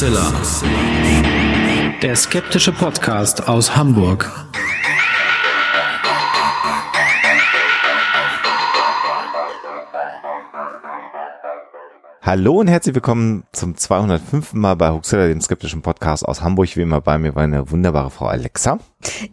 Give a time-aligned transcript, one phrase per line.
[0.00, 0.32] Huxilla.
[2.00, 4.32] Der skeptische Podcast aus Hamburg.
[12.22, 14.54] Hallo und herzlich willkommen zum 205.
[14.54, 16.74] Mal bei Huxilla, dem skeptischen Podcast aus Hamburg.
[16.76, 18.78] Wie immer bei mir war eine wunderbare Frau Alexa.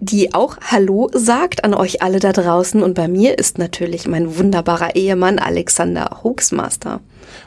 [0.02, 2.84] Die auch Hallo sagt an euch alle da draußen.
[2.84, 7.00] Und bei mir ist natürlich mein wunderbarer Ehemann Alexander Hoaxmaster.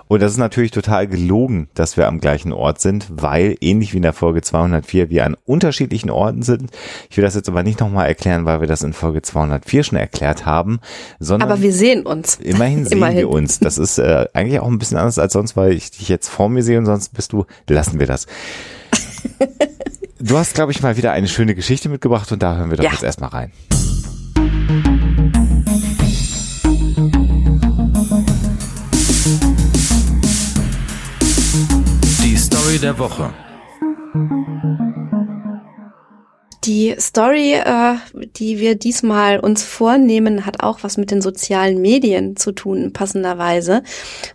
[0.08, 3.98] Und das ist natürlich total gelogen, dass wir am gleichen Ort sind, weil ähnlich wie
[3.98, 6.70] in der Folge 204 wir an unterschiedlichen Orten sind.
[7.08, 9.98] Ich will das jetzt aber nicht nochmal erklären, weil wir das in Folge 204 schon
[9.98, 10.80] erklärt haben,
[11.18, 11.50] sondern.
[11.50, 12.36] Aber wir sehen uns.
[12.36, 13.18] Immerhin sehen immerhin.
[13.18, 13.58] wir uns.
[13.58, 16.48] Das ist äh, eigentlich auch ein bisschen anders als sonst, weil ich dich jetzt vor
[16.48, 18.26] mir sehe und sonst bist du, lassen wir das.
[20.20, 22.84] du hast, glaube ich, mal wieder eine schöne Geschichte mitgebracht und da hören wir doch
[22.84, 22.92] ja.
[22.92, 23.52] jetzt erstmal rein.
[32.60, 33.32] Story der Woche.
[36.64, 37.94] Die Story, äh,
[38.36, 43.82] die wir diesmal uns vornehmen, hat auch was mit den sozialen Medien zu tun, passenderweise.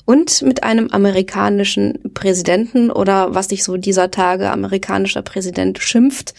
[0.06, 6.34] Und mit einem amerikanischen Präsidenten oder was sich so dieser Tage amerikanischer Präsident schimpft.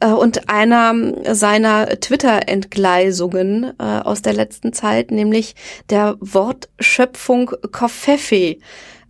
[0.00, 0.94] Äh, und einer
[1.32, 5.54] seiner Twitter-Entgleisungen äh, aus der letzten Zeit, nämlich
[5.90, 8.56] der Wortschöpfung Koffefe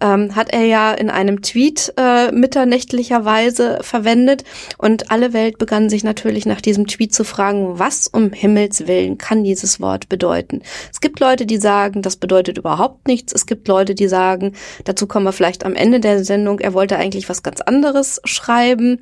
[0.00, 4.44] ähm, hat er ja in einem Tweet äh, mitternächtlicherweise verwendet
[4.78, 9.18] und alle Welt begann sich natürlich nach diesem Tweet zu fragen, was um Himmels Willen
[9.18, 10.62] kann dieses Wort bedeuten.
[10.90, 13.32] Es gibt Leute, die sagen, das bedeutet überhaupt nichts.
[13.32, 16.96] Es gibt Leute, die sagen, dazu kommen wir vielleicht am Ende der Sendung, er wollte
[16.96, 19.00] eigentlich was ganz anderes schreiben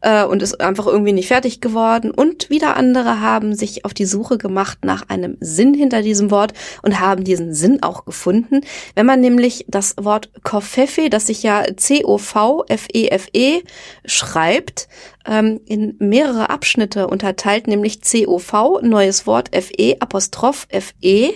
[0.00, 2.10] äh, und ist einfach irgendwie nicht fertig geworden.
[2.10, 6.52] Und wieder andere haben sich auf die Suche gemacht nach einem Sinn hinter diesem Wort
[6.82, 8.60] und haben diesen Sinn auch gefunden.
[8.94, 13.62] Wenn man nämlich das Wort Kofefe, das sich ja C-O-V-F-E-F-E -E
[14.04, 14.88] schreibt,
[15.28, 21.34] ähm, in mehrere Abschnitte unterteilt, nämlich COV, neues Wort FE, Apostroph FE.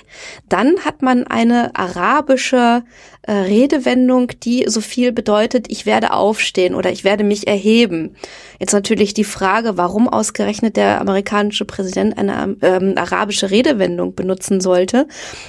[0.49, 2.83] Dann hat man eine arabische
[3.23, 8.17] äh, Redewendung, die so viel bedeutet, ich werde aufstehen oder ich werde mich erheben.
[8.59, 15.07] Jetzt natürlich die Frage, warum ausgerechnet der amerikanische Präsident eine ähm, arabische Redewendung benutzen sollte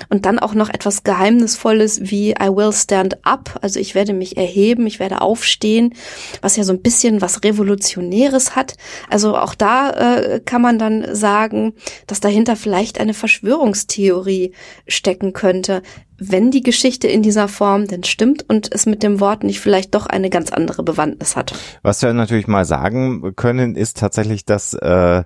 [0.09, 4.37] und dann auch noch etwas Geheimnisvolles wie I will stand up, also ich werde mich
[4.37, 5.95] erheben, ich werde aufstehen,
[6.41, 8.75] was ja so ein bisschen was Revolutionäres hat.
[9.09, 11.73] Also auch da äh, kann man dann sagen,
[12.07, 14.53] dass dahinter vielleicht eine Verschwörungstheorie
[14.87, 15.81] stecken könnte
[16.29, 19.95] wenn die Geschichte in dieser Form denn stimmt und es mit dem Wort nicht vielleicht
[19.95, 21.53] doch eine ganz andere Bewandtnis hat.
[21.81, 25.23] Was wir natürlich mal sagen können, ist tatsächlich, dass äh,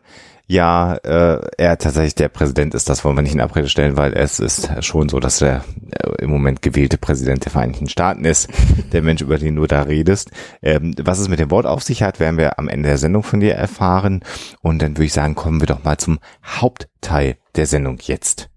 [0.50, 4.13] ja, äh, er tatsächlich der Präsident ist, das wollen wir nicht in Abrede stellen, weil
[4.13, 8.47] es ist schon so, dass er äh, im Moment gewählte Präsident der Vereinigten Staaten ist,
[8.94, 10.31] der Mensch, über den du da redest.
[10.62, 13.24] Ähm, was es mit dem Wort auf sich hat, werden wir am Ende der Sendung
[13.24, 14.24] von dir erfahren.
[14.62, 18.50] Und dann würde ich sagen, kommen wir doch mal zum Hauptteil der Sendung jetzt.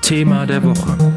[0.00, 1.13] Thema der Woche.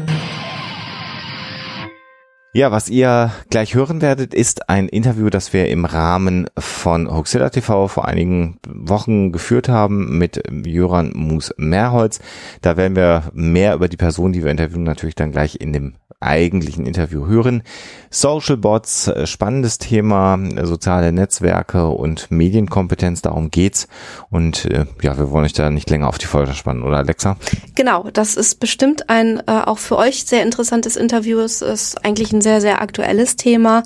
[2.58, 7.50] Ja, was ihr gleich hören werdet, ist ein Interview, das wir im Rahmen von Hoxilla
[7.50, 12.18] TV vor einigen Wochen geführt haben mit Jöran Mus-Merholz.
[12.60, 15.94] Da werden wir mehr über die Person, die wir interviewen, natürlich dann gleich in dem
[16.20, 17.62] eigentlichen Interview hören.
[18.10, 23.86] Social Bots, äh, spannendes Thema, äh, soziale Netzwerke und Medienkompetenz, darum geht's.
[24.30, 27.36] Und äh, ja, wir wollen euch da nicht länger auf die Folter spannen, oder Alexa?
[27.76, 31.38] Genau, das ist bestimmt ein äh, auch für euch sehr interessantes Interview.
[31.38, 33.84] Es ist eigentlich ein sehr, sehr aktuelles Thema.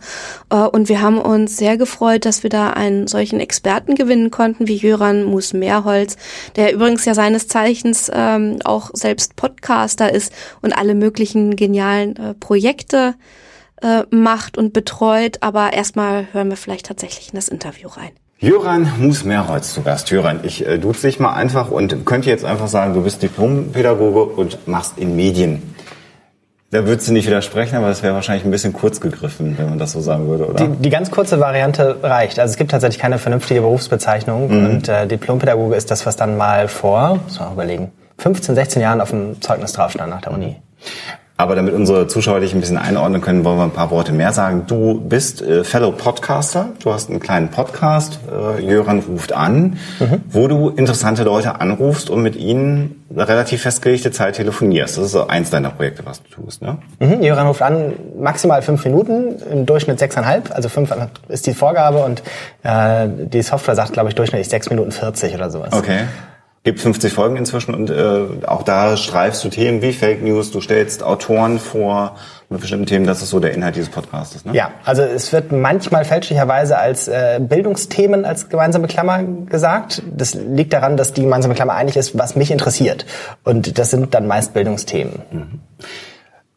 [0.50, 4.68] Äh, und wir haben uns sehr gefreut, dass wir da einen solchen Experten gewinnen konnten,
[4.68, 6.16] wie Jöran Mus-Mehrholz,
[6.56, 10.32] der übrigens ja seines Zeichens ähm, auch selbst Podcaster ist
[10.62, 13.14] und alle möglichen genialen äh, Projekte
[13.80, 15.38] äh, macht und betreut.
[15.40, 18.10] Aber erstmal hören wir vielleicht tatsächlich in das Interview rein.
[18.38, 20.10] Jöran Mus-Mehrholz zu Gast.
[20.10, 24.24] Jöran, ich äh, duze dich mal einfach und könnte jetzt einfach sagen, du bist Diplompädagoge
[24.24, 25.62] und machst in Medien.
[26.72, 29.78] Da würdest du nicht widersprechen, aber das wäre wahrscheinlich ein bisschen kurz gegriffen, wenn man
[29.78, 30.66] das so sagen würde, oder?
[30.66, 32.40] Die, die ganz kurze Variante reicht.
[32.40, 34.66] Also es gibt tatsächlich keine vernünftige Berufsbezeichnung mhm.
[34.66, 39.00] und äh, Diplompädagoge ist das, was dann mal vor, muss man überlegen, 15, 16 Jahren
[39.00, 40.56] auf dem Zeugnis drauf stand nach der Uni.
[41.42, 44.32] Aber damit unsere Zuschauer dich ein bisschen einordnen können, wollen wir ein paar Worte mehr
[44.32, 44.62] sagen.
[44.68, 46.68] Du bist äh, Fellow Podcaster.
[46.84, 50.20] Du hast einen kleinen Podcast, äh, Jöran ruft an, mhm.
[50.30, 54.98] wo du interessante Leute anrufst und mit ihnen eine relativ festgelegte Zeit telefonierst.
[54.98, 56.78] Das ist so eins deiner Projekte, was du tust, ne?
[57.00, 57.22] Mhm.
[57.22, 60.54] Jöran ruft an, maximal fünf Minuten, im Durchschnitt sechseinhalb.
[60.54, 60.94] Also fünf
[61.26, 62.22] ist die Vorgabe und
[62.62, 65.72] äh, die Software sagt, glaube ich, durchschnittlich sechs Minuten vierzig oder sowas.
[65.72, 66.02] Okay.
[66.64, 70.60] Gibt 50 Folgen inzwischen und äh, auch da streifst du Themen wie Fake News, du
[70.60, 72.16] stellst Autoren vor
[72.50, 74.44] mit bestimmten Themen, das ist so der Inhalt dieses Podcasts.
[74.44, 74.54] Ne?
[74.54, 80.02] Ja, also es wird manchmal fälschlicherweise als äh, Bildungsthemen als gemeinsame Klammer gesagt.
[80.16, 83.06] Das liegt daran, dass die gemeinsame Klammer eigentlich ist, was mich interessiert.
[83.42, 85.22] Und das sind dann meist Bildungsthemen.
[85.32, 85.60] Mhm.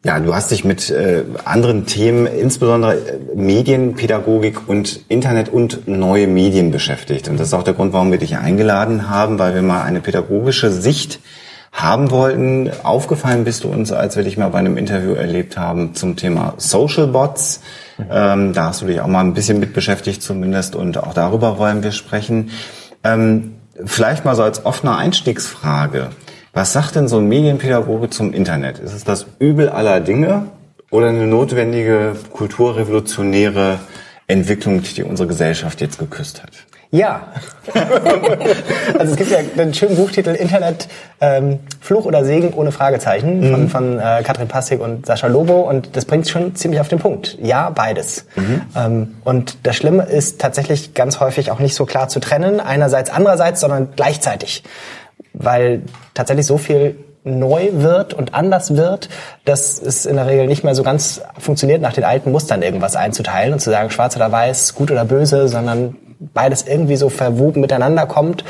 [0.06, 6.28] Ja, du hast dich mit äh, anderen Themen, insbesondere äh, Medienpädagogik und Internet und neue
[6.28, 7.28] Medien beschäftigt.
[7.28, 10.00] Und das ist auch der Grund, warum wir dich eingeladen haben, weil wir mal eine
[10.00, 11.18] pädagogische Sicht
[11.72, 12.70] haben wollten.
[12.84, 16.54] Aufgefallen bist du uns, als wir dich mal bei einem Interview erlebt haben zum Thema
[16.56, 17.62] Social Bots.
[17.98, 21.58] Ähm, da hast du dich auch mal ein bisschen mit beschäftigt zumindest und auch darüber
[21.58, 22.50] wollen wir sprechen.
[23.02, 26.10] Ähm, vielleicht mal so als offene Einstiegsfrage.
[26.56, 28.78] Was sagt denn so ein Medienpädagoge zum Internet?
[28.78, 30.46] Ist es das Übel aller Dinge
[30.90, 33.78] oder eine notwendige kulturrevolutionäre
[34.26, 36.52] Entwicklung, die unsere Gesellschaft jetzt geküsst hat?
[36.90, 37.28] Ja.
[38.98, 40.88] also es gibt ja den schönen Buchtitel Internet
[41.20, 43.68] ähm, Fluch oder Segen ohne Fragezeichen von, mhm.
[43.68, 47.36] von äh, Katrin Passig und Sascha Lobo und das bringt schon ziemlich auf den Punkt.
[47.38, 48.24] Ja, beides.
[48.34, 48.62] Mhm.
[48.74, 53.10] Ähm, und das Schlimme ist tatsächlich ganz häufig auch nicht so klar zu trennen, einerseits,
[53.10, 54.62] andererseits, sondern gleichzeitig
[55.32, 55.82] weil
[56.14, 59.08] tatsächlich so viel neu wird und anders wird,
[59.44, 62.94] dass es in der Regel nicht mehr so ganz funktioniert, nach den alten Mustern irgendwas
[62.94, 67.60] einzuteilen und zu sagen, schwarz oder weiß, gut oder böse, sondern beides irgendwie so verwoben
[67.60, 68.44] miteinander kommt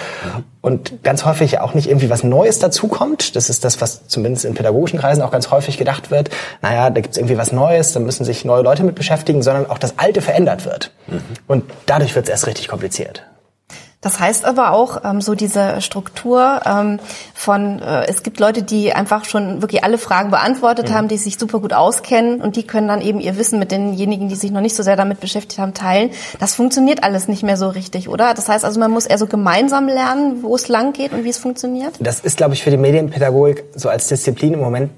[0.60, 3.34] und ganz häufig auch nicht irgendwie was Neues dazukommt.
[3.34, 6.30] Das ist das, was zumindest in pädagogischen Kreisen auch ganz häufig gedacht wird.
[6.62, 9.78] Naja, da gibt's irgendwie was Neues, da müssen sich neue Leute mit beschäftigen, sondern auch
[9.78, 10.92] das Alte verändert wird.
[11.08, 11.20] Mhm.
[11.46, 13.24] Und dadurch wird's erst richtig kompliziert.
[14.00, 17.00] Das heißt aber auch, ähm, so diese Struktur ähm,
[17.34, 20.94] von, äh, es gibt Leute, die einfach schon wirklich alle Fragen beantwortet mhm.
[20.94, 24.28] haben, die sich super gut auskennen und die können dann eben ihr Wissen mit denjenigen,
[24.28, 26.10] die sich noch nicht so sehr damit beschäftigt haben, teilen.
[26.38, 28.34] Das funktioniert alles nicht mehr so richtig, oder?
[28.34, 31.31] Das heißt also, man muss eher so gemeinsam lernen, wo es lang geht und wie
[31.31, 31.94] es funktioniert?
[31.99, 34.90] Das ist, glaube ich, für die Medienpädagogik so als Disziplin im Moment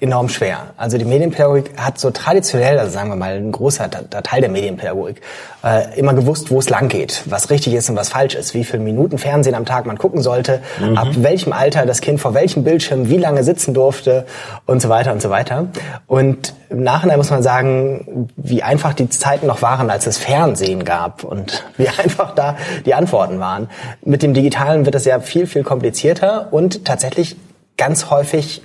[0.00, 0.74] enorm schwer.
[0.76, 5.20] Also die Medienpädagogik hat so traditionell, also sagen wir mal ein großer Teil der Medienpädagogik,
[5.64, 8.64] äh, immer gewusst, wo es lang geht, was richtig ist und was falsch ist, wie
[8.64, 10.98] viele Minuten Fernsehen am Tag man gucken sollte, mhm.
[10.98, 14.26] ab welchem Alter das Kind vor welchem Bildschirm wie lange sitzen durfte
[14.66, 15.68] und so weiter und so weiter.
[16.08, 20.84] Und im Nachhinein muss man sagen, wie einfach die Zeiten noch waren, als es Fernsehen
[20.84, 23.70] gab und wie einfach da die Antworten waren.
[24.04, 27.36] Mit dem Digitalen wird es ja viel, viel komplizierter und tatsächlich
[27.76, 28.62] ganz häufig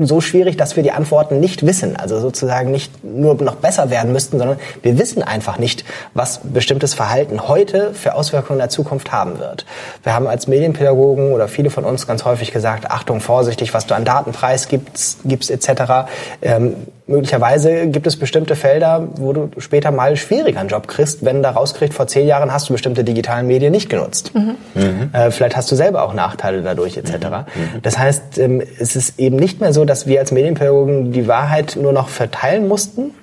[0.00, 1.96] so schwierig, dass wir die Antworten nicht wissen.
[1.96, 5.84] Also sozusagen nicht nur noch besser werden müssten, sondern wir wissen einfach nicht,
[6.14, 9.66] was bestimmtes Verhalten heute für Auswirkungen in der Zukunft haben wird.
[10.04, 13.96] Wir haben als Medienpädagogen oder viele von uns ganz häufig gesagt, Achtung, vorsichtig, was du
[13.96, 16.06] an Datenpreis gibst, gibst etc.
[16.42, 16.76] Ähm,
[17.08, 21.50] möglicherweise gibt es bestimmte Felder, wo du später mal schwieriger einen Job kriegst, wenn da
[21.50, 24.32] rauskriegt, vor zehn Jahren hast du bestimmte digitalen Medien nicht genutzt.
[24.34, 24.56] Mhm.
[24.74, 25.10] Mhm.
[25.12, 27.10] Äh, vielleicht hast du selber auch Nachteile dadurch etc.
[27.10, 27.82] Mhm.
[27.82, 31.76] Das heißt, ähm, es ist eben nicht mehr so, dass wir als Medienpädagogen die Wahrheit
[31.80, 33.14] nur noch verteilen mussten.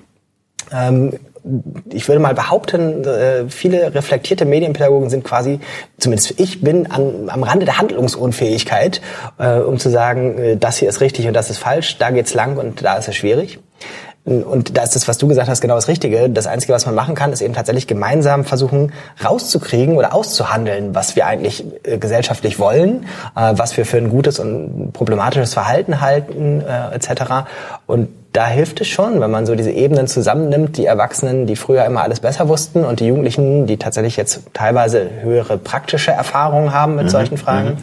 [0.72, 1.14] Ähm,
[1.92, 5.60] ich würde mal behaupten, äh, viele reflektierte Medienpädagogen sind quasi,
[5.98, 9.00] zumindest ich bin an, am Rande der Handlungsunfähigkeit,
[9.38, 12.34] äh, um zu sagen, äh, das hier ist richtig und das ist falsch, da geht's
[12.34, 13.60] lang und da ist es schwierig.
[14.26, 16.28] Und da ist das, was du gesagt hast, genau das Richtige.
[16.28, 18.92] Das Einzige, was man machen kann, ist eben tatsächlich gemeinsam versuchen,
[19.24, 23.04] rauszukriegen oder auszuhandeln, was wir eigentlich äh, gesellschaftlich wollen,
[23.36, 27.46] äh, was wir für ein gutes und problematisches Verhalten halten, äh, etc.
[27.86, 31.84] Und da hilft es schon, wenn man so diese Ebenen zusammennimmt, die Erwachsenen, die früher
[31.84, 36.96] immer alles besser wussten und die Jugendlichen, die tatsächlich jetzt teilweise höhere praktische Erfahrungen haben
[36.96, 37.10] mit mhm.
[37.10, 37.68] solchen Fragen.
[37.68, 37.76] Mhm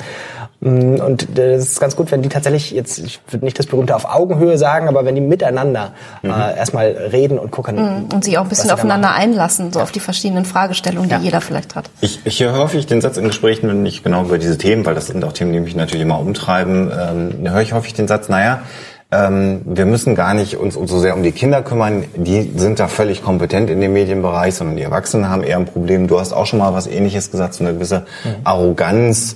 [0.63, 4.05] und das ist ganz gut, wenn die tatsächlich jetzt, ich würde nicht das berühmte auf
[4.05, 6.31] Augenhöhe sagen, aber wenn die miteinander mhm.
[6.31, 7.75] äh, erstmal reden und gucken.
[7.75, 8.13] Mhm.
[8.13, 11.21] Und sich auch ein bisschen aufeinander einlassen, so auf die verschiedenen Fragestellungen, die ja.
[11.21, 11.89] jeder vielleicht hat.
[12.01, 15.07] Ich, ich höre häufig den Satz in Gesprächen, nicht genau über diese Themen, weil das
[15.07, 18.61] sind auch Themen, die mich natürlich immer umtreiben, ähm, höre ich häufig den Satz, naja,
[19.13, 22.05] ähm, wir müssen gar nicht uns so sehr um die Kinder kümmern.
[22.15, 26.07] Die sind da völlig kompetent in dem Medienbereich, sondern die Erwachsenen haben eher ein Problem.
[26.07, 28.35] Du hast auch schon mal was Ähnliches gesagt, so eine gewisse mhm.
[28.43, 29.35] Arroganz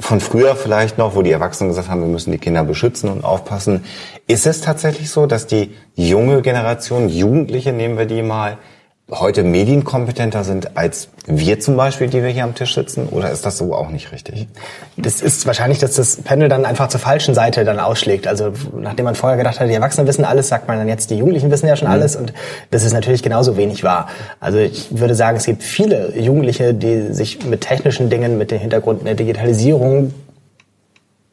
[0.00, 3.24] von früher vielleicht noch, wo die Erwachsenen gesagt haben, wir müssen die Kinder beschützen und
[3.24, 3.84] aufpassen.
[4.26, 8.58] Ist es tatsächlich so, dass die junge Generation, Jugendliche nehmen wir die mal,
[9.08, 13.08] heute medienkompetenter sind als wir zum Beispiel, die wir hier am Tisch sitzen?
[13.08, 14.48] Oder ist das so auch nicht richtig?
[14.96, 18.26] Das ist wahrscheinlich, dass das Panel dann einfach zur falschen Seite dann ausschlägt.
[18.26, 21.18] Also nachdem man vorher gedacht hat, die Erwachsenen wissen alles, sagt man dann jetzt, die
[21.18, 21.94] Jugendlichen wissen ja schon mhm.
[21.94, 22.32] alles und
[22.72, 24.08] das ist natürlich genauso wenig wahr.
[24.40, 28.58] Also ich würde sagen, es gibt viele Jugendliche, die sich mit technischen Dingen, mit dem
[28.58, 30.12] Hintergrund der Digitalisierung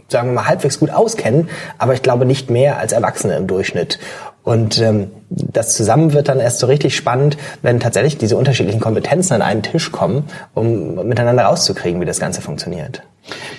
[0.09, 1.49] sagen wir mal, halbwegs gut auskennen,
[1.79, 3.97] aber ich glaube nicht mehr als Erwachsene im Durchschnitt.
[4.43, 9.33] Und ähm, das zusammen wird dann erst so richtig spannend, wenn tatsächlich diese unterschiedlichen Kompetenzen
[9.33, 13.03] an einen Tisch kommen, um miteinander rauszukriegen, wie das Ganze funktioniert.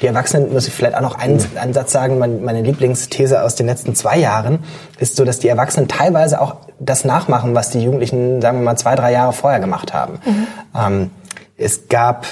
[0.03, 3.67] Die Erwachsenen, muss ich vielleicht auch noch einen, einen Satz sagen, meine Lieblingsthese aus den
[3.67, 4.59] letzten zwei Jahren
[4.99, 8.77] ist so, dass die Erwachsenen teilweise auch das nachmachen, was die Jugendlichen, sagen wir mal,
[8.77, 10.19] zwei, drei Jahre vorher gemacht haben.
[10.27, 10.47] Mhm.
[10.79, 11.11] Ähm,
[11.57, 12.27] es gab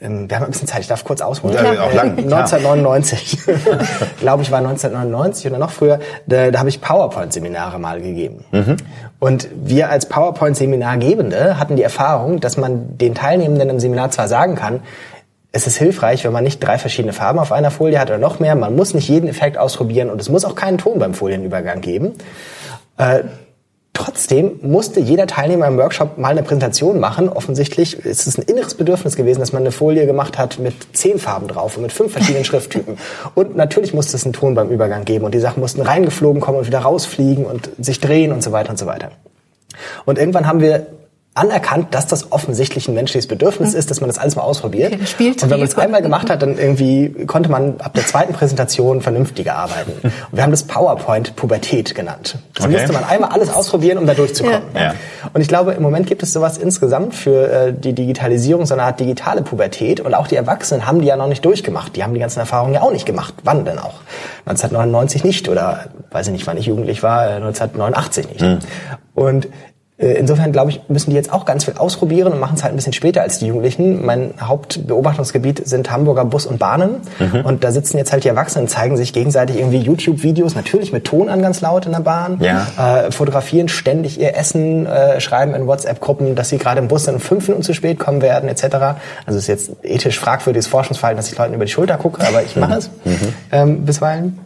[0.00, 1.54] ähm, wir haben ein bisschen Zeit, ich darf kurz ausholen.
[1.54, 2.18] Ja, auch lang.
[2.18, 3.38] 1999,
[4.20, 8.44] glaube ich, war 1999 oder noch früher, da, da habe ich PowerPoint-Seminare mal gegeben.
[8.52, 8.76] Mhm.
[9.18, 14.54] Und wir als PowerPoint-Seminargebende hatten die Erfahrung, dass man den Teilnehmenden im Seminar zwar sagen
[14.54, 14.80] kann,
[15.52, 18.40] es ist hilfreich, wenn man nicht drei verschiedene Farben auf einer Folie hat oder noch
[18.40, 18.54] mehr.
[18.56, 22.12] Man muss nicht jeden Effekt ausprobieren und es muss auch keinen Ton beim Folienübergang geben.
[22.98, 23.20] Äh,
[24.06, 27.28] Trotzdem musste jeder Teilnehmer im Workshop mal eine Präsentation machen.
[27.28, 31.18] Offensichtlich ist es ein inneres Bedürfnis gewesen, dass man eine Folie gemacht hat mit zehn
[31.18, 32.98] Farben drauf und mit fünf verschiedenen Schrifttypen.
[33.34, 36.58] Und natürlich musste es einen Ton beim Übergang geben und die Sachen mussten reingeflogen kommen
[36.58, 39.10] und wieder rausfliegen und sich drehen und so weiter und so weiter.
[40.04, 40.86] Und irgendwann haben wir
[41.36, 43.78] anerkannt, dass das offensichtlich ein menschliches Bedürfnis mhm.
[43.78, 44.94] ist, dass man das alles mal ausprobiert.
[44.94, 48.06] Okay, spielt und wenn man es einmal gemacht hat, dann irgendwie konnte man ab der
[48.06, 49.92] zweiten Präsentation vernünftiger arbeiten.
[50.02, 52.38] Und wir haben das PowerPoint Pubertät genannt.
[52.54, 52.74] Das okay.
[52.74, 54.62] musste man einmal alles ausprobieren, um da durchzukommen.
[54.74, 54.80] Ja.
[54.80, 54.94] Ja.
[55.32, 58.84] Und ich glaube, im Moment gibt es sowas insgesamt für äh, die Digitalisierung, so eine
[58.84, 60.00] Art digitale Pubertät.
[60.00, 61.96] Und auch die Erwachsenen haben die ja noch nicht durchgemacht.
[61.96, 63.34] Die haben die ganzen Erfahrungen ja auch nicht gemacht.
[63.44, 64.00] Wann denn auch?
[64.46, 68.42] 1999 nicht oder weiß ich nicht, wann ich jugendlich war, 1989 äh, nicht.
[68.42, 68.58] Mhm.
[69.14, 69.48] Und
[69.98, 72.76] insofern glaube ich, müssen die jetzt auch ganz viel ausprobieren und machen es halt ein
[72.76, 74.04] bisschen später als die Jugendlichen.
[74.04, 77.00] Mein Hauptbeobachtungsgebiet sind Hamburger Bus und Bahnen.
[77.18, 77.40] Mhm.
[77.46, 81.30] Und da sitzen jetzt halt die Erwachsenen, zeigen sich gegenseitig irgendwie YouTube-Videos, natürlich mit Ton
[81.30, 83.06] an ganz laut in der Bahn, ja.
[83.06, 87.18] äh, fotografieren ständig ihr Essen, äh, schreiben in WhatsApp-Gruppen, dass sie gerade im Bus dann
[87.18, 88.64] fünf Minuten zu spät kommen werden, etc.
[89.24, 92.42] Also es ist jetzt ethisch fragwürdiges Forschungsverhalten, dass ich Leuten über die Schulter gucke, aber
[92.42, 93.32] ich mache es mhm.
[93.50, 94.45] ähm, bisweilen.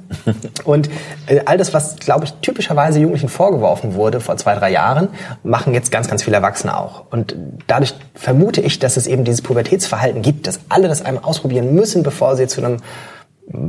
[0.64, 0.90] Und
[1.26, 5.08] äh, all das, was, glaube ich, typischerweise Jugendlichen vorgeworfen wurde vor zwei, drei Jahren,
[5.42, 7.04] machen jetzt ganz, ganz viele Erwachsene auch.
[7.10, 7.36] Und
[7.66, 12.02] dadurch vermute ich, dass es eben dieses Pubertätsverhalten gibt, dass alle das einmal ausprobieren müssen,
[12.02, 12.78] bevor sie zu einem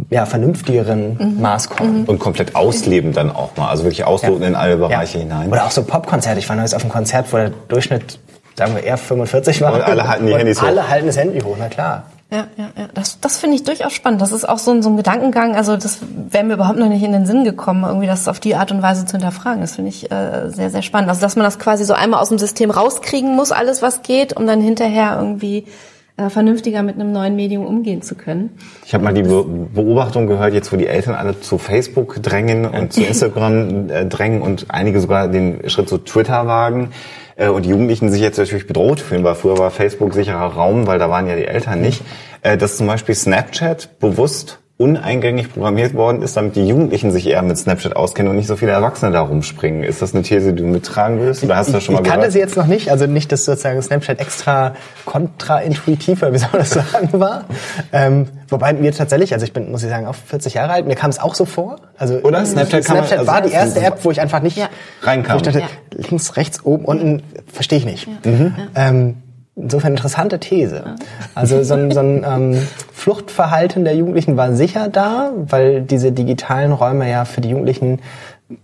[0.10, 1.42] ja, vernünftigeren mhm.
[1.42, 2.02] Maß kommen.
[2.02, 2.06] Mhm.
[2.06, 4.50] Und komplett ausleben dann auch mal, also wirklich ausloten ja.
[4.50, 5.24] in alle Bereiche ja.
[5.24, 5.52] hinein.
[5.52, 6.40] Oder auch so Popkonzerte.
[6.40, 8.20] Ich war neulich auf einem Konzert, wo der Durchschnitt,
[8.56, 9.74] sagen wir, eher 45 war.
[9.74, 10.68] Und alle halten die Handys hoch.
[10.68, 12.04] Alle halten das Handy hoch, na klar.
[12.32, 12.88] Ja, ja, ja.
[12.94, 14.22] Das, das finde ich durchaus spannend.
[14.22, 15.56] Das ist auch so ein, so ein Gedankengang.
[15.56, 18.56] Also das wäre mir überhaupt noch nicht in den Sinn gekommen, irgendwie das auf die
[18.56, 19.60] Art und Weise zu hinterfragen.
[19.60, 21.10] Das finde ich äh, sehr, sehr spannend.
[21.10, 24.38] Also dass man das quasi so einmal aus dem System rauskriegen muss, alles was geht,
[24.38, 25.66] um dann hinterher irgendwie
[26.16, 28.58] äh, vernünftiger mit einem neuen Medium umgehen zu können.
[28.86, 32.66] Ich habe mal die Be Beobachtung gehört, jetzt wo die Eltern alle zu Facebook drängen
[32.66, 36.92] und zu Instagram äh, drängen und einige sogar den Schritt zu Twitter wagen
[37.36, 40.88] äh, und die Jugendlichen sich jetzt natürlich bedroht fühlen, weil früher war Facebook sicherer Raum,
[40.88, 42.02] weil da waren ja die Eltern nicht,
[42.42, 47.42] äh, dass zum Beispiel Snapchat bewusst uneingängig programmiert worden ist, damit die Jugendlichen sich eher
[47.44, 49.84] mit Snapchat auskennen und nicht so viele Erwachsene da rumspringen.
[49.84, 51.44] Ist das eine These, die du mittragen willst?
[51.44, 52.18] Oder hast du das schon mal ich gehört?
[52.18, 52.90] Ich kannte sie jetzt noch nicht.
[52.90, 54.74] Also nicht, dass sozusagen Snapchat extra
[55.06, 57.46] kontraintuitiver, wie soll man das sagen, war.
[57.94, 60.96] Ähm, wobei mir tatsächlich, also ich bin, muss ich sagen, auch 40 Jahre alt, mir
[60.96, 61.76] kam es auch so vor.
[61.98, 64.70] Also Oder Snapchat, Snapchat man, war die erste App, wo ich einfach nicht ja.
[65.04, 65.38] reinkam.
[65.38, 65.68] ich dachte, ja.
[65.92, 67.22] links, rechts, oben, unten,
[67.52, 68.08] verstehe ich nicht.
[68.08, 68.32] Ja.
[68.32, 68.54] Mhm.
[68.76, 69.16] Ähm,
[69.56, 70.96] Insofern interessante These.
[71.36, 76.72] Also so ein, so ein ähm, Fluchtverhalten der Jugendlichen war sicher da, weil diese digitalen
[76.72, 78.00] Räume ja für die Jugendlichen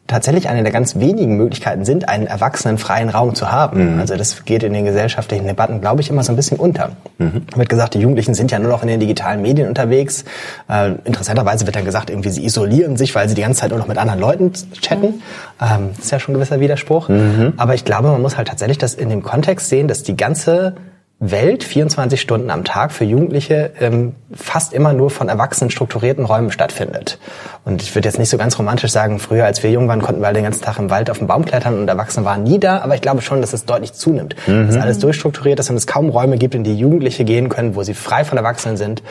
[0.07, 3.93] tatsächlich eine der ganz wenigen Möglichkeiten sind, einen erwachsenen freien Raum zu haben.
[3.93, 3.99] Mhm.
[3.99, 6.91] Also das geht in den gesellschaftlichen Debatten, glaube ich, immer so ein bisschen unter.
[7.17, 7.43] Mhm.
[7.55, 10.25] Wird gesagt, die Jugendlichen sind ja nur noch in den digitalen Medien unterwegs.
[10.69, 13.79] Äh, interessanterweise wird dann gesagt, irgendwie sie isolieren sich, weil sie die ganze Zeit nur
[13.79, 15.21] noch mit anderen Leuten chatten.
[15.61, 17.09] Ähm, ist ja schon ein gewisser Widerspruch.
[17.09, 17.53] Mhm.
[17.57, 20.75] Aber ich glaube, man muss halt tatsächlich das in dem Kontext sehen, dass die ganze
[21.19, 26.51] Welt 24 Stunden am Tag für Jugendliche ähm, fast immer nur von erwachsenen strukturierten Räumen
[26.51, 27.17] stattfindet.
[27.65, 30.21] Und ich würde jetzt nicht so ganz romantisch sagen, früher als wir jung waren, konnten
[30.21, 32.81] wir den ganzen Tag im Wald auf dem Baum klettern und Erwachsene waren nie da,
[32.81, 34.35] aber ich glaube schon, dass es deutlich zunimmt.
[34.45, 34.67] Mhm.
[34.67, 37.81] Dass alles durchstrukturiert ist und es kaum Räume gibt, in die Jugendliche gehen können, wo
[37.81, 39.01] sie frei von Erwachsenen sind,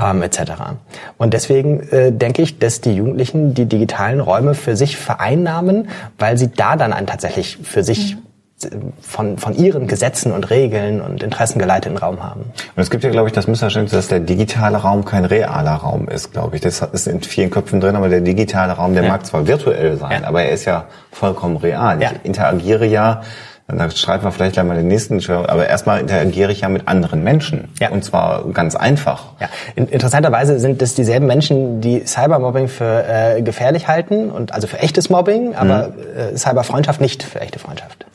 [0.00, 0.52] ähm, etc.
[1.16, 5.88] Und deswegen äh, denke ich, dass die Jugendlichen die digitalen Räume für sich vereinnahmen,
[6.18, 8.27] weil sie da dann einen tatsächlich für sich mhm
[9.00, 12.40] von, von ihren Gesetzen und Regeln und Interessen geleiteten Raum haben.
[12.74, 16.08] Und es gibt ja, glaube ich, das Missverständnis, dass der digitale Raum kein realer Raum
[16.08, 16.62] ist, glaube ich.
[16.62, 19.10] Das ist in vielen Köpfen drin, aber der digitale Raum, der ja.
[19.10, 20.28] mag zwar virtuell sein, ja.
[20.28, 22.02] aber er ist ja vollkommen real.
[22.02, 22.10] Ja.
[22.10, 23.22] Ich interagiere ja
[23.70, 27.22] dann schreiben wir vielleicht gleich mal den nächsten, aber erstmal interagiere ich ja mit anderen
[27.22, 27.68] Menschen.
[27.78, 27.90] Ja.
[27.90, 29.34] Und zwar ganz einfach.
[29.40, 29.48] Ja.
[29.76, 35.10] Interessanterweise sind es dieselben Menschen, die Cybermobbing für äh, gefährlich halten und also für echtes
[35.10, 36.34] Mobbing, aber mhm.
[36.34, 38.06] äh, Cyberfreundschaft nicht für echte Freundschaft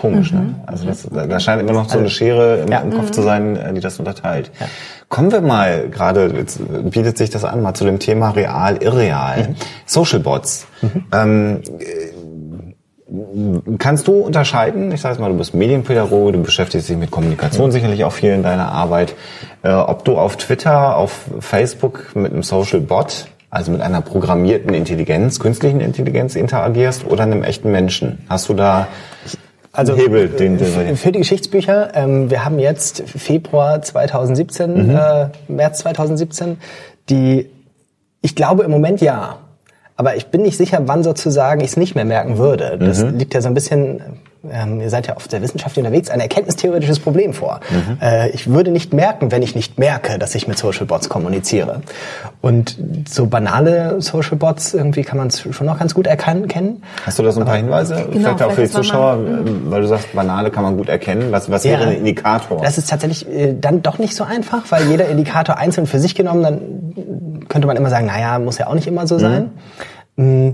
[0.00, 0.40] komisch, ne?
[0.40, 0.46] mhm.
[0.46, 0.54] ne?
[0.66, 2.80] Also das, da, scheint immer noch so eine also, Schere im, ja.
[2.80, 4.50] im Kopf zu sein, äh, die das unterteilt.
[4.58, 4.66] Ja.
[5.08, 9.50] Kommen wir mal, gerade jetzt bietet sich das an, mal zu dem Thema real, irreal.
[9.50, 9.56] Mhm.
[9.84, 10.66] Social Bots.
[10.82, 11.04] Mhm.
[11.12, 11.62] Ähm,
[13.78, 18.02] Kannst du unterscheiden, ich sage mal, du bist Medienpädagoge, du beschäftigst dich mit Kommunikation sicherlich
[18.02, 19.14] auch viel in deiner Arbeit,
[19.62, 24.74] äh, ob du auf Twitter, auf Facebook mit einem Social Bot, also mit einer programmierten
[24.74, 28.18] Intelligenz, künstlichen Intelligenz interagierst oder einem echten Menschen?
[28.28, 28.88] Hast du da
[29.76, 34.96] also Hebel, den, den für, die Geschichtsbücher, ähm, wir haben jetzt Februar 2017, Mhm.
[34.96, 36.58] äh, März 2017,
[37.10, 37.48] die,
[38.22, 39.38] ich glaube im Moment ja.
[39.96, 42.76] Aber ich bin nicht sicher, wann sozusagen ich es nicht mehr merken würde.
[42.78, 43.18] Das Mhm.
[43.18, 44.00] liegt ja so ein bisschen,
[44.52, 47.60] ähm, ihr seid ja auf der Wissenschaft unterwegs, ein erkenntnistheoretisches Problem vor.
[47.70, 47.98] Mhm.
[48.00, 51.82] Äh, ich würde nicht merken, wenn ich nicht merke, dass ich mit Social Bots kommuniziere.
[52.40, 56.82] Und so banale Social Bots, irgendwie kann man es schon noch ganz gut erkennen, kennen.
[57.04, 58.08] Hast du da so ein paar Hinweise?
[58.12, 60.88] vielleicht auch für die dass man Zuschauer, äh, weil du sagst, banale kann man gut
[60.88, 61.30] erkennen.
[61.30, 62.62] Was, was wäre ein Indikator?
[62.62, 66.14] Das ist tatsächlich äh, dann doch nicht so einfach, weil jeder Indikator einzeln für sich
[66.14, 69.50] genommen, dann könnte man immer sagen, naja, muss ja auch nicht immer so sein.
[70.16, 70.50] Mm,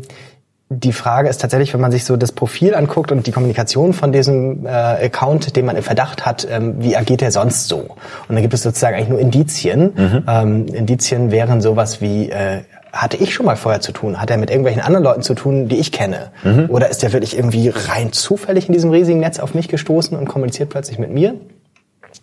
[0.75, 4.11] Die Frage ist tatsächlich, wenn man sich so das Profil anguckt und die Kommunikation von
[4.11, 7.88] diesem äh, Account, den man im Verdacht hat, ähm, wie agiert er sonst so?
[8.29, 9.93] Und da gibt es sozusagen eigentlich nur Indizien.
[10.26, 12.62] Ähm, Indizien wären sowas wie, äh,
[12.93, 14.19] hatte ich schon mal vorher zu tun?
[14.21, 16.31] Hat er mit irgendwelchen anderen Leuten zu tun, die ich kenne?
[16.69, 20.26] Oder ist er wirklich irgendwie rein zufällig in diesem riesigen Netz auf mich gestoßen und
[20.26, 21.35] kommuniziert plötzlich mit mir?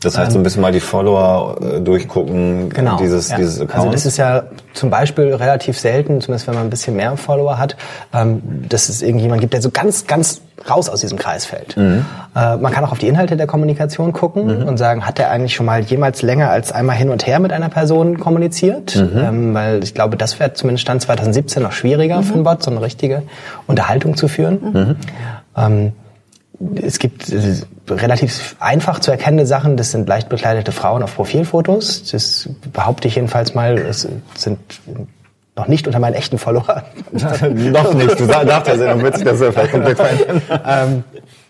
[0.02, 2.96] Das heißt, so ein bisschen mal die Follower äh, durchgucken, Genau.
[2.98, 3.38] dieses, ja.
[3.38, 3.80] dieses Account.
[3.80, 7.58] Also das ist ja zum Beispiel relativ selten, zumindest wenn man ein bisschen mehr Follower
[7.58, 7.76] hat,
[8.14, 11.76] ähm, dass es irgendjemand gibt, der so ganz, ganz raus aus diesem Kreis fällt.
[11.76, 12.06] Mhm.
[12.34, 15.56] Äh, man kann auch auf die Inhalte der Kommunikation gucken und sagen, hat er eigentlich
[15.56, 18.96] schon mal jemals länger als einmal hin und her mit einer Person kommuniziert?
[18.96, 19.18] Mhm.
[19.18, 22.72] Ähm, weil ich glaube, das wäre zumindest Stand 2017 noch schwieriger für einen Bot, so
[22.72, 23.24] eine richtige
[23.68, 24.60] Unterhaltung zu führen.
[24.74, 24.96] Mhm.
[25.58, 25.94] Ähm,
[26.82, 27.56] es gibt äh,
[27.92, 29.78] relativ einfach zu erkennende Sachen.
[29.78, 32.12] Das sind leicht bekleidete Frauen auf Profilfotos.
[32.12, 33.78] Das behaupte ich jedenfalls mal.
[33.78, 34.60] Es sind
[35.56, 36.84] noch nicht unter meinen echten Follower.
[37.12, 38.18] Noch nicht.
[38.18, 40.42] Du darfst ja sehen, dann wird sich das ja vielleicht komplett verändern.
[40.66, 41.04] ähm,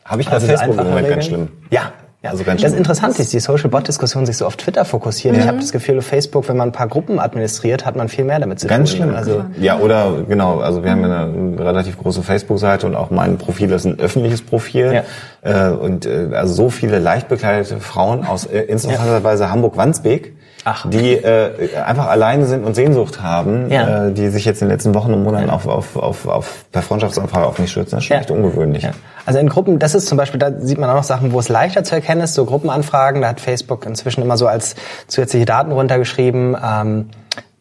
[0.03, 1.47] Habe ich bei also Facebook im Moment ganz schlimm.
[1.69, 1.91] Ja.
[2.21, 2.79] Ja, Also ganz das ist schlimm.
[2.79, 5.37] interessant, dass die Social Bot Diskussion sich so auf Twitter fokussiert.
[5.37, 8.25] Ich habe das Gefühl, auf Facebook, wenn man ein paar Gruppen administriert, hat man viel
[8.25, 8.97] mehr damit zu Ganz tun.
[8.97, 9.15] schlimm.
[9.15, 13.37] Also ja, oder genau, also wir haben ja eine relativ große Facebook-Seite und auch mein
[13.37, 15.03] Profil ist ein öffentliches Profil.
[15.43, 20.33] Äh, und äh, also so viele leicht bekleidete Frauen aus äh, interessanterweise Hamburg-Wandsbek,
[20.65, 20.89] Ach.
[20.89, 24.07] die äh, einfach alleine sind und Sehnsucht haben, Ja.
[24.07, 26.81] äh, die sich jetzt in den letzten Wochen und Monaten auf, auf, auf, auf per
[26.81, 27.91] Freundschaftsanfrage auf mich stürzen.
[27.91, 28.19] Das ist schon Ja.
[28.21, 28.83] echt ungewöhnlich.
[28.83, 28.91] Ja.
[29.25, 31.49] Also in Gruppen, das ist zum Beispiel, da sieht man auch noch Sachen, wo es
[31.49, 34.75] leichter zu erkennen ist, so Gruppenanfragen, da hat Facebook inzwischen immer so als
[35.07, 37.09] zusätzliche Daten runtergeschrieben, ähm,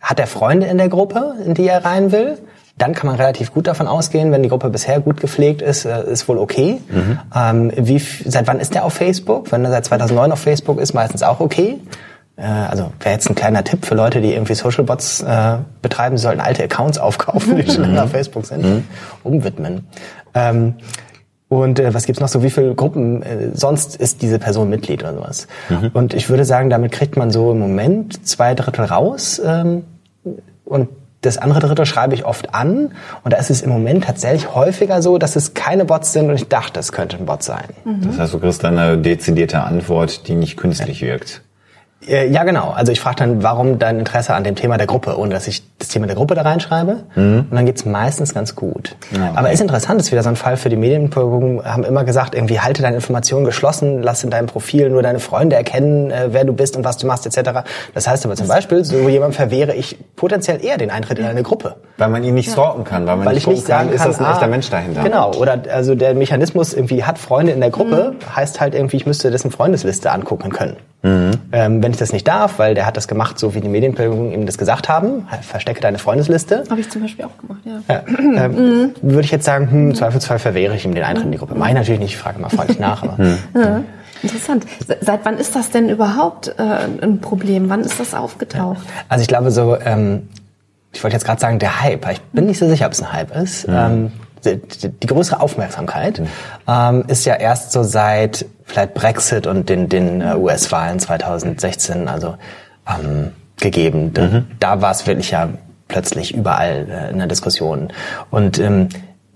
[0.01, 2.39] hat er Freunde in der Gruppe, in die er rein will?
[2.79, 6.05] Dann kann man relativ gut davon ausgehen, wenn die Gruppe bisher gut gepflegt ist, äh,
[6.11, 6.81] ist wohl okay.
[7.37, 9.51] Ähm, wie, seit wann ist er auf Facebook?
[9.53, 11.81] Wenn er seit 2009 auf Facebook ist, meistens auch okay.
[12.37, 16.17] Äh, also wäre jetzt ein kleiner Tipp für Leute, die irgendwie Social Bots äh, betreiben,
[16.17, 18.85] sie sollten alte Accounts aufkaufen, die schon länger auf Facebook sind,
[19.25, 19.89] umwidmen.
[20.35, 20.75] Ähm,
[21.49, 22.43] und äh, was gibt's noch so?
[22.43, 25.49] Wie viele Gruppen äh, sonst ist diese Person Mitglied oder sowas?
[25.95, 29.41] Und ich würde sagen, damit kriegt man so im Moment zwei Drittel raus.
[29.45, 29.85] Ähm,
[30.65, 30.89] und
[31.23, 32.93] das andere Drittel schreibe ich oft an.
[33.25, 36.37] Und da ist es im Moment tatsächlich häufiger so, dass es keine Bots sind und
[36.37, 37.65] ich dachte, es könnte ein Bot sein.
[38.03, 41.43] Das heißt, du kriegst dann eine dezidierte Antwort, die nicht künstlich wirkt.
[42.07, 42.71] Äh, Ja, genau.
[42.71, 45.63] Also ich frage dann, warum dein Interesse an dem Thema der Gruppe, ohne dass ich
[45.79, 47.05] das Thema der Gruppe da reinschreibe.
[47.17, 48.97] Und dann geht's meistens ganz gut.
[49.11, 49.33] Ja, okay.
[49.35, 52.61] Aber ist interessant, ist wieder so ein Fall für die Medienpädagogen, haben immer gesagt, irgendwie
[52.61, 56.53] halte deine Informationen geschlossen, lass in deinem Profil nur deine Freunde erkennen, äh, wer du
[56.53, 57.61] bist und was du machst, etc.
[57.95, 61.43] Das heißt aber zum Beispiel, so jemand verwehre ich potenziell eher den Eintritt in eine
[61.43, 61.77] Gruppe.
[61.97, 64.09] Weil man ihn nicht stalken kann, weil man Weil nicht ich nicht sagen ist kann,
[64.09, 65.03] das ein ah, echter Mensch dahinter.
[65.03, 69.07] Genau, oder also der Mechanismus irgendwie hat Freunde in der Gruppe, heißt halt irgendwie, ich
[69.07, 70.77] müsste dessen Freundesliste angucken können.
[71.03, 74.33] Ähm, wenn ich das nicht darf, weil der hat das gemacht, so wie die Medienpädagogen
[74.33, 77.81] ihm das gesagt haben, verstecke deine Freundesliste, Habe ich zum Beispiel auch gemacht, ja.
[77.89, 78.03] ja,
[78.45, 81.39] ähm, würde ich jetzt sagen, hm, im Zweifelsfall verwehre ich ihm den Eintritt in die
[81.39, 81.55] Gruppe.
[81.57, 83.03] Mach ich natürlich nicht, ich frage mal freundlich nach.
[83.05, 83.17] Aber,
[83.55, 83.83] Ja,
[84.25, 84.65] interessant.
[84.87, 86.63] Se- Seit wann ist das denn überhaupt äh,
[87.03, 87.69] ein Problem?
[87.71, 88.79] Wann ist das aufgetaucht?
[89.09, 90.29] Also ich glaube so, ähm,
[90.93, 93.13] ich wollte jetzt gerade sagen, der Hype, ich bin nicht so sicher, ob es ein
[93.13, 93.67] Hype ist.
[93.69, 94.11] Ähm,
[94.45, 96.23] die, größere Aufmerksamkeit
[96.67, 102.37] ähm, ist ja erst so seit vielleicht Brexit und den, den äh, US-Wahlen 2016 also
[102.89, 104.13] ähm, gegeben.
[104.13, 105.49] Da, da war es wirklich ja
[105.89, 107.93] plötzlich überall äh, in der Diskussion.
[108.31, 108.89] Und ähm,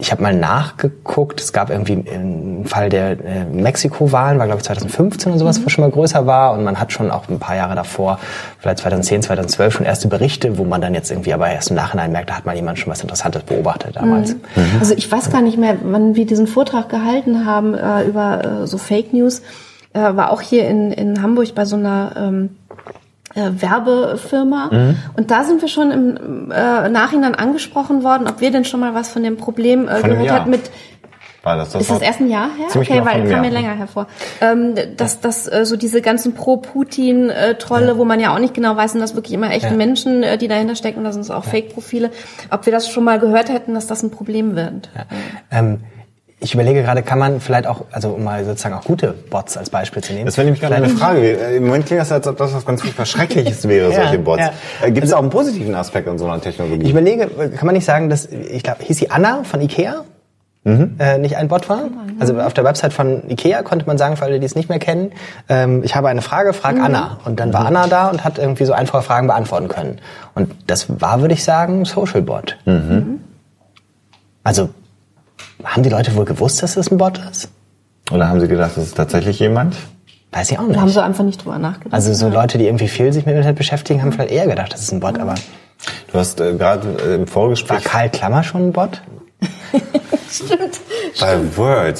[0.03, 4.65] ich habe mal nachgeguckt, es gab irgendwie einen Fall der äh, Mexiko-Wahlen, war glaube ich
[4.65, 6.55] 2015 oder sowas, wo schon mal größer war.
[6.55, 8.19] Und man hat schon auch ein paar Jahre davor,
[8.59, 12.11] vielleicht 2010, 2012 schon erste Berichte, wo man dann jetzt irgendwie aber erst im Nachhinein
[12.11, 14.35] merkt, da hat mal jemand schon was Interessantes beobachtet damals.
[14.81, 18.67] Also ich weiß gar nicht mehr, wann wir diesen Vortrag gehalten haben äh, über äh,
[18.67, 19.43] so Fake News.
[19.93, 22.51] Äh, war auch hier in, in Hamburg bei so einer ähm,
[23.35, 24.71] äh, Werbefirma.
[25.16, 28.95] Und da sind wir schon im äh, Nachhinein angesprochen worden, ob wir denn schon mal
[28.95, 30.71] was von dem Problem äh, Von gehört hatten mit
[31.42, 32.66] War das das Ist das erst ein Jahr her?
[32.68, 34.07] Okay, genau weil kam mir länger hervor.
[34.40, 38.92] Ähm, dass dass äh, so diese ganzen Pro-Putin-Trolle, wo man ja auch nicht genau weiß,
[38.92, 39.77] sind das wirklich immer echte Ja.
[39.77, 42.11] Menschen, äh, die dahinter stecken oder sind es auch Fake-Profile.
[42.51, 44.90] Ob wir das schon mal gehört hätten, dass das ein Problem wird.
[45.51, 45.81] Ähm,
[46.42, 49.70] ich überlege gerade, kann man vielleicht auch, also um mal sozusagen auch gute Bots als
[49.70, 50.26] Beispiel zu nehmen.
[50.26, 51.20] Das wäre nämlich gerade Vielleicht- Frage.
[51.40, 54.18] Äh, Im Moment klingt das, als ob das was ganz furchtbar Schreckliches wäre, Ja, solche
[54.18, 54.40] Bots.
[54.40, 54.52] ja.
[54.87, 56.85] Äh, Gibt es auch einen positiven Aspekt an so einer Technologie?
[56.85, 60.05] Ich überlege, kann man nicht sagen, dass, ich glaube, hieß sie Anna von Ikea?
[60.64, 61.88] Äh, nicht ein Bot war?
[62.20, 64.78] Also auf der Website von Ikea konnte man sagen, für alle, die es nicht mehr
[64.78, 65.11] kennen,
[65.48, 67.18] ähm, ich habe eine Frage, frag Anna.
[67.24, 69.98] Und dann war Anna da und hat irgendwie so einfache Fragen beantworten können.
[70.37, 72.57] Und das war, würde ich sagen, Social Bot.
[74.44, 74.70] Also
[75.64, 77.48] haben die Leute wohl gewusst, dass das ein Bot ist?
[78.11, 79.77] Oder haben Sie gedacht, das ist tatsächlich jemand?
[80.33, 80.94] Weiß ich auch Da haben nicht.
[80.94, 81.92] sie einfach nicht drüber nachgedacht.
[81.94, 84.81] Also so Leute, die irgendwie viel sich mit Internet beschäftigen, haben vielleicht eher gedacht, das
[84.83, 85.18] ist ein Bot.
[85.18, 85.35] Aber
[86.11, 89.03] Du hast äh, gerade äh, im war Vorgespräch Karl Klammer schon ein Bot?
[90.31, 90.81] Stimmt.
[91.20, 91.98] bei Word.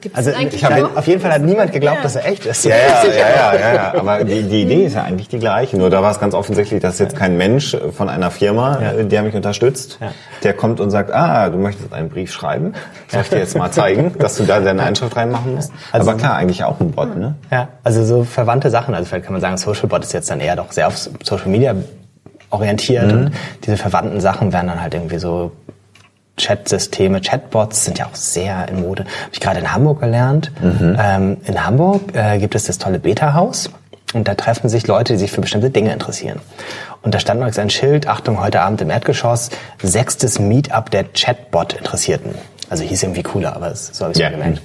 [0.00, 2.64] Gibt's Also ich hab, auf jeden Fall hat niemand geglaubt, dass er echt ist.
[2.64, 3.94] Ja, ja, ja, ja, ja, ja.
[3.98, 5.76] Aber die, die Idee ist ja eigentlich die gleiche.
[5.76, 8.92] Nur da war es ganz offensichtlich, dass jetzt kein Mensch von einer Firma, Ja.
[8.92, 10.08] äh, der mich unterstützt, Ja.
[10.42, 12.72] der kommt und sagt, ah, du möchtest einen Brief schreiben.
[13.08, 15.72] Soll ich dir jetzt mal zeigen, dass du da deine Einschrift reinmachen musst?
[15.92, 17.34] Also- Aber klar, eigentlich auch ein Bot, ne?
[17.50, 18.94] Ja, also so verwandte Sachen.
[18.94, 21.48] Also vielleicht kann man sagen, Social Bot ist jetzt dann eher doch sehr auf Social
[21.48, 21.74] Media
[22.50, 23.32] orientiert und
[23.64, 25.52] diese verwandten Sachen werden dann halt irgendwie so
[26.36, 29.04] Chat-Systeme, Chatbots sind ja auch sehr in Mode.
[29.04, 30.52] Habe ich gerade in Hamburg gelernt.
[30.62, 33.70] Ähm, in Hamburg äh, gibt es das tolle Beta-Haus
[34.14, 36.40] und da treffen sich Leute, die sich für bestimmte Dinge interessieren.
[37.02, 39.50] Und da stand noch ein Schild, Achtung, heute Abend im Erdgeschoss,
[39.82, 42.34] sechstes Meetup der Chatbot-Interessierten.
[42.68, 44.28] Also hieß irgendwie cooler, aber so habe ich Ja.
[44.30, 44.58] mir gemerkt.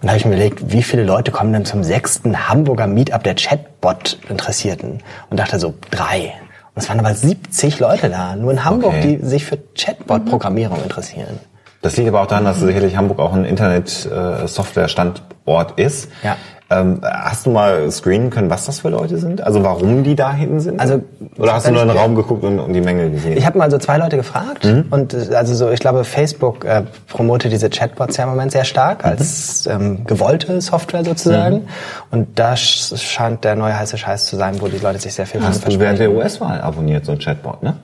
[0.00, 3.24] Und da habe ich mir überlegt, wie viele Leute kommen denn zum sechsten Hamburger Meetup
[3.24, 5.02] der Chatbot-Interessierten?
[5.30, 6.34] Und dachte so, drei.
[6.78, 9.18] Es waren aber 70 Leute da, nur in Hamburg, Okay.
[9.20, 11.38] die sich für Chatbot-Programmierung interessieren.
[11.82, 16.10] Das liegt aber auch daran, dass sicherlich Hamburg auch ein Internet-Software-Standort ist.
[16.22, 16.36] Ja.
[16.70, 19.40] Ähm, hast du mal screenen können, was das für Leute sind?
[19.42, 20.78] Also warum die da hinten sind?
[20.78, 21.00] Also,
[21.38, 23.38] Oder hast du nur in den Raum geguckt und, und die Menge gesehen?
[23.38, 26.82] Ich habe mal so zwei Leute gefragt und äh, also so, ich glaube, Facebook äh,
[27.08, 31.68] promotet diese Chatbots ja im Moment sehr stark als ähm, gewollte Software sozusagen.
[32.10, 35.24] Und da sch- scheint der neue heiße Scheiß zu sein, wo die Leute sich sehr
[35.24, 37.76] viel von hast du während der US-Wahl abonniert, so ein Chatbot, ne?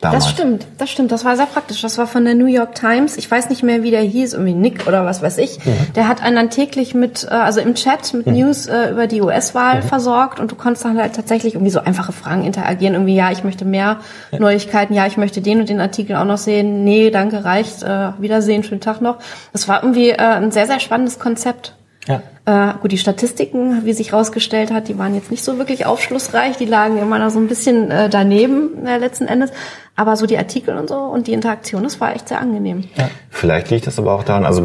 [0.00, 0.24] Damals.
[0.24, 1.12] Das stimmt, das stimmt.
[1.12, 1.82] Das war sehr praktisch.
[1.82, 3.18] Das war von der New York Times.
[3.18, 5.58] Ich weiß nicht mehr, wie der hieß, irgendwie Nick oder was weiß ich.
[5.94, 9.20] Der hat einen dann täglich mit, äh, also im Chat mit News äh, über die
[9.20, 12.94] US-Wahl versorgt und du konntest dann halt tatsächlich irgendwie so einfache Fragen interagieren.
[12.94, 13.98] Irgendwie, ja, ich möchte mehr
[14.36, 16.82] Neuigkeiten, ja, ich möchte den und den Artikel auch noch sehen.
[16.84, 17.82] Nee, danke, reicht.
[17.82, 19.18] Äh, Wiedersehen, schönen Tag noch.
[19.52, 21.74] Das war irgendwie äh, ein sehr, sehr spannendes Konzept.
[22.06, 22.22] Ja.
[22.46, 26.56] Äh, gut, die Statistiken, wie sich rausgestellt hat, die waren jetzt nicht so wirklich aufschlussreich.
[26.56, 29.50] Die lagen immer noch so ein bisschen äh, daneben äh, letzten Endes.
[29.96, 32.84] Aber so die Artikel und so und die Interaktion, das war echt sehr angenehm.
[33.28, 34.64] Vielleicht liegt das aber auch daran, also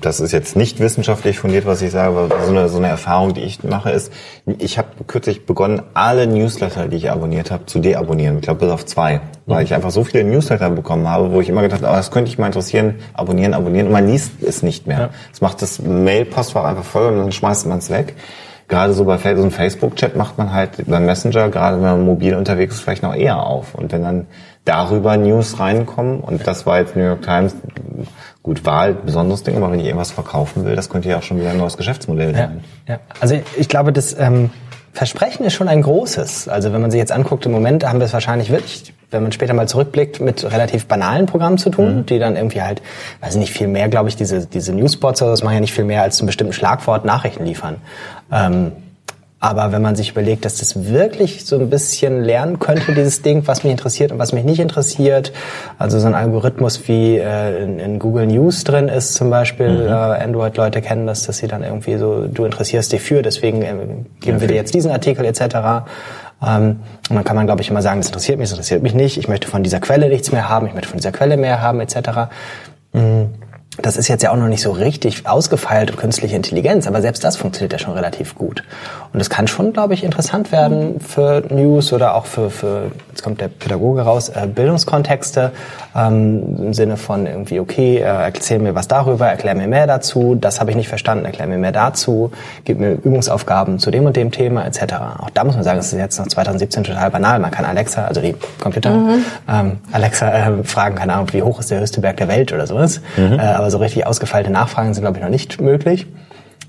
[0.00, 3.34] das ist jetzt nicht wissenschaftlich fundiert, was ich sage, aber so eine, so eine Erfahrung,
[3.34, 4.12] die ich mache, ist,
[4.58, 8.36] ich habe kürzlich begonnen, alle Newsletter, die ich abonniert habe, zu deabonnieren.
[8.36, 11.48] Ich glaube bis auf zwei, weil ich einfach so viele Newsletter bekommen habe, wo ich
[11.48, 14.64] immer gedacht habe, oh, das könnte ich mal interessieren, abonnieren, abonnieren und man liest es
[14.64, 15.10] nicht mehr.
[15.30, 18.14] Das macht das Mail-Postfach einfach voll und dann schmeißt man es weg.
[18.68, 22.34] Gerade so bei so einem Facebook-Chat macht man halt beim Messenger, gerade wenn man mobil
[22.34, 23.74] unterwegs ist, vielleicht noch eher auf.
[23.74, 24.26] Und wenn dann
[24.64, 27.54] darüber News reinkommen, und das war jetzt New York Times,
[28.42, 31.18] gut, war halt ein besonderes Ding, aber wenn ich irgendwas verkaufen will, das könnte ja
[31.18, 32.64] auch schon wieder ein neues Geschäftsmodell Ja, sein.
[32.88, 32.98] ja.
[33.20, 34.50] Also ich glaube, das ähm,
[34.92, 36.48] Versprechen ist schon ein großes.
[36.48, 39.32] Also wenn man sich jetzt anguckt, im Moment haben wir es wahrscheinlich wirklich, wenn man
[39.32, 42.82] später mal zurückblickt, mit relativ banalen Programmen zu tun, die dann irgendwie halt,
[43.20, 45.72] weiß nicht, viel mehr, glaube ich, diese, diese Newsbots oder so, das machen ja nicht
[45.72, 47.76] viel mehr als zu einem bestimmten Schlagwort Nachrichten liefern.
[48.30, 48.72] Ähm,
[49.42, 53.42] aber wenn man sich überlegt, dass das wirklich so ein bisschen lernen könnte, dieses Ding,
[53.46, 55.32] was mich interessiert und was mich nicht interessiert,
[55.78, 59.90] also so ein Algorithmus wie äh, in, in Google News drin ist zum Beispiel, äh,
[59.90, 63.74] Android-Leute kennen das, dass sie dann irgendwie so, du interessierst dich für, deswegen äh,
[64.20, 65.40] geben wir dir jetzt diesen Artikel etc.
[66.46, 66.78] Ähm,
[67.10, 69.16] und dann kann man, glaube ich, immer sagen, das interessiert mich, das interessiert mich nicht,
[69.16, 71.80] ich möchte von dieser Quelle nichts mehr haben, ich möchte von dieser Quelle mehr haben
[71.80, 72.30] etc.
[73.78, 77.38] Das ist jetzt ja auch noch nicht so richtig ausgefeilte künstliche Intelligenz, aber selbst das
[77.38, 78.62] funktioniert ja schon relativ gut.
[79.14, 83.22] Und es kann schon, glaube ich, interessant werden für News oder auch für, für jetzt
[83.22, 85.52] kommt der Pädagoge raus, äh, Bildungskontexte
[85.96, 90.34] ähm, im Sinne von irgendwie, okay, äh, erzähl mir was darüber, erklär mir mehr dazu,
[90.34, 92.30] das habe ich nicht verstanden, erklär mir mehr dazu,
[92.66, 94.82] gib mir Übungsaufgaben zu dem und dem Thema etc.
[95.18, 97.38] Auch da muss man sagen, es ist jetzt noch 2017 total banal.
[97.38, 98.90] Man kann Alexa, also die Computer,
[99.48, 102.66] ähm, Alexa äh, fragen, keine Ahnung, wie hoch ist der höchste Berg der Welt oder
[102.66, 103.00] sowas.
[103.38, 106.06] Äh, aber so richtig ausgefeilte Nachfragen sind, glaube ich, noch nicht möglich.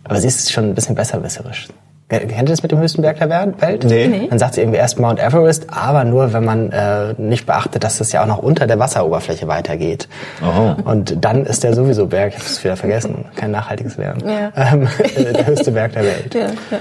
[0.04, 1.68] Aber sie ist schon ein bisschen besserwisserisch.
[2.10, 3.84] Kennt ihr das mit dem höchsten Berg der Welt?
[3.86, 4.08] Nee.
[4.08, 4.28] Nee.
[4.30, 7.98] Dann sagt sie irgendwie erst Mount Everest, aber nur, wenn man äh, nicht beachtet, dass
[7.98, 10.08] das ja auch noch unter der Wasseroberfläche weitergeht.
[10.44, 10.76] Oh.
[10.84, 14.18] Und dann ist der sowieso Berg, ich habe es wieder vergessen, kein nachhaltiges Berg.
[14.24, 14.52] Ja.
[14.56, 14.88] Ähm,
[15.34, 16.36] der höchste Berg der Welt.
[16.36, 16.80] Ja, ja.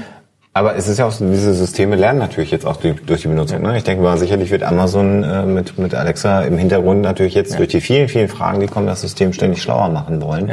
[0.54, 3.28] Aber es ist ja auch so, diese Systeme lernen natürlich jetzt auch durch, durch die
[3.28, 3.62] Benutzung.
[3.62, 3.78] Ne?
[3.78, 7.68] Ich denke mal, sicherlich wird Amazon äh, mit, mit Alexa im Hintergrund natürlich jetzt durch
[7.68, 10.52] die vielen, vielen Fragen, die kommen, das System ständig schlauer machen wollen.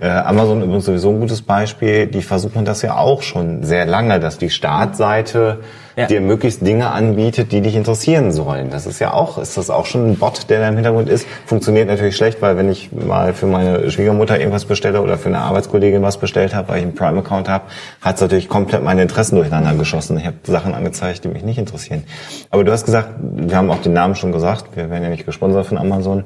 [0.00, 2.06] Äh, Amazon übrigens sowieso ein gutes Beispiel.
[2.06, 5.58] Die versuchen das ja auch schon sehr lange, dass die Startseite
[5.96, 6.06] Ja.
[6.06, 8.70] dir möglichst Dinge anbietet, die dich interessieren sollen.
[8.70, 11.26] Das ist ja auch, ist das auch schon ein Bot, der da im Hintergrund ist.
[11.46, 15.38] Funktioniert natürlich schlecht, weil wenn ich mal für meine Schwiegermutter irgendwas bestelle oder für eine
[15.40, 17.64] Arbeitskollegin was bestellt habe, weil ich einen Prime-Account habe,
[18.00, 20.16] hat es natürlich komplett meine Interessen durcheinander geschossen.
[20.18, 22.04] Ich habe Sachen angezeigt, die mich nicht interessieren.
[22.50, 25.26] Aber du hast gesagt, wir haben auch den Namen schon gesagt, wir werden ja nicht
[25.26, 26.24] gesponsert von Amazon.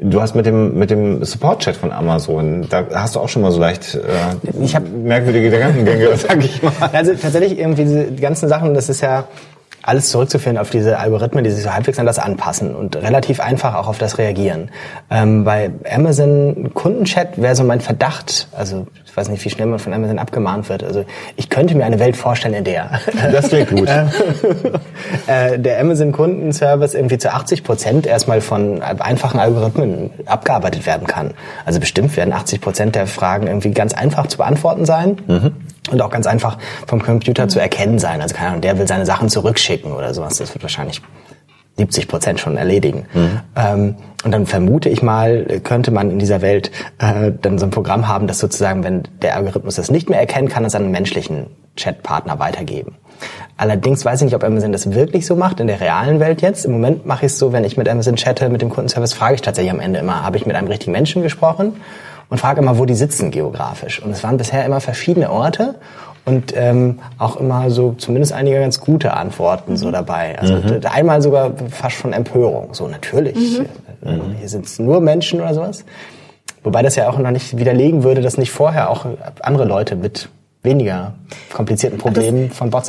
[0.00, 3.52] Du hast mit dem mit dem Support-Chat von Amazon, da hast du auch schon mal
[3.52, 4.00] so leicht äh,
[4.64, 6.72] Ich hab- merkwürdige Gedankengänge, sag ich mal.
[6.92, 9.24] Also tatsächlich irgendwie diese ganzen Sachen, das ist ja
[9.86, 13.74] alles zurückzuführen auf diese Algorithmen, die sich so halbwegs an das anpassen und relativ einfach
[13.74, 14.70] auch auf das reagieren.
[15.10, 19.78] Ähm, bei Amazon Kundenchat wäre so mein Verdacht, also ich weiß nicht, wie schnell man
[19.78, 20.82] von Amazon abgemahnt wird.
[20.82, 21.04] Also
[21.36, 23.00] ich könnte mir eine Welt vorstellen, in der
[23.32, 23.88] Das klingt gut.
[25.26, 31.34] äh, der Amazon Kundenservice irgendwie zu 80 Prozent erstmal von einfachen Algorithmen abgearbeitet werden kann.
[31.64, 35.18] Also bestimmt werden 80 Prozent der Fragen irgendwie ganz einfach zu beantworten sein.
[35.90, 38.22] Und auch ganz einfach vom Computer zu erkennen sein.
[38.22, 40.38] Also keine Ahnung, der will seine Sachen zurückschicken oder sowas.
[40.38, 41.02] Das wird wahrscheinlich
[41.76, 43.06] 70 Prozent schon erledigen.
[43.56, 47.70] Ähm, und dann vermute ich mal, könnte man in dieser Welt äh, dann so ein
[47.70, 50.92] Programm haben, das sozusagen, wenn der Algorithmus das nicht mehr erkennen kann, es an einen
[50.92, 52.94] menschlichen Chatpartner weitergeben.
[53.56, 56.64] Allerdings weiß ich nicht, ob Amazon das wirklich so macht in der realen Welt jetzt.
[56.64, 59.34] Im Moment mache ich es so, wenn ich mit Amazon chatte, mit dem Kundenservice, frage
[59.34, 61.74] ich tatsächlich am Ende immer, habe ich mit einem richtigen Menschen gesprochen
[62.30, 64.02] und frage immer, wo die sitzen geografisch.
[64.02, 65.76] Und es waren bisher immer verschiedene Orte
[66.24, 70.38] und ähm, auch immer so zumindest einige ganz gute Antworten so dabei.
[70.38, 72.72] Also d- einmal sogar fast schon Empörung.
[72.72, 75.84] So natürlich, äh, hier sind es nur Menschen oder sowas.
[76.62, 79.04] Wobei das ja auch noch nicht widerlegen würde, dass nicht vorher auch
[79.42, 80.30] andere Leute mit
[80.62, 81.12] weniger
[81.52, 82.88] komplizierten Problemen von Bots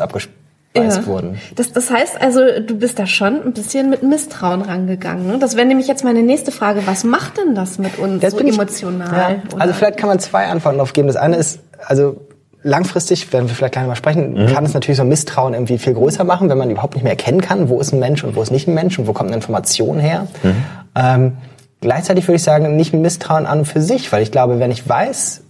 [0.78, 1.38] abgespeist wurden.
[1.56, 5.28] Das, das heißt also, du bist da schon ein bisschen mit Misstrauen rangegangen.
[5.28, 5.38] Ne?
[5.40, 6.82] Das wäre nämlich jetzt meine nächste Frage.
[6.86, 9.08] Was macht denn das mit uns Das so bin ich- emotional?
[9.52, 11.08] Ja, also vielleicht kann man zwei Antworten darauf geben.
[11.08, 12.18] Das eine ist, also
[12.64, 15.94] langfristig, wenn wir vielleicht gleich mal sprechen, kann es natürlich so ein Misstrauen irgendwie viel
[15.94, 18.42] größer machen, wenn man überhaupt nicht mehr erkennen kann, wo ist ein Mensch und wo
[18.42, 20.28] ist nicht ein Mensch und wo kommt eine Information her.
[20.96, 21.34] Ähm,
[21.82, 24.72] gleichzeitig würde ich sagen, nicht ein Misstrauen an und für sich, weil ich glaube, wenn
[24.72, 25.42] ich weiß,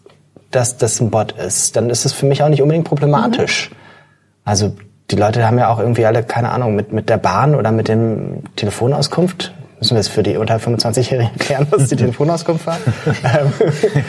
[0.51, 3.71] dass das ein Bot ist, dann ist es für mich auch nicht unbedingt problematisch.
[4.43, 4.75] Also
[5.11, 7.87] die Leute haben ja auch irgendwie alle, keine Ahnung, mit, mit der Bahn oder mit
[7.87, 9.53] dem Telefonauskunft.
[9.79, 12.77] Müssen wir es für die unter 25-Jährigen erklären, was die Telefonauskunft war?
[13.23, 13.51] ähm,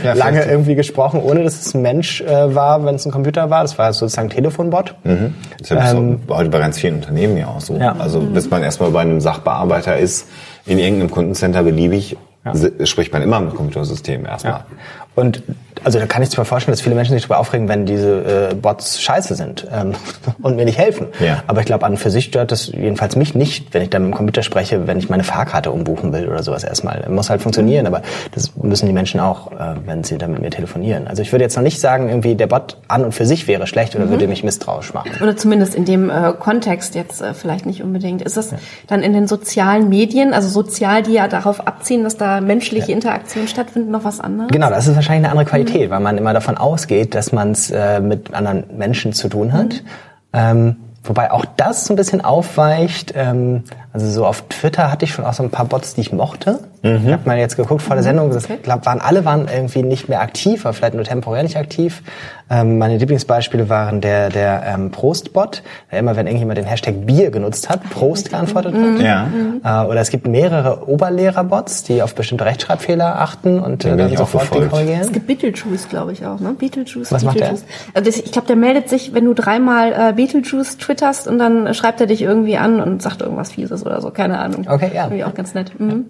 [0.05, 3.51] Ja, lange irgendwie gesprochen, ohne dass es ein Mensch äh, war, wenn es ein Computer
[3.51, 3.63] war.
[3.63, 4.95] Das war sozusagen ein Telefonbot.
[5.05, 5.35] Mhm.
[5.59, 7.77] Das ist ja Ähm, so, heute bei ganz vielen Unternehmen ja auch so.
[7.77, 7.97] Ja.
[7.99, 10.29] Also bis man erstmal bei einem Sachbearbeiter ist,
[10.67, 12.17] in irgendeinem Kundencenter beliebig,
[12.53, 14.53] si- spricht man immer mit Computersystem erstmal.
[14.53, 14.67] Ja.
[15.17, 15.43] Und
[15.85, 18.55] also da kann ich mir vorstellen, dass viele Menschen sich darüber aufregen, wenn diese äh,
[18.55, 19.93] Bots scheiße sind ähm,
[20.43, 21.09] und mir nicht helfen.
[21.21, 21.43] Ja.
[21.47, 24.03] Aber ich glaube, an und für sich stört das jedenfalls mich nicht, wenn ich dann
[24.03, 27.09] mit dem Computer spreche, wenn ich meine Fahrkarte umbuchen will oder sowas erstmal.
[27.09, 28.03] Muss halt funktionieren, aber
[28.35, 31.07] das müssen die Menschen auch, äh, wenn sie dann mit mir telefonieren.
[31.07, 33.67] Also ich würde jetzt noch nicht sagen, irgendwie der Bot an und für sich wäre
[33.67, 35.13] schlecht oder würde mich misstrauisch machen.
[35.23, 38.23] Oder zumindest in dem äh, Kontext jetzt äh, vielleicht nicht unbedingt.
[38.23, 38.53] Ist es
[38.87, 43.47] dann in den sozialen Medien, also sozial, die ja darauf abziehen, dass da menschliche Interaktion
[43.47, 44.51] stattfindet, noch was anderes?
[44.51, 47.71] Genau, das ist wahrscheinlich eine andere Qualität, weil man immer davon ausgeht, dass man es
[47.71, 49.85] äh, mit anderen Menschen zu tun hat.
[50.33, 53.13] Ähm, wobei auch das so ein bisschen aufweicht.
[53.15, 56.13] Ähm, also so auf Twitter hatte ich schon auch so ein paar Bots, die ich
[56.13, 56.59] mochte.
[56.87, 60.09] Ich habe mal jetzt geguckt vor der Sendung, das glaub, waren alle waren irgendwie nicht
[60.09, 62.03] mehr aktiv, aber vielleicht nur temporär nicht aktiv.
[62.49, 67.33] Ähm, meine Lieblingsbeispiele waren der der ähm, Prost-Bot, der immer, wenn irgendjemand den Hashtag Bier
[67.33, 69.01] genutzt hat, Prost geantwortet hat.
[69.01, 69.27] Ja.
[69.65, 74.19] Äh, oder es gibt mehrere Oberlehrer-Bots, die auf bestimmte Rechtschreibfehler achten und äh, dann ich
[74.19, 75.01] auch sofort die korrigieren.
[75.01, 76.55] Es gibt Beetlejuice, glaube ich auch, ne?
[76.57, 77.11] Beetlejuice.
[77.11, 77.49] Was macht der?
[77.49, 77.67] Beetlejuice.
[77.95, 82.01] Also ich glaube, der meldet sich, wenn du dreimal äh, Beetlejuice twitterst und dann schreibt
[82.01, 84.67] er dich irgendwie an und sagt irgendwas Fieses oder so, keine Ahnung.
[84.69, 85.05] Okay, ja.
[85.05, 85.73] Irgendwie auch ganz nett.
[85.81, 86.07] Mhm.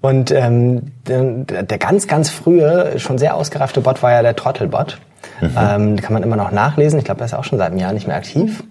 [0.00, 4.98] Und ähm, der, der ganz, ganz frühe, schon sehr ausgereifte Bot war ja der Trottelbot.
[5.42, 6.98] Ähm, den kann man immer noch nachlesen.
[6.98, 8.62] Ich glaube, der ist auch schon seit einem Jahr nicht mehr aktiv.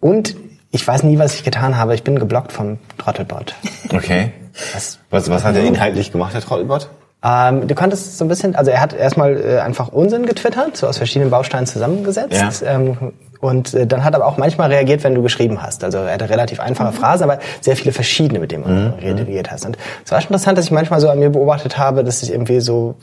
[0.00, 0.36] Und
[0.70, 1.94] ich weiß nie, was ich getan habe.
[1.94, 3.54] Ich bin geblockt vom Trottelbot.
[3.90, 4.32] Okay.
[4.74, 6.90] Das, Was, was hat er inhaltlich gemacht, der Trottelbot?
[7.22, 10.86] Ähm, du konntest so ein bisschen, also er hat erstmal äh, einfach Unsinn getwittert, so
[10.86, 12.62] aus verschiedenen Bausteinen zusammengesetzt.
[12.62, 12.74] Ja.
[12.74, 15.82] Ähm, und äh, dann hat er aber auch manchmal reagiert, wenn du geschrieben hast.
[15.82, 19.66] Also er hatte relativ einfache Phrasen, aber sehr viele verschiedene, mit denen man reagiert hast.
[19.66, 22.32] Und es war schon interessant, dass ich manchmal so an mir beobachtet habe, dass ich
[22.32, 22.96] irgendwie so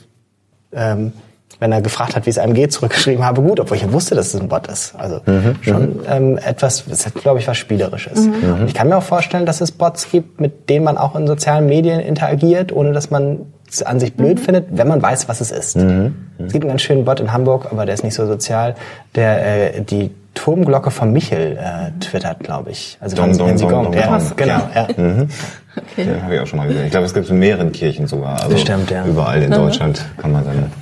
[0.72, 1.12] ähm,
[1.58, 4.34] wenn er gefragt hat, wie es einem geht, zurückgeschrieben habe, gut, obwohl ich wusste, dass
[4.34, 4.94] es ein Bot ist.
[4.98, 5.20] Also
[5.62, 8.18] schon ähm, etwas, das hat, glaube ich, was Spielerisches.
[8.26, 11.26] Und ich kann mir auch vorstellen, dass es Bots gibt, mit denen man auch in
[11.26, 13.46] sozialen Medien interagiert, ohne dass man es
[13.84, 15.76] an sich blöd findet, wenn man weiß, was es ist.
[15.76, 18.74] Es gibt einen ganz schönen Bot in Hamburg, aber der ist nicht so sozial,
[19.14, 22.98] der äh, die Turmglocke von Michel äh, twittert, glaube ich.
[23.00, 24.86] Also sie dong, gong, dong, ja, genau, ja.
[24.86, 26.84] Den habe ich auch schon mal gesehen.
[26.84, 28.36] Ich glaube, es gibt es in mehreren Kirchen sogar.
[28.42, 29.04] Also Bestimmt, ja.
[29.04, 30.72] Überall in Deutschland kann man dann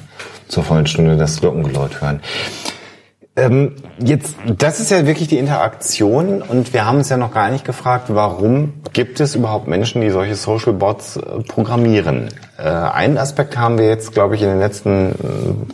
[0.49, 2.21] zur vollen Stunde das Glockengeläut hören.
[3.37, 7.51] Ähm, jetzt, das ist ja wirklich die Interaktion und wir haben uns ja noch gar
[7.51, 12.29] nicht gefragt, warum gibt es überhaupt Menschen, die solche Social Bots äh, programmieren?
[12.59, 15.15] Äh, einen Aspekt haben wir jetzt, glaube ich, in den letzten äh,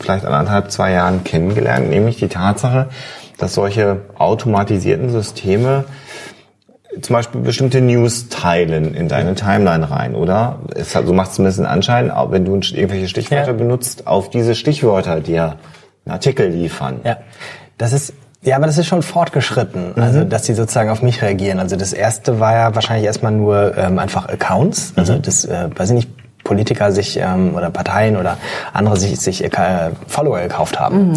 [0.00, 2.88] vielleicht anderthalb, zwei Jahren kennengelernt, nämlich die Tatsache,
[3.36, 5.84] dass solche automatisierten Systeme
[7.02, 10.60] zum Beispiel bestimmte News teilen in deine Timeline rein, oder?
[10.74, 13.56] Es hat, so macht es zumindest den Anschein, auch wenn du irgendwelche Stichwörter Ja.
[13.56, 15.56] benutzt, auf diese Stichwörter dir
[16.04, 17.00] einen Artikel liefern.
[17.04, 17.18] Ja,
[17.80, 18.12] das ist
[18.42, 21.58] ja, aber das ist schon fortgeschritten, also dass sie sozusagen auf mich reagieren.
[21.58, 25.90] Also das erste war ja wahrscheinlich erstmal nur ähm, einfach Accounts, also das, äh, weiß
[25.90, 26.08] ich nicht,
[26.42, 28.38] Politiker sich ähm, oder Parteien oder
[28.72, 29.50] andere sich, sich äh,
[30.06, 31.12] Follower gekauft haben.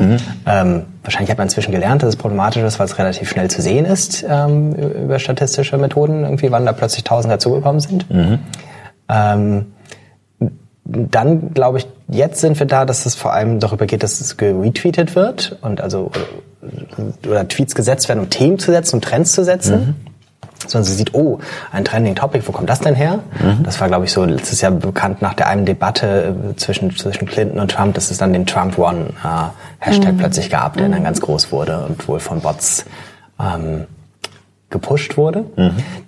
[0.46, 3.62] Ähm, wahrscheinlich hat man inzwischen gelernt, dass es problematisch ist, weil es relativ schnell zu
[3.62, 8.06] sehen ist ähm, über statistische Methoden, irgendwie wann da plötzlich Tausend dazugekommen sind.
[9.08, 9.68] Ähm,
[10.86, 14.38] dann glaube ich, jetzt sind wir da, dass es vor allem darüber geht, dass es
[14.38, 16.12] geretweetet wird und also
[17.28, 19.96] oder Tweets gesetzt werden, um Themen zu setzen, um Trends zu setzen.
[20.66, 21.40] Sondern sie sieht, oh,
[21.74, 23.20] ein trending Topic, wo kommt das denn her?
[23.64, 27.28] Das war, glaube ich, so letztes Jahr bekannt nach der einen Debatte äh, zwischen, zwischen
[27.28, 31.04] Clinton und Trump, dass es dann den Trump One äh, Hashtag plötzlich gab, der dann
[31.04, 32.86] ganz groß wurde und wohl von Bots
[33.42, 33.88] ähm,
[34.74, 35.46] gepusht wurde.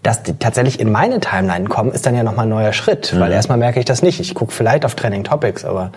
[0.04, 3.32] Dass die tatsächlich in meine Timeline kommen, ist dann ja nochmal ein neuer Schritt, weil
[3.32, 4.19] erstmal merke ich das nicht.
[4.19, 5.93] Ich gucke vielleicht auf Trending Topics, aber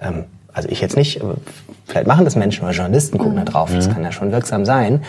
[0.00, 0.24] ähm,
[0.54, 1.20] also ich jetzt nicht,
[1.86, 5.02] vielleicht machen das Menschen oder Journalisten gucken da drauf, das kann ja schon wirksam sein.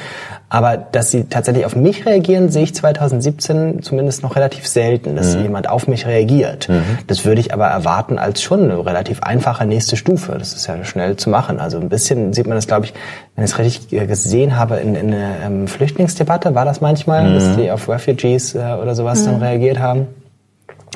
[0.50, 5.34] Aber dass sie tatsächlich auf mich reagieren, sehe ich 2017 zumindest noch relativ selten, dass
[5.36, 6.70] jemand auf mich reagiert.
[7.08, 10.36] Das würde ich aber erwarten als schon eine relativ einfache nächste Stufe.
[10.38, 11.60] Das ist ja schnell zu machen.
[11.60, 12.94] Also ein bisschen sieht man das, glaube ich,
[13.36, 17.34] wenn ich es richtig äh, gesehen habe, in, in der ähm, Flüchtlingsdebatte war das manchmal,
[17.34, 20.08] dass die auf Refugees äh, oder sowas dann reagiert haben.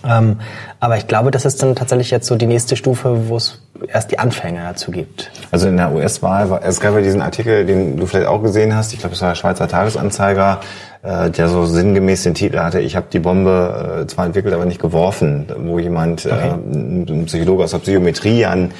[0.07, 0.37] Ähm,
[0.79, 4.11] aber ich glaube, das ist dann tatsächlich jetzt so die nächste Stufe, wo es erst
[4.11, 5.29] die Anfänge dazu gibt.
[5.51, 8.73] Also in der US-Wahl, war- es gab ja diesen Artikel, den du vielleicht auch gesehen
[8.75, 10.61] hast, ich glaube, es war der Schweizer Tagesanzeiger,
[11.01, 14.65] äh, der so sinngemäß den Titel hatte, ich habe die Bombe äh, zwar entwickelt, aber
[14.65, 18.71] nicht geworfen, wo jemand, äh, ein Psychologe aus der Psychometrie ein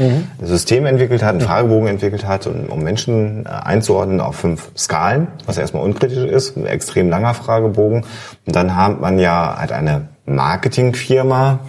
[0.41, 5.27] System entwickelt hat, einen Fragebogen entwickelt hat, um, um Menschen äh, einzuordnen auf fünf Skalen,
[5.45, 8.05] was ja erstmal unkritisch ist, ein extrem langer Fragebogen.
[8.45, 11.59] Und dann hat man ja halt eine Marketingfirma,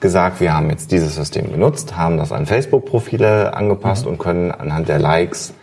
[0.00, 4.88] gesagt, wir haben jetzt dieses System genutzt, haben das an Facebook-Profile angepasst und können anhand
[4.88, 5.54] der Likes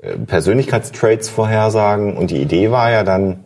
[0.00, 2.16] äh, Persönlichkeitstraits vorhersagen.
[2.16, 3.44] Und die Idee war ja dann,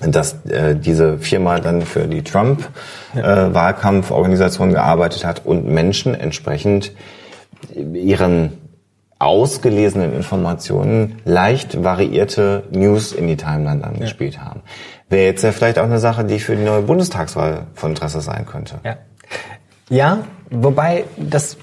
[0.00, 6.92] dass äh, diese Firma dann für die Trump-Wahlkampforganisation gearbeitet hat und Menschen entsprechend
[7.74, 8.58] ihren
[9.18, 14.60] ausgelesenen Informationen leicht variierte News in die Timeline dann gespielt haben.
[15.14, 18.46] Wäre jetzt ja vielleicht auch eine Sache, die für die neue Bundestagswahl von Interesse sein
[18.46, 18.80] könnte.
[18.84, 18.96] Ja.
[19.88, 20.18] Ja,
[20.50, 21.56] wobei das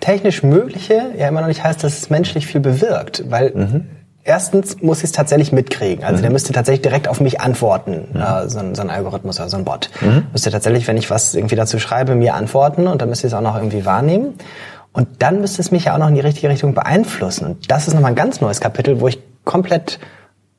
[0.00, 3.84] technisch Mögliche ja immer noch nicht heißt, dass es menschlich viel bewirkt, weil
[4.24, 6.04] erstens muss ich es tatsächlich mitkriegen.
[6.04, 9.48] Also der müsste tatsächlich direkt auf mich antworten, äh, so, ein, so ein Algorithmus oder
[9.48, 9.90] so ein Bot.
[10.32, 13.38] Müsste tatsächlich, wenn ich was irgendwie dazu schreibe, mir antworten und dann müsste ich es
[13.38, 14.34] auch noch irgendwie wahrnehmen.
[14.92, 17.44] Und dann müsste es mich ja auch noch in die richtige Richtung beeinflussen.
[17.46, 20.00] Und das ist nochmal ein ganz neues Kapitel, wo ich komplett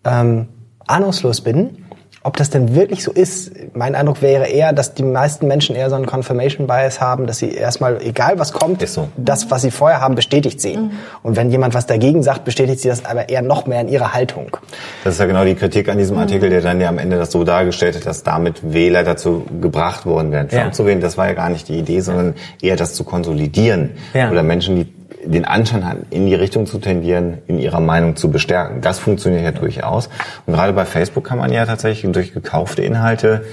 [0.05, 0.47] ähm,
[0.86, 1.87] ahnungslos bin,
[2.27, 3.51] ob das denn wirklich so ist.
[3.73, 7.37] Mein Eindruck wäre eher, dass die meisten Menschen eher so einen Confirmation Bias haben, dass
[7.37, 9.07] sie erstmal, egal was kommt, Ist so.
[9.15, 10.77] das, was sie vorher haben, bestätigt sie.
[11.23, 14.13] Und wenn jemand was dagegen sagt, bestätigt sie das aber eher noch mehr in ihrer
[14.13, 14.57] Haltung.
[15.05, 17.31] Das ist ja genau die Kritik an diesem Artikel, der dann ja am Ende das
[17.31, 20.71] so dargestellt hat, dass damit Wähler dazu gebracht worden wären, Trump Ja.
[20.73, 20.99] zu wählen.
[20.99, 23.91] Das war ja gar nicht die Idee, sondern eher das zu konsolidieren.
[24.13, 24.30] Ja.
[24.32, 24.97] Oder Menschen, die
[25.32, 28.82] den Anschein hatten, in die Richtung zu tendieren, in ihrer Meinung zu bestärken.
[28.82, 30.09] Das funktioniert ja durchaus.
[30.45, 33.43] Und gerade bei Facebook kann man ja tatsächlich durch gekaufte Inhalte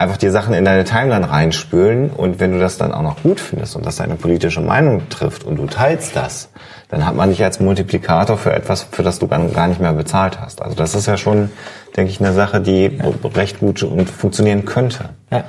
[0.00, 3.38] einfach die Sachen in deine Timeline reinspülen und wenn du das dann auch noch gut
[3.38, 6.48] findest und das deine politische Meinung trifft und du teilst das,
[6.88, 10.40] dann hat man dich als Multiplikator für etwas, für das du gar nicht mehr bezahlt
[10.40, 10.62] hast.
[10.62, 11.50] Also das ist ja schon,
[11.98, 12.98] denke ich, eine Sache, die
[13.34, 15.10] recht gut funktionieren könnte.
[15.30, 15.44] Ja.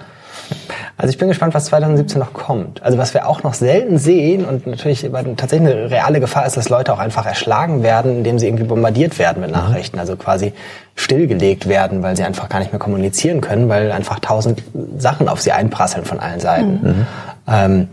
[0.97, 2.83] Also ich bin gespannt, was 2017 noch kommt.
[2.83, 6.69] Also was wir auch noch selten sehen und natürlich tatsächlich eine reale Gefahr ist, dass
[6.69, 10.53] Leute auch einfach erschlagen werden, indem sie irgendwie bombardiert werden mit Nachrichten, also quasi
[10.95, 14.61] stillgelegt werden, weil sie einfach gar nicht mehr kommunizieren können, weil einfach tausend
[14.97, 17.07] Sachen auf sie einprasseln von allen Seiten.
[17.47, 17.87] Ähm,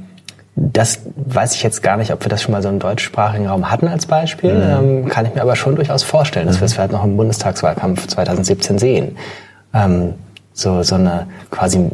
[0.60, 3.70] das weiß ich jetzt gar nicht, ob wir das schon mal so im deutschsprachigen Raum
[3.70, 4.54] hatten als Beispiel.
[4.54, 5.04] Mhm.
[5.04, 8.08] Ähm, kann ich mir aber schon durchaus vorstellen, dass wir es vielleicht noch im Bundestagswahlkampf
[8.08, 9.16] 2017 sehen.
[9.72, 10.14] Ähm,
[10.52, 11.90] so, so eine quasi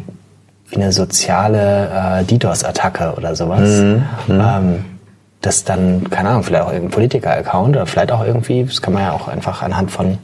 [0.67, 3.81] wie eine soziale äh, DDoS-Attacke oder sowas.
[3.81, 4.03] Mhm.
[4.29, 4.85] Ähm,
[5.41, 9.03] das dann, keine Ahnung, vielleicht auch irgendein Politiker-Account oder vielleicht auch irgendwie, das kann man
[9.03, 10.17] ja auch einfach anhand von,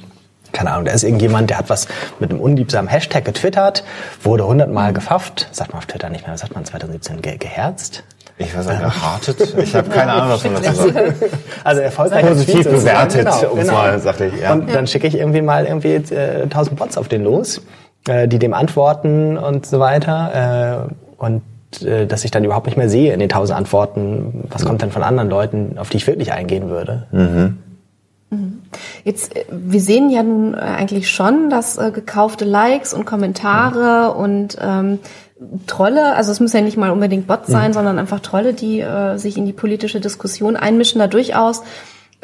[0.52, 1.88] keine Ahnung, da ist irgendjemand, der hat was
[2.20, 3.84] mit einem unliebsamen Hashtag getwittert,
[4.24, 8.04] wurde hundertmal gefafft, sagt man auf Twitter nicht mehr, was sagt man 2017, ge geherzt?
[8.38, 9.54] Ich weiß nicht, gehartet.
[9.62, 11.14] Ich habe keine Ahnung, was man dazu sagt.
[11.64, 14.54] Also erfolgreich Positiv bewertet, um es mal sachlich, ja.
[14.54, 17.62] Und dann schicke ich irgendwie mal irgendwie äh, 1000 Bots auf den los,
[18.08, 20.90] äh, die dem antworten und so weiter.
[21.20, 21.42] Äh, und
[21.82, 24.92] äh, dass ich dann überhaupt nicht mehr sehe in den 1000 Antworten, was kommt denn
[24.92, 27.08] von anderen Leuten, auf die ich wirklich eingehen würde.
[29.04, 34.14] Jetzt, äh, wir sehen ja nun äh, eigentlich schon, dass äh, gekaufte Likes und Kommentare
[34.14, 35.00] und ähm,
[35.66, 39.18] Trolle, also es müssen ja nicht mal unbedingt Bots sein, sondern einfach Trolle, die äh,
[39.18, 41.64] sich in die politische Diskussion einmischen, da durchaus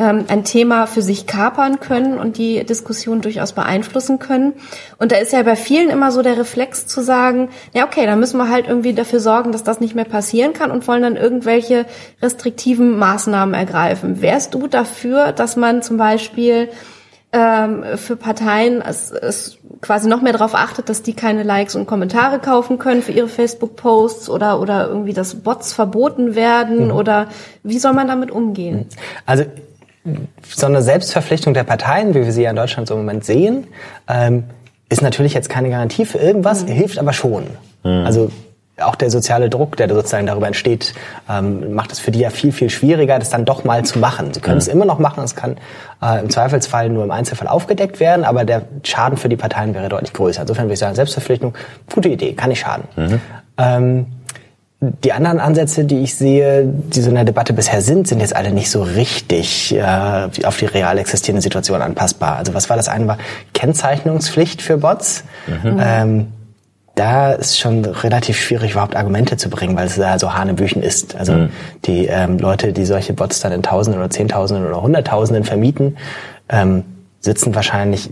[0.04, 4.54] ein Thema für sich kapern können und die Diskussion durchaus beeinflussen können.
[5.00, 8.20] Und da ist ja bei vielen immer so der Reflex zu sagen, ja okay, dann
[8.20, 11.16] müssen wir halt irgendwie dafür sorgen, dass das nicht mehr passieren kann und wollen dann
[11.16, 11.88] irgendwelche
[12.22, 14.22] restriktiven Maßnahmen ergreifen.
[14.22, 16.70] Wärst du dafür, dass man zum Beispiel
[17.32, 21.88] ähm, für Parteien es, es quasi noch mehr darauf achtet, dass die keine Likes und
[21.88, 27.30] Kommentare kaufen können für ihre Facebook-Posts oder oder irgendwie, dass Bots verboten werden oder
[27.64, 28.86] wie soll man damit umgehen?
[29.26, 29.44] Also
[30.48, 33.68] so eine Selbstverpflichtung der Parteien, wie wir sie ja in Deutschland so im Moment sehen,
[34.08, 34.46] ähm,
[34.90, 37.44] ist natürlich jetzt keine Garantie für irgendwas, hilft aber schon.
[37.84, 38.32] Also
[38.80, 40.94] auch der soziale Druck, der sozusagen darüber entsteht,
[41.30, 44.34] ähm, macht es für die ja viel, viel schwieriger, das dann doch mal zu machen.
[44.34, 45.58] Sie können es immer noch machen, es kann
[46.02, 49.90] äh, im Zweifelsfall nur im Einzelfall aufgedeckt werden, aber der Schaden für die Parteien wäre
[49.90, 50.42] deutlich größer.
[50.42, 51.56] Insofern würde ich sagen, Selbstverpflichtung,
[51.94, 52.84] gute Idee, kann nicht schaden.
[53.58, 54.06] Ähm,
[54.80, 58.36] die anderen Ansätze, die ich sehe, die so in der Debatte bisher sind, sind jetzt
[58.36, 62.36] alle nicht so richtig äh, auf die real existierende Situation anpassbar.
[62.36, 63.08] Also was war das eine?
[63.08, 63.18] War
[63.54, 65.24] Kennzeichnungspflicht für Bots.
[65.80, 66.28] Ähm,
[66.94, 71.16] da ist schon relativ schwierig, überhaupt Argumente zu bringen, weil es da so Hanebüchen ist.
[71.16, 71.34] Also
[71.86, 75.98] die ähm, Leute, die solche Bots dann in Tausenden oder Zehntausenden oder Hunderttausenden vermieten,
[76.50, 76.84] ähm,
[77.20, 78.10] sitzen wahrscheinlich,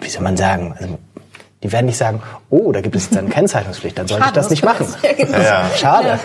[0.00, 0.98] wie soll man sagen, also
[1.62, 4.40] die werden nicht sagen, oh, da gibt es jetzt eine Kennzeichnungspflicht, dann sollte ich Schade,
[4.40, 4.86] das nicht machen.
[5.02, 5.38] Ja, genau.
[5.38, 5.70] Ja.
[5.74, 6.18] Schade.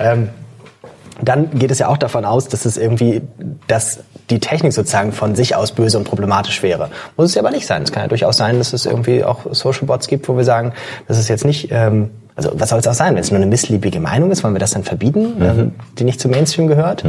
[0.00, 0.12] Ja.
[0.12, 0.28] ähm,
[1.20, 3.22] dann geht es ja auch davon aus, dass es irgendwie,
[3.68, 4.00] dass
[4.30, 6.90] die Technik sozusagen von sich aus böse und problematisch wäre.
[7.16, 7.82] Muss es ja aber nicht sein.
[7.82, 10.72] Es kann ja durchaus sein, dass es irgendwie auch Social Bots gibt, wo wir sagen,
[11.08, 13.46] das ist jetzt nicht, ähm, also was soll es auch sein, wenn es nur eine
[13.46, 17.04] missliebige Meinung ist, wollen wir das dann verbieten, ähm, die nicht zum Mainstream gehört?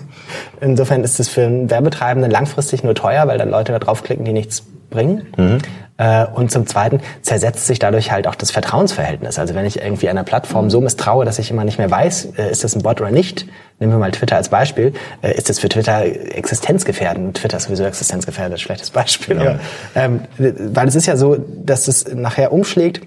[0.60, 4.32] Insofern ist es für einen Werbetreibenden langfristig nur teuer, weil dann Leute da draufklicken, die
[4.32, 5.26] nichts bringen.
[5.36, 5.58] Mhm.
[6.00, 9.38] Äh, Und zum Zweiten zersetzt sich dadurch halt auch das Vertrauensverhältnis.
[9.38, 12.50] Also wenn ich irgendwie einer Plattform so misstraue, dass ich immer nicht mehr weiß, äh,
[12.50, 13.46] ist das ein Bot oder nicht,
[13.80, 17.36] nehmen wir mal Twitter als Beispiel, äh, ist das für Twitter existenzgefährdend.
[17.36, 19.42] Twitter ist sowieso existenzgefährdet, schlechtes Beispiel.
[19.42, 19.58] Ja.
[19.94, 23.02] Ähm, weil es ist ja so, dass es nachher umschlägt,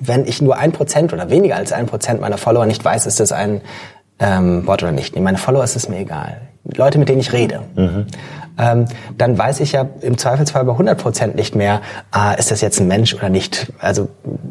[0.00, 3.18] wenn ich nur ein Prozent oder weniger als ein Prozent meiner Follower nicht weiß, ist
[3.18, 3.60] das ein
[4.20, 5.16] ähm, Bot oder nicht.
[5.16, 6.42] Nee, meine Follower ist es mir egal.
[6.64, 7.62] Leute, mit denen ich rede.
[8.60, 8.84] ähm,
[9.16, 11.80] dann weiß ich ja im Zweifelsfall bei 100 Prozent nicht mehr,
[12.14, 13.72] äh, ist das jetzt ein Mensch oder nicht.
[13.78, 14.08] Also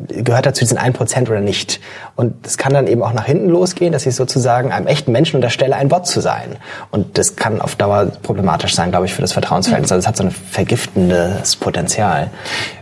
[0.07, 1.79] gehört er zu diesen 1 Prozent oder nicht.
[2.15, 5.35] Und es kann dann eben auch nach hinten losgehen, dass ich sozusagen einem echten Menschen
[5.35, 6.55] unterstelle, ein Bot zu sein.
[6.91, 9.91] Und das kann auf Dauer problematisch sein, glaube ich, für das Vertrauensverhältnis.
[9.91, 12.31] Also es hat so ein vergiftendes Potenzial.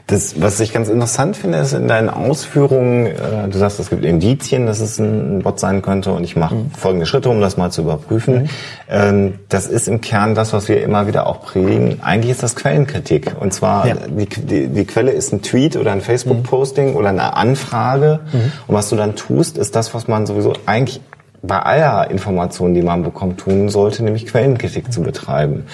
[0.08, 4.06] Das, was ich ganz interessant finde, ist in deinen Ausführungen, äh, du sagst, es gibt
[4.06, 6.72] Indizien, dass es ein Bot sein könnte und ich mache mhm.
[6.72, 8.44] folgende Schritte, um das mal zu überprüfen.
[8.44, 8.50] Mhm.
[8.90, 12.00] Ähm, das ist im Kern das, was wir immer wieder auch predigen.
[12.02, 13.36] Eigentlich ist das Quellenkritik.
[13.40, 13.96] Und zwar, ja.
[14.08, 16.96] die, die, die, Quelle ist ein Tweet oder ein Facebook-Posting mhm.
[16.96, 18.20] oder eine Anfrage.
[18.32, 18.52] Mhm.
[18.68, 21.02] Und was du dann tust, ist das, was man sowieso eigentlich
[21.44, 25.66] bei aller Information, die man bekommt, tun sollte, nämlich Quellenkritik zu betreiben.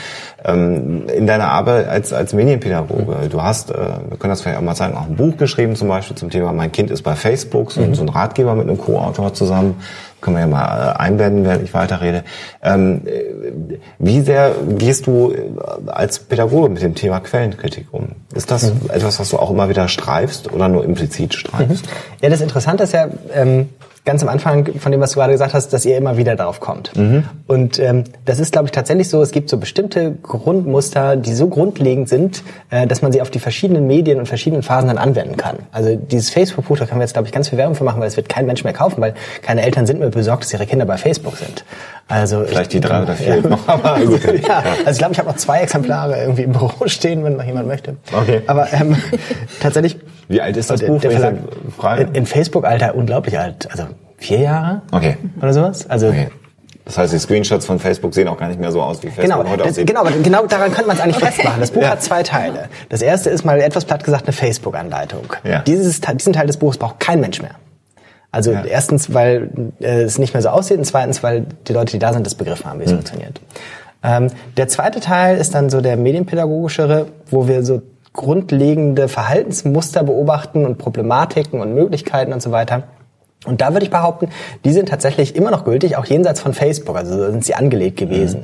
[0.44, 4.64] Ähm, in deiner Arbeit als, als Medienpädagoge, du hast, äh, wir können das vielleicht auch
[4.64, 7.72] mal sagen, auch ein Buch geschrieben zum Beispiel zum Thema Mein Kind ist bei Facebook,
[7.72, 7.96] so, mhm.
[7.96, 9.76] so ein Ratgeber mit einem Co-Autor zusammen,
[10.24, 12.24] können wir ja mal äh, einblenden, während ich weiterrede.
[12.64, 13.24] Ähm, äh,
[14.00, 18.14] wie sehr gehst du äh, als Pädagoge mit dem Thema Quellenkritik um?
[18.34, 18.90] Ist das mhm.
[18.90, 21.86] etwas, was du auch immer wieder streifst oder nur implizit streifst?
[21.86, 21.92] Mhm.
[22.22, 23.70] Ja, das Interessante ist ja, ähm,
[24.06, 26.60] ganz am Anfang von dem, was du gerade gesagt hast, dass ihr immer wieder darauf
[26.60, 26.96] kommt.
[26.96, 27.24] Mhm.
[27.48, 29.22] Und ähm, das ist, glaube ich, tatsächlich so.
[29.22, 33.40] Es gibt so bestimmte Grundmuster, die so grundlegend sind, äh, dass man sie auf die
[33.40, 35.60] verschiedenen Medien und verschiedenen Phasen dann anwenden kann.
[35.72, 38.08] Also dieses Facebook-Buch, da können wir jetzt, glaube ich, ganz viel Werbung für machen, weil
[38.08, 40.86] es wird kein Mensch mehr kaufen, weil keine Eltern sind mehr besorgt, dass ihre Kinder
[40.86, 41.64] bei Facebook sind.
[42.10, 43.48] Also vielleicht die drei oder vier ja.
[43.48, 44.22] noch, aber gut.
[44.46, 47.46] ja, also ich glaube, ich habe noch zwei Exemplare irgendwie im Büro stehen, wenn noch
[47.46, 47.96] jemand möchte.
[48.12, 48.42] Okay.
[48.48, 48.98] Aber ähm,
[49.62, 49.98] tatsächlich.
[50.28, 51.02] Wie alt ist das der, Buch?
[51.02, 53.70] Der Verlag, in, in Facebook-Alter unglaublich alt.
[53.72, 53.86] Also
[54.18, 55.18] vier Jahre okay.
[55.42, 55.90] oder sowas.
[55.90, 56.30] Also okay.
[56.86, 59.24] Das heißt, die Screenshots von Facebook sehen auch gar nicht mehr so aus, wie Facebook
[59.38, 59.88] genau, heute aussieht.
[59.88, 61.62] Genau, aber genau daran könnte man es eigentlich festmachen.
[61.62, 61.92] Das Buch ja.
[61.92, 62.68] hat zwei Teile.
[62.90, 65.34] Das erste ist mal etwas platt gesagt eine Facebook-Anleitung.
[65.46, 65.60] Ja.
[65.60, 67.56] Dieses, diesen Teil des Buches braucht kein Mensch mehr.
[68.32, 68.66] Also ja.
[68.66, 72.12] erstens, weil äh, es nicht mehr so aussieht und zweitens, weil die Leute, die da
[72.12, 72.96] sind, das begriffen haben, wie es mhm.
[72.96, 73.40] funktioniert.
[74.04, 77.82] Ähm, der zweite Teil ist dann so der medienpädagogischere, wo wir so
[78.14, 82.84] grundlegende Verhaltensmuster beobachten und Problematiken und Möglichkeiten und so weiter
[83.46, 84.30] und da würde ich behaupten,
[84.64, 86.96] die sind tatsächlich immer noch gültig, auch jenseits von Facebook.
[86.96, 88.42] Also sind sie angelegt gewesen.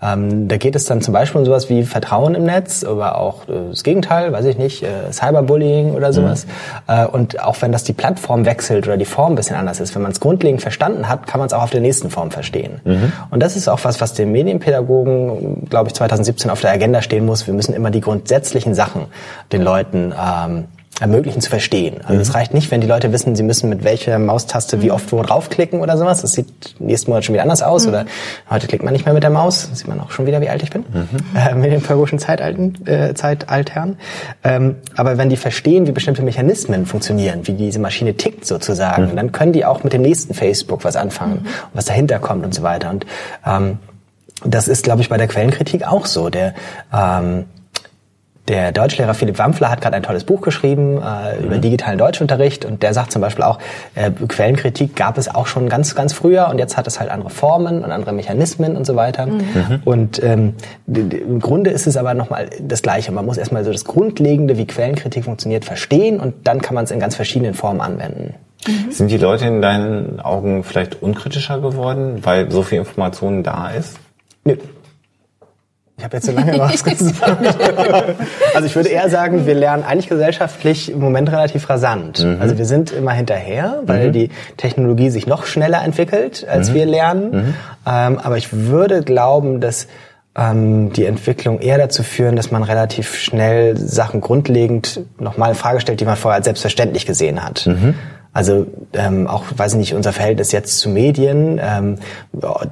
[0.00, 0.06] Mhm.
[0.06, 3.48] Ähm, da geht es dann zum Beispiel um sowas wie Vertrauen im Netz, aber auch
[3.48, 6.46] äh, das Gegenteil, weiß ich nicht, äh, Cyberbullying oder sowas.
[6.46, 6.94] Mhm.
[6.94, 9.94] Äh, und auch wenn das die Plattform wechselt oder die Form ein bisschen anders ist,
[9.94, 12.80] wenn man es grundlegend verstanden hat, kann man es auch auf der nächsten Form verstehen.
[12.84, 13.12] Mhm.
[13.30, 17.24] Und das ist auch was, was den Medienpädagogen, glaube ich, 2017 auf der Agenda stehen
[17.24, 17.46] muss.
[17.46, 19.06] Wir müssen immer die grundsätzlichen Sachen
[19.50, 20.64] den Leuten ähm,
[21.00, 21.96] ermöglichen zu verstehen.
[22.02, 22.20] Also mhm.
[22.20, 24.92] es reicht nicht, wenn die Leute wissen, sie müssen mit welcher Maustaste wie mhm.
[24.92, 26.22] oft wo draufklicken oder sowas.
[26.22, 27.84] Das sieht nächsten Monat schon wieder anders aus.
[27.84, 27.88] Mhm.
[27.88, 28.04] Oder
[28.50, 29.68] heute klickt man nicht mehr mit der Maus.
[29.72, 30.84] sieht man auch schon wieder, wie alt ich bin.
[30.92, 31.08] Mhm.
[31.34, 33.96] Äh, mit den pädagogischen Zeitalten, äh, Zeitaltern.
[34.44, 39.16] Ähm, aber wenn die verstehen, wie bestimmte Mechanismen funktionieren, wie diese Maschine tickt sozusagen, mhm.
[39.16, 41.48] dann können die auch mit dem nächsten Facebook was anfangen, mhm.
[41.72, 42.90] was dahinter kommt und so weiter.
[42.90, 43.06] Und
[43.46, 43.78] ähm,
[44.44, 46.28] das ist, glaube ich, bei der Quellenkritik auch so.
[46.28, 46.54] Der
[46.92, 47.46] ähm,
[48.48, 51.46] der Deutschlehrer Philipp Wampfler hat gerade ein tolles Buch geschrieben äh, mhm.
[51.46, 53.58] über digitalen Deutschunterricht und der sagt zum Beispiel auch,
[53.94, 57.30] äh, Quellenkritik gab es auch schon ganz, ganz früher und jetzt hat es halt andere
[57.30, 59.26] Formen und andere Mechanismen und so weiter.
[59.26, 59.38] Mhm.
[59.38, 59.82] mhm.
[59.84, 60.54] Und ähm,
[60.86, 63.12] im Grunde ist es aber nochmal das Gleiche.
[63.12, 66.90] Man muss erstmal so das Grundlegende, wie Quellenkritik funktioniert, verstehen und dann kann man es
[66.90, 68.34] in ganz verschiedenen Formen anwenden.
[68.66, 68.90] Mhm.
[68.90, 73.98] Sind die Leute in deinen Augen vielleicht unkritischer geworden, weil so viel Information da ist?
[74.44, 74.56] Nö.
[75.98, 77.56] Ich habe jetzt so lange was gesagt.
[78.54, 82.24] also ich würde eher sagen, wir lernen eigentlich gesellschaftlich im Moment relativ rasant.
[82.24, 82.38] Mhm.
[82.40, 84.12] Also wir sind immer hinterher, weil mhm.
[84.12, 86.74] die Technologie sich noch schneller entwickelt, als mhm.
[86.74, 87.30] wir lernen.
[87.30, 87.54] Mhm.
[87.86, 89.86] Ähm, aber ich würde glauben, dass
[90.34, 95.80] ähm, die Entwicklung eher dazu führen, dass man relativ schnell Sachen grundlegend nochmal in Frage
[95.80, 97.66] stellt, die man vorher als selbstverständlich gesehen hat.
[98.34, 101.98] Also ähm, auch, weiß ich nicht, unser Verhältnis jetzt zu Medien, ähm,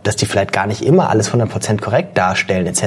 [0.02, 2.82] dass die vielleicht gar nicht immer alles 100% korrekt darstellen etc.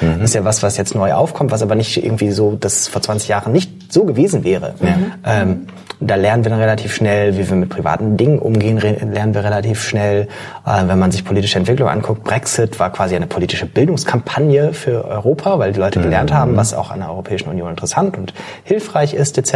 [0.00, 0.20] Mhm.
[0.20, 3.02] Das ist ja was, was jetzt neu aufkommt, was aber nicht irgendwie so, dass vor
[3.02, 4.74] 20 Jahren nicht so gewesen wäre.
[4.78, 5.12] Mhm.
[5.24, 5.66] Ähm,
[6.06, 9.82] da lernen wir dann relativ schnell, wie wir mit privaten Dingen umgehen, lernen wir relativ
[9.82, 10.28] schnell,
[10.66, 12.24] äh, wenn man sich politische Entwicklung anguckt.
[12.24, 16.04] Brexit war quasi eine politische Bildungskampagne für Europa, weil die Leute mhm.
[16.04, 18.34] gelernt haben, was auch an der Europäischen Union interessant und
[18.64, 19.54] hilfreich ist etc.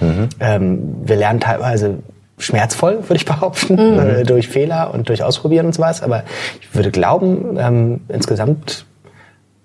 [0.00, 0.28] Mhm.
[0.40, 1.98] Ähm, wir lernen teilweise
[2.38, 3.98] schmerzvoll, würde ich behaupten, mhm.
[3.98, 6.02] äh, durch Fehler und durch Ausprobieren und so was.
[6.02, 6.24] Aber
[6.60, 8.86] ich würde glauben, ähm, insgesamt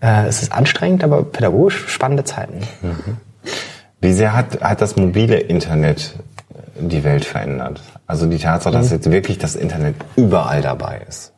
[0.01, 2.59] äh, es ist anstrengend, aber pädagogisch spannende Zeiten.
[2.81, 3.17] Mhm.
[4.01, 6.15] Wie sehr hat, hat das mobile Internet
[6.79, 7.81] die Welt verändert?
[8.07, 8.95] Also die Tatsache, dass mhm.
[8.95, 11.33] jetzt wirklich das Internet überall dabei ist.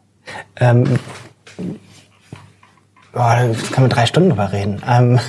[0.59, 0.99] Ähm,
[3.14, 3.41] Oh, da
[3.74, 4.82] kann man drei Stunden drüber reden.
[4.89, 5.20] Ähm,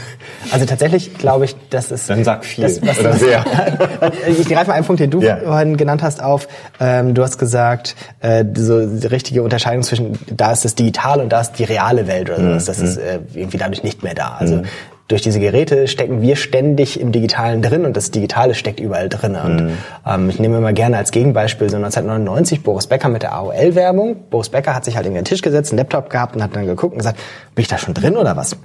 [0.52, 2.08] also tatsächlich glaube ich, das ist...
[2.08, 3.44] Dann sag viel das, was, oder sehr.
[4.28, 5.38] ich greife mal einen Punkt, den du Ja.
[5.38, 6.46] vorhin genannt hast, auf.
[6.78, 11.30] Ähm, du hast gesagt, äh, so die richtige Unterscheidung zwischen, da ist das Digitale und
[11.30, 12.66] da ist die reale Welt oder sowas.
[12.66, 14.36] Das ist äh, irgendwie dadurch nicht mehr da.
[14.38, 14.62] Also
[15.12, 19.36] durch diese Geräte stecken wir ständig im Digitalen drin und das Digitale steckt überall drin.
[19.36, 19.72] Und
[20.06, 24.16] ähm, ich nehme immer gerne als Gegenbeispiel so 1999 Boris Becker mit der AOL-Werbung.
[24.30, 26.66] Boris Becker hat sich halt in den Tisch gesetzt, einen Laptop gehabt und hat dann
[26.66, 27.18] geguckt und gesagt,
[27.54, 28.56] bin ich da schon drin oder was?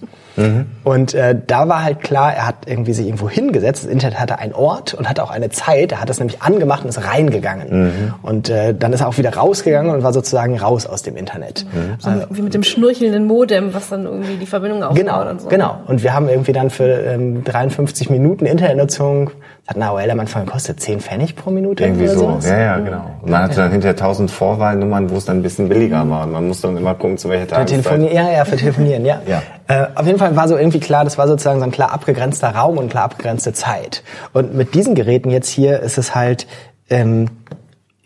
[0.84, 3.86] Und äh, da war halt klar, er hat irgendwie sich irgendwo hingesetzt.
[3.86, 5.91] Das Internet hatte einen Ort und hatte auch eine Zeit.
[5.93, 8.14] Er hat das nämlich angemacht und ist reingegangen.
[8.22, 11.66] Und äh, dann ist er auch wieder rausgegangen und war sozusagen raus aus dem Internet.
[11.98, 15.48] So wie mit dem schnurchelnden Modem, was dann irgendwie die Verbindung aufbaut Genau, und so.
[15.50, 15.80] genau.
[15.88, 19.32] Und wir haben irgendwie dann für ähm, 53 Minuten Internetnutzung,
[19.66, 22.20] das hat eine AOL am Anfang gekostet, 10 Pfennig pro Minute Irgendwie so.
[22.20, 22.48] sowas.
[22.48, 23.12] Ja, ja, genau.
[23.22, 26.26] Und man hatte dann hinterher tausend Vorwahlnummern, wo es dann ein bisschen billiger war.
[26.26, 27.84] Und man musste dann immer gucken, zu welcher Für Tageszeit.
[27.84, 29.22] Telefonieren, ja, ja, für Telefonieren, ja.
[29.28, 29.42] Ja.
[29.68, 32.50] Äh, auf jeden Fall war so irgendwie klar, das war sozusagen so ein klar abgegrenzter
[32.50, 34.04] Raum und klar abgegrenzte Zeit.
[34.34, 36.48] Und mit diesen Geräten jetzt hier ist es halt
[36.90, 37.28] ähm,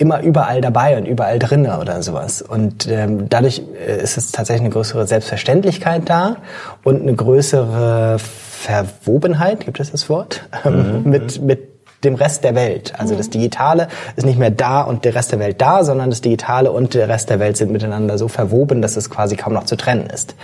[0.01, 2.41] immer überall dabei und überall drinne oder sowas.
[2.41, 6.37] Und ähm, dadurch äh, ist es tatsächlich eine größere Selbstverständlichkeit da
[6.83, 11.70] und eine größere Verwobenheit, gibt es das Wort, ähm, mit, mit
[12.03, 12.93] dem Rest der Welt.
[12.97, 16.21] Also das Digitale ist nicht mehr da und der Rest der Welt da, sondern das
[16.21, 19.65] Digitale und der Rest der Welt sind miteinander so verwoben, dass es quasi kaum noch
[19.65, 20.35] zu trennen ist.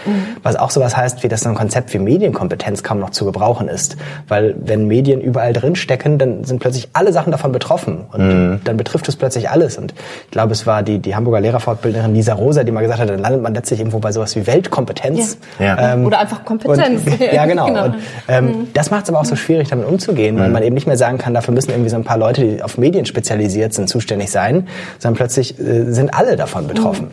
[0.44, 3.68] Was auch sowas heißt, wie dass so ein Konzept wie Medienkompetenz kaum noch zu gebrauchen
[3.68, 3.98] ist.
[4.28, 8.78] Weil wenn Medien überall drin stecken, dann sind plötzlich alle Sachen davon betroffen und dann
[8.78, 9.78] betrifft es plötzlich alles.
[9.78, 9.94] Und
[10.26, 13.20] ich glaube, es war die, die Hamburger Lehrerfortbildnerin Lisa Rosa, die mal gesagt hat, dann
[13.20, 15.38] landet man letztlich irgendwo bei sowas wie Weltkompetenz.
[15.60, 15.94] Ja.
[15.94, 17.06] Ähm, Oder einfach Kompetenz.
[17.06, 17.68] und, ja, genau.
[17.78, 17.86] Genau.
[17.86, 17.96] Und,
[18.30, 20.96] ähm, Das macht es aber auch so schwierig, damit umzugehen, weil man eben nicht mehr
[20.96, 24.32] sagen kann, dafür müssen irgendwie so ein paar Leute, die auf Medien spezialisiert sind, zuständig
[24.32, 24.68] sein,
[25.00, 27.12] sondern plötzlich äh, sind alle davon betroffen.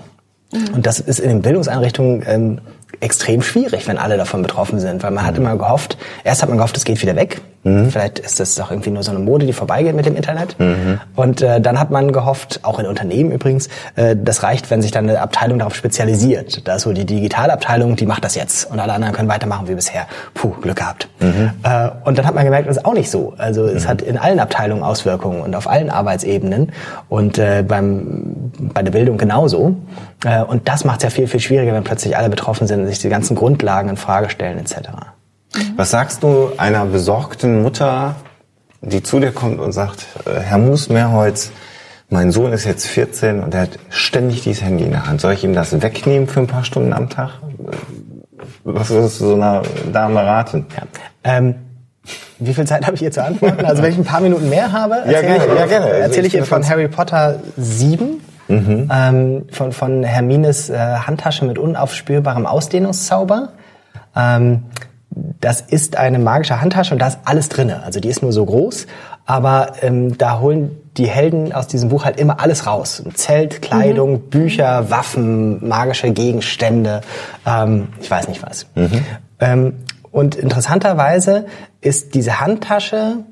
[0.72, 2.60] Und das ist in den Bildungseinrichtungen ähm,
[3.00, 6.58] extrem schwierig, wenn alle davon betroffen sind, weil man hat immer gehofft, erst hat man
[6.58, 7.40] gehofft, es geht wieder weg.
[7.90, 10.56] Vielleicht ist das doch irgendwie nur so eine Mode, die vorbeigeht mit dem Internet.
[11.16, 14.90] Und äh, dann hat man gehofft, auch in Unternehmen übrigens, äh, das reicht, wenn sich
[14.90, 16.68] dann eine Abteilung darauf spezialisiert.
[16.68, 19.74] Da ist so die Digitalabteilung, die macht das jetzt und alle anderen können weitermachen wie
[19.74, 20.06] bisher.
[20.34, 21.08] Puh, Glück gehabt.
[21.62, 23.32] Äh, und dann hat man gemerkt, das ist auch nicht so.
[23.38, 26.72] Also es hat in allen Abteilungen Auswirkungen und auf allen Arbeitsebenen
[27.08, 29.76] und äh, beim, bei der Bildung genauso.
[30.24, 32.88] Äh, und das macht es ja viel, viel schwieriger, wenn plötzlich alle betroffen sind und
[32.88, 34.90] sich die ganzen Grundlagen in Frage stellen etc.
[35.76, 38.16] Was sagst du einer besorgten Mutter,
[38.80, 41.50] die zu dir kommt und sagt, äh, Herr Mus Mehrholz,
[42.10, 45.20] mein Sohn ist jetzt 14 und er hat ständig dieses Handy in der Hand.
[45.20, 47.30] Soll ich ihm das wegnehmen für ein paar Stunden am Tag?
[48.64, 50.66] Was würdest du so einer Dame raten?
[50.76, 50.82] Ja.
[51.24, 51.54] Ähm,
[52.38, 53.64] wie viel Zeit habe ich hier zu antworten?
[53.64, 55.86] Also wenn ich ein paar Minuten mehr habe, erzähle gerne, ich, ja, gerne.
[55.86, 61.58] Also erzähle ich ich von Harry Potter 7, ähm, von, von Hermines äh, Handtasche mit
[61.58, 63.50] unaufspürbarem Ausdehnungszauber.
[64.14, 64.64] Ähm,
[65.40, 67.82] das ist eine magische Handtasche und da ist alles drinne.
[67.82, 68.86] Also die ist nur so groß,
[69.26, 73.02] aber ähm, da holen die Helden aus diesem Buch halt immer alles raus.
[73.14, 77.00] Zelt, Kleidung, Bücher, Waffen, magische Gegenstände,
[77.46, 78.66] ähm, ich weiß nicht was.
[79.40, 79.74] Ähm,
[80.10, 81.46] und interessanterweise
[81.80, 83.24] ist diese Handtasche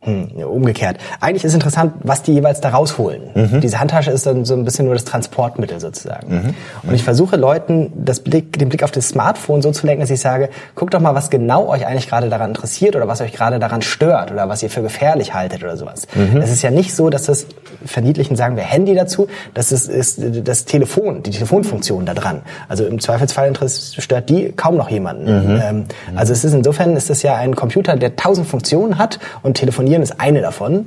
[0.00, 0.98] hm, umgekehrt.
[1.20, 3.60] Eigentlich ist interessant, was die jeweils da rausholen.
[3.60, 6.54] Diese Handtasche ist dann so ein bisschen nur das Transportmittel sozusagen.
[6.82, 10.10] Und ich versuche Leuten das Blick, den Blick auf das Smartphone so zu lenken, dass
[10.10, 13.32] ich sage, guckt doch mal, was genau euch eigentlich gerade daran interessiert oder was euch
[13.32, 16.06] gerade daran stört oder was ihr für gefährlich haltet oder sowas.
[16.42, 17.46] Es ist ja nicht so, dass das
[17.84, 22.42] verniedlichen sagen wir Handy dazu, das ist, ist das Telefon, die Telefonfunktion da dran.
[22.68, 25.26] Also im Zweifelsfall stört die kaum noch jemanden.
[25.62, 25.84] Ähm,
[26.14, 29.54] also es ist insofern ist es ja ein Computer, der tausend Funktionen hat und
[29.88, 30.86] telefonieren ist eine davon.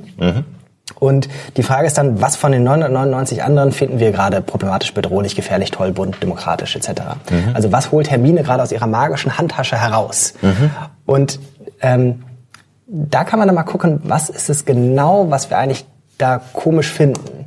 [0.98, 5.34] Und die Frage ist dann, was von den 999 anderen finden wir gerade problematisch, bedrohlich,
[5.34, 6.90] gefährlich, toll, bunt, demokratisch etc.
[7.54, 10.34] Also was holt Hermine gerade aus ihrer magischen Handtasche heraus?
[11.06, 11.40] Und
[11.80, 12.22] ähm,
[12.86, 15.86] da kann man dann mal gucken, was ist es genau, was wir eigentlich
[16.18, 17.46] da komisch finden.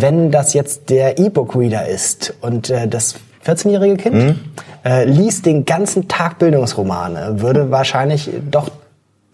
[0.00, 4.36] Wenn das jetzt der E-Book-Reader ist und äh, das 14-jährige Kind
[4.84, 8.70] äh, liest den ganzen Tag Bildungsromane, würde wahrscheinlich doch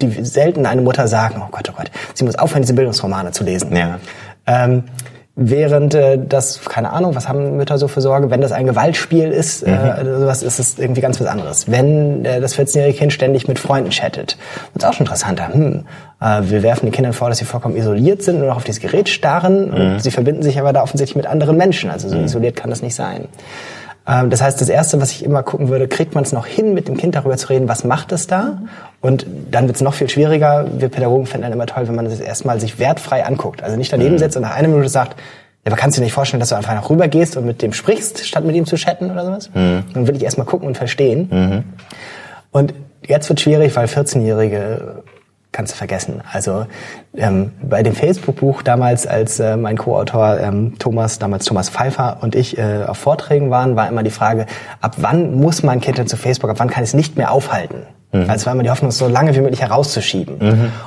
[0.02, 3.44] die, selten eine Mutter sagen, oh Gott, oh Gott, sie muss aufhören, diese Bildungsromane zu
[3.44, 3.74] lesen.
[3.74, 3.98] Ja.
[4.46, 4.84] Ähm,
[5.34, 9.30] während äh, das, keine Ahnung, was haben Mütter so für Sorge, wenn das ein Gewaltspiel
[9.30, 11.70] ist, äh, sowas ist es irgendwie ganz was anderes.
[11.70, 14.36] Wenn äh, das 14-jährige Kind ständig mit Freunden chattet,
[14.74, 15.52] wird es auch schon interessanter.
[15.52, 15.86] Hm,
[16.20, 18.80] äh, wir werfen den Kindern vor, dass sie vollkommen isoliert sind, nur noch auf dieses
[18.80, 21.90] Gerät starren und sie verbinden sich aber da offensichtlich mit anderen Menschen.
[21.90, 23.28] Also so isoliert kann das nicht sein.
[24.06, 26.74] Ähm, Das heißt, das Erste, was ich immer gucken würde, kriegt man es noch hin,
[26.74, 28.58] mit dem Kind darüber zu reden, was macht es da?
[29.00, 30.66] Und dann wird es noch viel schwieriger.
[30.78, 33.62] Wir Pädagogen finden dann immer toll, wenn man das erstmal sich wertfrei anguckt.
[33.62, 35.20] Also nicht daneben setzt und nach einer Minute sagt,
[35.64, 38.26] aber kannst du dir nicht vorstellen, dass du einfach noch rübergehst und mit dem sprichst,
[38.26, 39.50] statt mit ihm zu chatten oder sowas?
[39.54, 39.84] Mhm.
[39.94, 41.64] Dann will ich erstmal gucken und verstehen.
[42.50, 42.74] Und
[43.06, 45.04] jetzt wird schwierig, weil 14-Jährige
[45.52, 46.22] kannst du vergessen.
[46.32, 46.66] Also
[47.14, 52.34] ähm, bei dem Facebook-Buch damals, als äh, mein Co-Autor ähm, Thomas, damals Thomas Pfeiffer und
[52.34, 54.46] ich äh, auf Vorträgen waren, war immer die Frage,
[54.80, 57.86] ab wann muss mein Kind denn zu Facebook, ab wann kann es nicht mehr aufhalten?
[58.12, 58.28] Mhm.
[58.28, 60.36] Also war immer die Hoffnung, es so lange wie möglich herauszuschieben.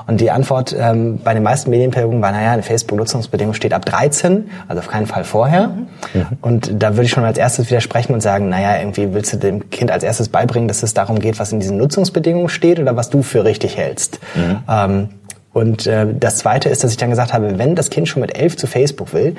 [0.08, 4.50] Und die Antwort ähm, bei den meisten Medienpädagogen war, naja, eine Facebook-Nutzungsbedingung steht ab 13,
[4.68, 5.70] also auf keinen Fall vorher.
[6.14, 6.26] Mhm.
[6.42, 9.70] Und da würde ich schon als erstes widersprechen und sagen, naja, irgendwie willst du dem
[9.72, 13.10] Kind als erstes beibringen, dass es darum geht, was in diesen Nutzungsbedingungen steht oder was
[13.10, 14.20] du für richtig hältst.
[14.36, 14.58] Mhm.
[14.70, 15.10] Ähm,
[15.52, 18.38] und äh, das Zweite ist, dass ich dann gesagt habe, wenn das Kind schon mit
[18.38, 19.36] elf zu Facebook will,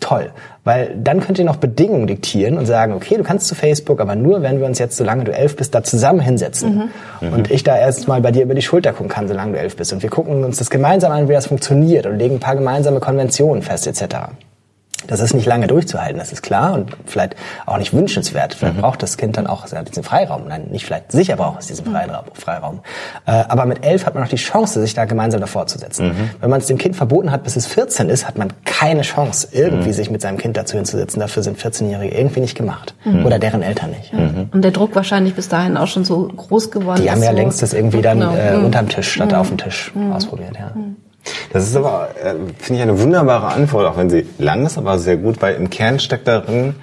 [0.00, 0.30] toll.
[0.64, 4.16] Weil dann könnt ihr noch Bedingungen diktieren und sagen, okay, du kannst zu Facebook, aber
[4.16, 6.90] nur, wenn wir uns jetzt, solange du elf bist, da zusammen hinsetzen.
[7.20, 9.76] Und ich da erst mal bei dir über die Schulter gucken kann, solange du elf
[9.76, 9.92] bist.
[9.92, 13.00] Und wir gucken uns das gemeinsam an, wie das funktioniert und legen ein paar gemeinsame
[13.00, 14.30] Konventionen fest, etc.
[15.06, 17.36] Das ist nicht lange durchzuhalten, das ist klar und vielleicht
[17.66, 18.54] auch nicht wünschenswert.
[18.54, 20.42] Vielleicht braucht das Kind dann auch diesen Freiraum.
[20.48, 22.24] Nein, nicht vielleicht, sicher braucht es diesen Freiraum.
[22.34, 22.80] Freiraum.
[23.26, 26.12] Äh, aber mit elf hat man noch die Chance, sich da gemeinsam davor zu setzen.
[26.40, 29.48] Wenn man es dem Kind verboten hat, bis es 14 ist, hat man keine Chance,
[29.52, 31.20] irgendwie sich mit seinem Kind dazu hinzusetzen.
[31.20, 32.94] Dafür sind 14-Jährige irgendwie nicht gemacht.
[33.24, 34.12] Oder deren Eltern nicht.
[34.52, 37.02] Und der Druck wahrscheinlich bis dahin auch schon so groß geworden.
[37.02, 38.34] Die haben ja so längst das irgendwie dann Genau.
[38.34, 38.64] äh, Mhm.
[38.66, 40.54] unterm Tisch statt auf dem Tisch ausprobiert.
[40.58, 40.72] Ja.
[41.52, 44.98] Das ist aber, äh, finde ich, eine wunderbare Antwort, auch wenn sie lang ist, aber
[44.98, 46.74] sehr gut, weil im Kern steckt darin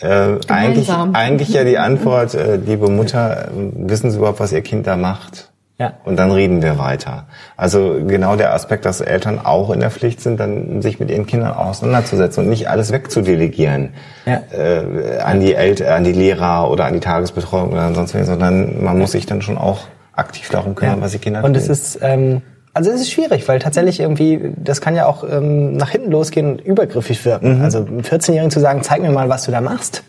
[0.00, 4.62] äh, eigentlich, eigentlich ja die Antwort, äh, liebe Mutter, äh, wissen Sie überhaupt, was Ihr
[4.62, 5.50] Kind da macht?
[5.78, 5.94] Ja.
[6.04, 7.26] Und dann reden wir weiter.
[7.56, 11.26] Also genau der Aspekt, dass Eltern auch in der Pflicht sind, dann sich mit ihren
[11.26, 13.94] Kindern auseinanderzusetzen und nicht alles wegzudelegieren
[14.26, 14.42] Ja.
[14.52, 18.82] äh, an die Eltern, an die Lehrer oder an die Tagesbetreuung oder sonst wen, sondern
[18.84, 19.80] man muss sich dann schon auch
[20.14, 21.62] aktiv darum kümmern, was die Kinder Und tun.
[21.62, 22.42] es ist, ähm,
[22.80, 26.52] also es ist schwierig, weil tatsächlich irgendwie, das kann ja auch ähm, nach hinten losgehen
[26.52, 27.58] und übergriffig wirken.
[27.58, 27.62] Mhm.
[27.64, 30.02] Also einem 14-Jährigen zu sagen, zeig mir mal, was du da machst.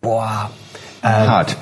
[0.00, 0.50] Boah.
[1.04, 1.56] Ähm, hart.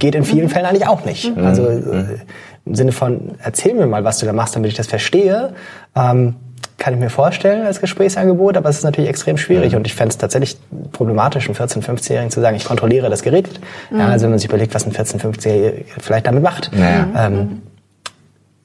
[0.00, 0.24] Geht in Mhm.
[0.26, 1.30] vielen Fällen eigentlich auch nicht.
[1.38, 2.18] Also äh,
[2.64, 5.52] im Sinne von, erzähl mir mal, was du da machst, damit ich das verstehe.
[5.94, 6.34] Ähm,
[6.78, 9.78] kann ich mir vorstellen als Gesprächsangebot, aber es ist natürlich extrem schwierig Mhm.
[9.78, 10.58] und ich fände es tatsächlich
[10.92, 13.48] problematisch, einem 14-, 15-Jährigen zu sagen, ich kontrolliere das Gerät.
[13.96, 16.70] Ja, also wenn man sich überlegt, was ein 14-, 15-Jähriger vielleicht damit macht.
[16.74, 17.06] Naja.
[17.16, 17.62] Ähm,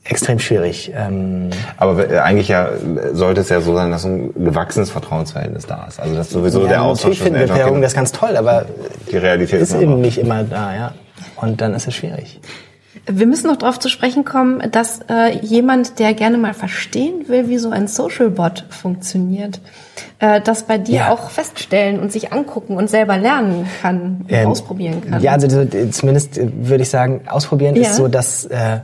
[0.03, 0.91] extrem schwierig.
[0.95, 2.69] Ähm, Aber äh, eigentlich ja
[3.13, 5.99] sollte es ja so sein, dass ein gewachsenes Vertrauensverhältnis da ist.
[5.99, 8.65] Also dass sowieso ja, der Austausch natürlich finden wir Pädagogen das ganz toll, aber
[9.11, 10.93] Die Realität ist ist eben nicht immer da, ja.
[11.35, 12.39] Und dann ist es schwierig.
[13.07, 17.47] Wir müssen noch darauf zu sprechen kommen, dass äh, jemand, der gerne mal verstehen will,
[17.47, 19.59] wie so ein Social Bot funktioniert,
[20.19, 21.11] äh, das bei dir Ja.
[21.11, 25.21] auch feststellen und sich angucken und selber lernen kann, und Ähm, ausprobieren kann.
[25.21, 27.83] Ja, also so, äh, zumindest äh, würde ich sagen, ausprobieren Ja.
[27.83, 28.79] ist so das äh,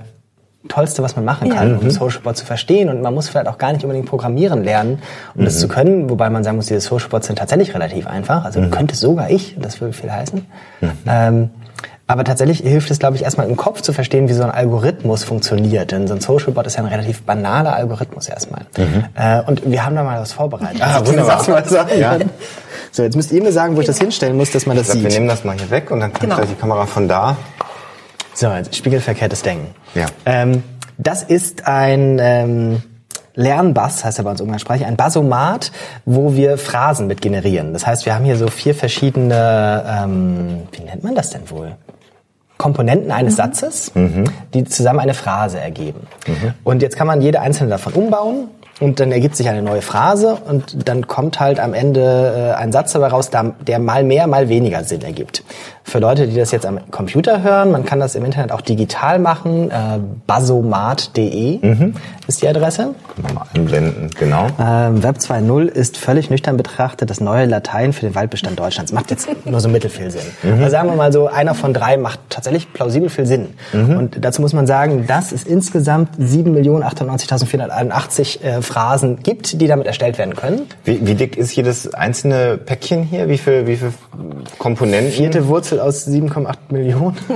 [0.67, 1.77] Tollste, was man machen kann, Ja.
[1.77, 2.89] um Socialbot zu verstehen.
[2.89, 4.99] Und man muss vielleicht auch gar nicht unbedingt programmieren lernen,
[5.35, 6.09] um das zu können.
[6.09, 8.45] Wobei man sagen muss, diese Socialbots sind tatsächlich relativ einfach.
[8.45, 10.45] Also könnte sogar ich, das würde viel heißen.
[11.07, 11.49] Ähm,
[12.09, 15.25] aber tatsächlich hilft es, glaube ich, erstmal im Kopf zu verstehen, wie so ein Algorithmus
[15.25, 15.91] funktioniert.
[15.91, 18.61] Denn so ein Socialbot ist ja ein relativ banaler Algorithmus erstmal.
[19.15, 20.81] Äh, und wir haben da mal was vorbereitet.
[20.81, 21.43] Ah, ich wunderbar.
[21.97, 22.17] Ja.
[22.93, 24.93] So, jetzt müsst ihr mir sagen, wo ich das hinstellen muss, dass man das Ich
[24.93, 25.19] glaub, wir sieht.
[25.19, 26.35] nehmen das mal hier weg und dann kann Genau.
[26.35, 27.35] vielleicht die Kamera von da.
[28.37, 29.73] So, jetzt spiegelverkehrtes Denken.
[29.95, 30.05] Ja.
[30.27, 30.61] Ähm,
[30.99, 32.83] das ist ein ähm,
[33.33, 35.71] Lernbass, heißt er bei uns umgangssprachlich, ein Basomat,
[36.05, 37.73] wo wir Phrasen mit generieren.
[37.73, 41.77] Das heißt, wir haben hier so vier verschiedene, ähm, wie nennt man das denn wohl?
[42.59, 43.91] Komponenten eines Satzes,
[44.53, 46.07] die zusammen eine Phrase ergeben.
[46.63, 50.35] Und jetzt kann man jede einzelne davon umbauen und dann ergibt sich eine neue Phrase
[50.35, 54.49] und dann kommt halt am Ende äh, ein Satz dabei raus, der mal mehr, mal
[54.49, 55.43] weniger Sinn ergibt.
[55.89, 59.19] Für Leute, die das jetzt am Computer hören, man kann das im Internet auch digital
[59.19, 59.71] machen.
[59.71, 61.93] Äh, basomat.de
[62.27, 62.93] ist die Adresse.
[63.15, 64.47] Nochmal einblenden, genau.
[64.59, 68.91] Ähm, Web 2.0 ist völlig nüchtern betrachtet das neue Latein für den Waldbestand Deutschlands.
[68.91, 70.23] Macht jetzt nur so mittelfiel Sinn.
[70.43, 73.53] Also sagen wir mal so, einer von drei macht tatsächlich plausibel viel Sinn.
[73.71, 80.17] Und dazu muss man sagen, dass es insgesamt 7.098.481 äh, Phrasen gibt, die damit erstellt
[80.17, 80.63] werden können.
[80.83, 83.29] Wie, wie dick ist jedes einzelne Päckchen hier?
[83.29, 83.93] Wie viel, wie viel
[84.59, 85.13] Komponenten?
[85.13, 87.17] Vierte Wurzel aus 7,8 Millionen.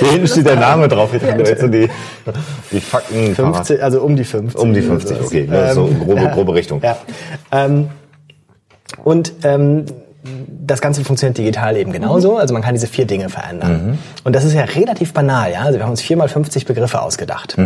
[0.00, 1.12] Hier hinten steht der Name drauf.
[1.14, 1.88] Ich dachte, jetzt so die,
[2.72, 3.34] die Fakten.
[3.34, 4.60] 50, also um die 50.
[4.60, 5.46] Um die 50, okay.
[5.46, 6.80] Ne, so grobe, grobe Richtung.
[6.82, 6.96] Ja.
[7.52, 7.88] Ähm,
[9.04, 9.84] und ähm,
[10.66, 12.36] das Ganze funktioniert digital eben genauso.
[12.36, 13.98] Also man kann diese vier Dinge verändern.
[14.24, 15.52] Und das ist ja relativ banal.
[15.52, 15.60] Ja?
[15.60, 17.56] Also wir haben uns vier mal 50 Begriffe ausgedacht.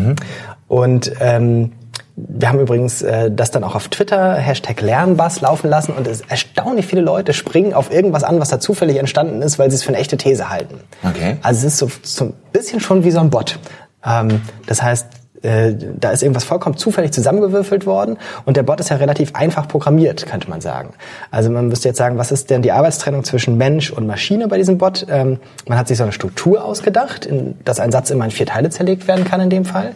[0.69, 1.73] Und ähm,
[2.17, 5.93] wir haben übrigens äh, das dann auch auf Twitter, Hashtag Lernbass, laufen lassen.
[5.93, 9.71] Und es erstaunlich viele Leute springen auf irgendwas an, was da zufällig entstanden ist, weil
[9.71, 10.81] sie es für eine echte These halten.
[11.03, 11.37] Okay.
[11.43, 13.59] Also es ist so, so ein bisschen schon wie so ein Bot.
[14.05, 15.07] Ähm, das heißt,
[15.43, 19.69] äh, da ist irgendwas vollkommen zufällig zusammengewürfelt worden und der Bot ist ja relativ einfach
[19.69, 20.91] programmiert, könnte man sagen.
[21.31, 24.59] Also man müsste jetzt sagen, was ist denn die Arbeitstrennung zwischen Mensch und Maschine bei
[24.59, 25.07] diesem Bot?
[25.09, 28.47] Ähm, man hat sich so eine Struktur ausgedacht, in, dass ein Satz immer in vier
[28.47, 29.95] Teile zerlegt werden kann in dem Fall.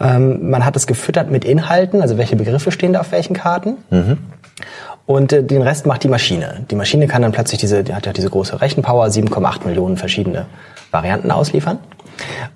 [0.00, 3.78] Ähm, man hat es gefüttert mit Inhalten, also welche Begriffe stehen da auf welchen Karten.
[3.90, 4.18] Mhm.
[5.06, 6.64] Und äh, den Rest macht die Maschine.
[6.70, 10.46] Die Maschine kann dann plötzlich diese, die hat ja diese große Rechenpower, 7,8 Millionen verschiedene
[10.90, 11.78] Varianten ausliefern.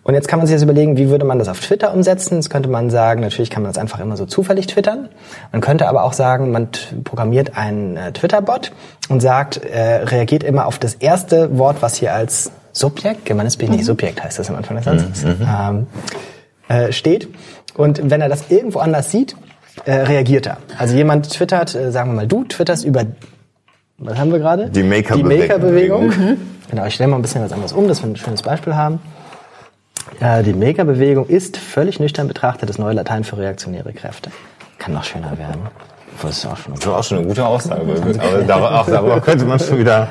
[0.02, 2.36] Und jetzt kann man sich jetzt überlegen, wie würde man das auf Twitter umsetzen?
[2.36, 5.08] Jetzt könnte man sagen, natürlich kann man das einfach immer so zufällig twittern.
[5.52, 6.68] Man könnte aber auch sagen, man
[7.04, 8.72] programmiert einen äh, Twitter-Bot
[9.08, 13.66] und sagt, äh, reagiert immer auf das erste Wort, was hier als Subjekt, gemeines bin
[13.66, 13.86] ich nicht mhm.
[13.86, 15.36] Subjekt heißt das am Anfang des Satzes, mhm.
[15.48, 15.86] ähm,
[16.68, 17.28] äh, steht.
[17.74, 19.34] Und wenn er das irgendwo anders sieht,
[19.84, 20.58] äh, reagiert er.
[20.78, 23.04] Also jemand twittert, äh, sagen wir mal, du twitterst über,
[23.98, 24.70] was haben wir gerade?
[24.70, 26.08] Die Maker-Bewegung.
[26.08, 26.36] Maker mhm.
[26.70, 29.00] Genau, ich stelle mal ein bisschen was anderes um, dass wir ein schönes Beispiel haben.
[30.20, 34.30] Äh, die Maker-Bewegung ist völlig nüchtern betrachtet das neue Latein für reaktionäre Kräfte.
[34.78, 35.62] Kann noch schöner werden.
[36.22, 37.82] Das ist auch schon, das ist auch schon eine gute Aussage.
[37.82, 40.08] Aber darüber, auch darüber könnte man schon wieder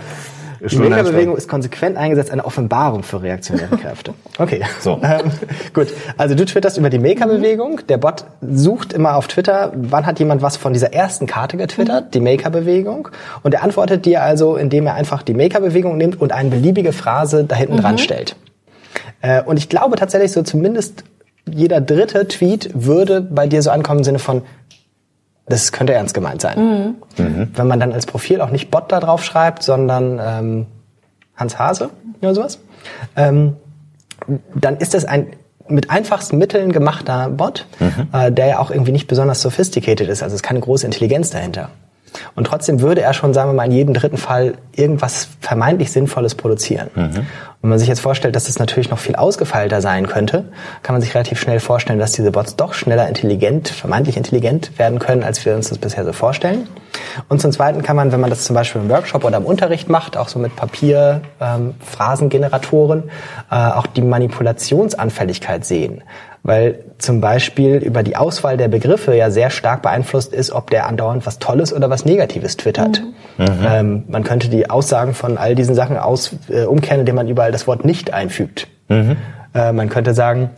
[0.72, 4.14] die Maker-Bewegung ist konsequent eingesetzt eine Offenbarung für reaktionäre Kräfte.
[4.38, 5.00] Okay, so.
[5.06, 5.32] Ähm,
[5.74, 5.88] gut,
[6.18, 7.82] also du twitterst über die Maker-Bewegung.
[7.88, 12.16] Der Bot sucht immer auf Twitter, wann hat jemand was von dieser ersten Karte getwittert,
[12.16, 13.10] die Maker-Bewegung.
[13.44, 17.44] Und er antwortet dir also, indem er einfach die Maker-Bewegung nimmt und eine beliebige Phrase
[17.44, 17.82] da hinten mhm.
[17.82, 18.36] dran stellt.
[19.26, 21.04] Äh, und ich glaube tatsächlich so zumindest
[21.52, 24.44] jeder dritte Tweet würde bei dir so ankommen im Sinne von,
[25.48, 26.96] das könnte ernst gemeint sein.
[27.18, 27.24] Mhm.
[27.24, 27.48] Mhm.
[27.56, 30.66] Wenn man dann als Profil auch nicht Bot da drauf schreibt, sondern ähm,
[31.36, 31.90] Hans Hase
[32.22, 32.60] oder sowas,
[33.16, 33.56] ähm,
[34.54, 35.28] dann ist das ein
[35.68, 38.08] mit einfachsten Mitteln gemachter Bot, mhm.
[38.14, 40.22] äh, der ja auch irgendwie nicht besonders sophisticated ist.
[40.22, 41.70] Also es ist keine große Intelligenz dahinter.
[42.36, 46.36] Und trotzdem würde er schon, sagen wir mal, in jedem dritten Fall irgendwas vermeintlich Sinnvolles
[46.36, 46.90] produzieren.
[46.96, 47.26] Mhm.
[47.62, 50.46] Wenn man sich jetzt vorstellt, dass das natürlich noch viel ausgefeilter sein könnte,
[50.84, 55.00] kann man sich relativ schnell vorstellen, dass diese Bots doch schneller intelligent, vermeintlich intelligent werden
[55.00, 56.68] können, als wir uns das bisher so vorstellen.
[57.28, 59.90] Und zum Zweiten kann man, wenn man das zum Beispiel im Workshop oder im Unterricht
[59.90, 63.10] macht, auch so mit Papier, ähm, Phrasengeneratoren,
[63.50, 66.04] äh, auch die Manipulationsanfälligkeit sehen
[66.46, 70.86] weil zum Beispiel über die Auswahl der Begriffe ja sehr stark beeinflusst ist, ob der
[70.86, 73.02] andauernd was Tolles oder was Negatives twittert.
[73.40, 73.48] Mhm.
[73.68, 77.52] Ähm, man könnte die Aussagen von all diesen Sachen aus, äh, umkehren, indem man überall
[77.52, 78.68] das Wort nicht einfügt.
[78.90, 79.18] Mhm.
[79.56, 80.52] Äh, man könnte sagen,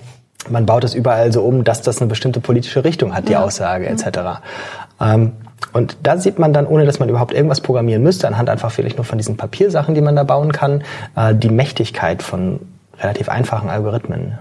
[0.50, 3.44] man baut es überall so um, dass das eine bestimmte politische Richtung hat, die ja.
[3.44, 4.42] Aussage etc.
[5.00, 5.32] Ähm,
[5.72, 8.98] und da sieht man dann, ohne dass man überhaupt irgendwas programmieren müsste, anhand einfach vielleicht
[8.98, 10.84] nur von diesen Papiersachen, die man da bauen kann,
[11.16, 12.60] äh, die Mächtigkeit von
[13.00, 14.38] relativ einfachen Algorithmen.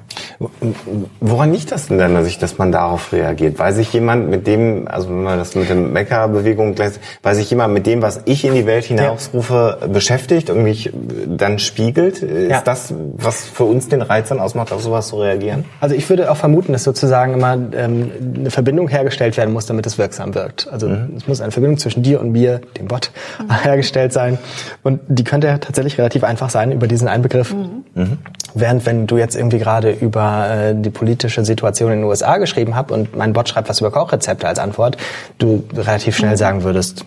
[1.21, 3.59] Woran liegt das denn dann, dass, ich, dass man darauf reagiert?
[3.59, 7.51] Weil sich jemand mit dem, also wenn man das mit der Mecker-Bewegung gleich, weil sich
[7.51, 9.87] jemand mit dem, was ich in die Welt hinausrufe, ja.
[9.87, 10.93] beschäftigt und mich
[11.27, 12.23] dann spiegelt?
[12.23, 12.61] Ist ja.
[12.61, 15.65] das, was für uns den Reiz dann ausmacht, auf sowas zu reagieren?
[15.81, 19.87] Also ich würde auch vermuten, dass sozusagen immer ähm, eine Verbindung hergestellt werden muss, damit
[19.87, 20.69] es wirksam wirkt.
[20.71, 21.15] Also mhm.
[21.17, 23.55] es muss eine Verbindung zwischen dir und mir, dem Bot, mhm.
[23.63, 24.39] hergestellt sein.
[24.83, 27.55] Und die könnte tatsächlich relativ einfach sein über diesen einen Begriff.
[27.55, 27.85] Mhm.
[27.95, 28.19] mhm.
[28.55, 32.75] Während wenn du jetzt irgendwie gerade über äh, die politische Situation in den USA geschrieben
[32.75, 34.97] hast und mein Bot schreibt was über Kochrezepte als Antwort,
[35.39, 36.37] du relativ schnell mhm.
[36.37, 37.05] sagen würdest,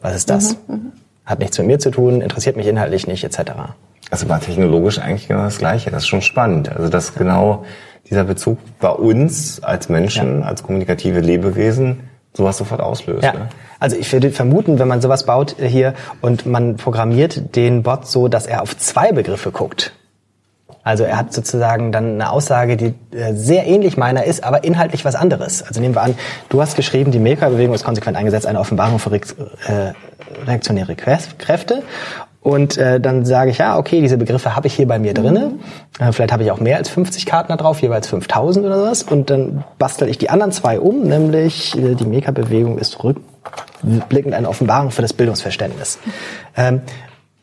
[0.00, 0.56] was ist das?
[0.66, 0.92] Mhm, mhm.
[1.24, 3.52] Hat nichts mit mir zu tun, interessiert mich inhaltlich nicht, etc.
[4.10, 5.90] Also war technologisch eigentlich genau das Gleiche.
[5.90, 6.74] Das ist schon spannend.
[6.74, 7.64] Also dass genau
[8.08, 10.46] dieser Bezug bei uns als Menschen, ja.
[10.46, 13.24] als kommunikative Lebewesen sowas sofort auslöst.
[13.24, 13.32] Ja.
[13.34, 13.48] Ne?
[13.80, 18.28] Also ich würde vermuten, wenn man sowas baut hier und man programmiert den Bot so,
[18.28, 19.92] dass er auf zwei Begriffe guckt,
[20.82, 25.04] also er hat sozusagen dann eine Aussage, die äh, sehr ähnlich meiner ist, aber inhaltlich
[25.04, 25.62] was anderes.
[25.62, 26.14] Also nehmen wir an,
[26.48, 29.20] du hast geschrieben, die Milka-Bewegung ist konsequent eingesetzt, eine Offenbarung für äh,
[30.46, 31.82] reaktionäre Kräfte.
[32.40, 35.50] Und äh, dann sage ich, ja, okay, diese Begriffe habe ich hier bei mir drinne.
[35.50, 36.06] Mhm.
[36.06, 39.02] Äh, vielleicht habe ich auch mehr als 50 Karten da drauf, jeweils 5000 oder sowas.
[39.02, 44.48] Und dann bastel ich die anderen zwei um, nämlich äh, die Meka-Bewegung ist rückblickend eine
[44.48, 45.98] Offenbarung für das Bildungsverständnis.
[46.56, 46.82] Ähm,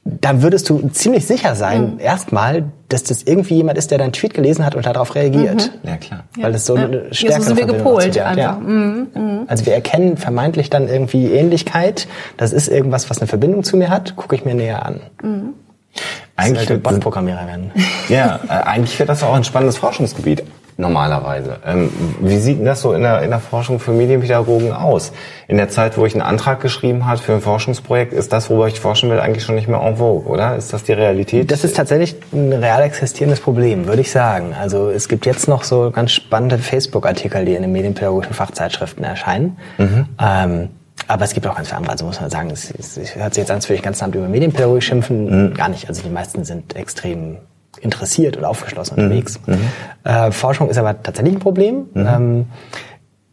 [0.08, 1.99] dann würdest du ziemlich sicher sein, mhm.
[1.99, 5.72] erstmal, dass das irgendwie jemand ist, der deinen Tweet gelesen hat und darauf reagiert.
[5.84, 5.89] Mhm.
[5.89, 6.24] Ja, klar.
[6.39, 6.86] Weil das so ja.
[6.86, 8.38] eine stärkere ja, so sind wir gepolt einfach.
[8.38, 8.51] Ja.
[8.53, 9.08] Mhm.
[9.16, 9.39] Mhm.
[9.47, 12.08] Also wir erkennen vermeintlich dann irgendwie Ähnlichkeit.
[12.38, 14.99] Das ist irgendwas, was eine Verbindung zu mir hat, gucke ich mir näher an.
[15.24, 15.53] Mhm.
[16.36, 17.72] Eigentlich wird Botprogrammierer werden.
[18.08, 20.43] Ja, äh, eigentlich wäre das auch ein spannendes Forschungsgebiet
[20.78, 21.57] normalerweise.
[21.65, 25.13] Ähm, wie sieht denn das so in der, in der Forschung für Medienpädagogen aus?
[25.47, 28.67] In der Zeit, wo ich einen Antrag geschrieben habe für ein Forschungsprojekt, ist das, worüber
[28.67, 30.55] ich forschen will, eigentlich schon nicht mehr en vogue, oder?
[30.55, 31.49] Ist das die Realität?
[31.49, 34.53] Das ist tatsächlich ein real existierendes Problem, würde ich sagen.
[34.59, 39.57] Also es gibt jetzt noch so ganz spannende Facebook-Artikel, die in den medienpädagogischen Fachzeitschriften erscheinen.
[39.78, 40.07] Mhm.
[40.19, 40.69] Ähm,
[41.07, 43.43] aber es gibt auch ganz viele andere, also muss man sagen, es, es hört sich
[43.43, 45.49] jetzt an, als würde ich ganz Abend über Medienpädagogik schimpfen.
[45.49, 45.53] Mhm.
[45.53, 45.88] Gar nicht.
[45.88, 47.38] Also die meisten sind extrem
[47.78, 49.39] interessiert oder aufgeschlossen unterwegs.
[50.03, 51.86] Äh, Forschung ist aber tatsächlich ein Problem.
[51.95, 52.45] Ähm,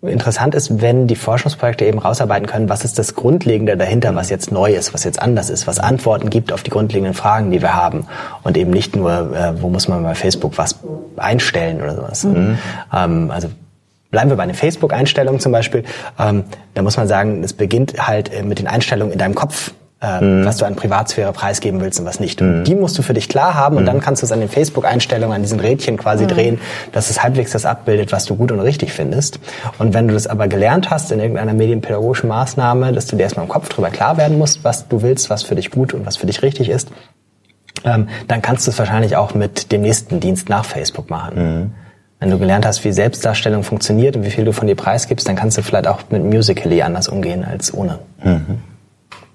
[0.03, 4.51] interessant ist, wenn die Forschungsprojekte eben rausarbeiten können, was ist das Grundlegende dahinter, was jetzt
[4.51, 7.74] neu ist, was jetzt anders ist, was Antworten gibt auf die grundlegenden Fragen, die wir
[7.74, 8.07] haben.
[8.43, 10.80] Und eben nicht nur, äh, wo muss man bei Facebook was
[11.16, 12.24] einstellen oder sowas.
[12.93, 13.49] Ähm, also
[14.11, 15.84] bleiben wir bei den Facebook-Einstellungen zum Beispiel,
[16.18, 19.72] ähm, da muss man sagen, es beginnt halt äh, mit den Einstellungen in deinem Kopf
[20.03, 22.43] äh, was du an Privatsphäre preisgeben willst und was nicht.
[22.43, 24.49] Und die musst du für dich klar haben und dann kannst du es an den
[24.49, 28.61] Facebook-Einstellungen, an diesen Rädchen quasi drehen, dass es halbwegs das abbildet, was du gut und
[28.61, 29.39] richtig findest.
[29.79, 33.47] Und wenn du das aber gelernt hast in irgendeiner medienpädagogischen Maßnahme, dass du dir erstmal
[33.47, 36.17] im Kopf drüber klar werden musst, was du willst, was für dich gut und was
[36.17, 36.91] für dich richtig ist,
[37.85, 41.37] ähm, dann kannst du es wahrscheinlich auch mit dem nächsten Dienst nach Facebook machen.
[42.19, 45.35] Wenn du gelernt hast, wie Selbstdarstellung funktioniert und wie viel du von dir preisgibst, dann
[45.35, 47.99] kannst du vielleicht auch mit Musical.ly anders umgehen als ohne.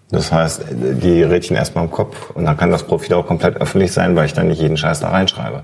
[0.10, 3.92] Das heißt, die Rädchen erstmal im Kopf und dann kann das Profil auch komplett öffentlich
[3.92, 5.64] sein, weil ich dann nicht jeden Scheiß da reinschreibe.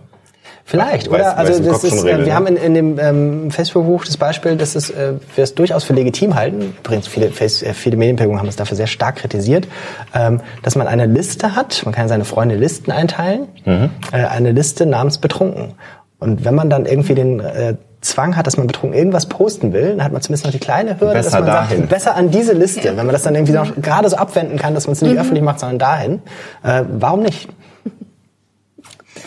[0.65, 1.37] Vielleicht, Weiß- oder?
[1.37, 2.33] Also das ist, äh, wir ne?
[2.33, 5.93] haben in, in dem ähm, Facebook-Buch das Beispiel, dass es, äh, wir es durchaus für
[5.93, 9.67] legitim halten, übrigens viele, Face, äh, viele Medienpädagogen haben es dafür sehr stark kritisiert,
[10.15, 13.89] ähm, dass man eine Liste hat, man kann seine Freunde Listen einteilen, Mhm.
[14.13, 15.73] äh, eine Liste namens betrunken.
[16.19, 19.91] Und wenn man dann irgendwie den äh, Zwang hat, dass man betrunken irgendwas posten will,
[19.95, 21.77] dann hat man zumindest noch die kleine Hürde, Besser dass man dahin.
[21.79, 24.73] sagt, besser an diese Liste, wenn man das dann irgendwie noch gerade so abwenden kann,
[24.75, 26.21] dass man es nicht öffentlich macht, sondern dahin.
[26.63, 27.49] Äh, warum nicht?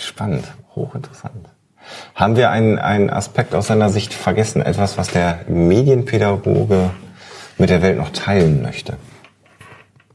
[0.01, 1.33] Spannend, hochinteressant.
[2.15, 4.61] Haben wir einen, einen Aspekt aus seiner Sicht vergessen?
[4.63, 6.91] Etwas, was der Medienpädagoge
[7.59, 8.95] mit der Welt noch teilen möchte?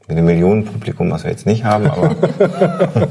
[0.07, 2.15] Mit dem Millionenpublikum, was wir jetzt nicht haben, aber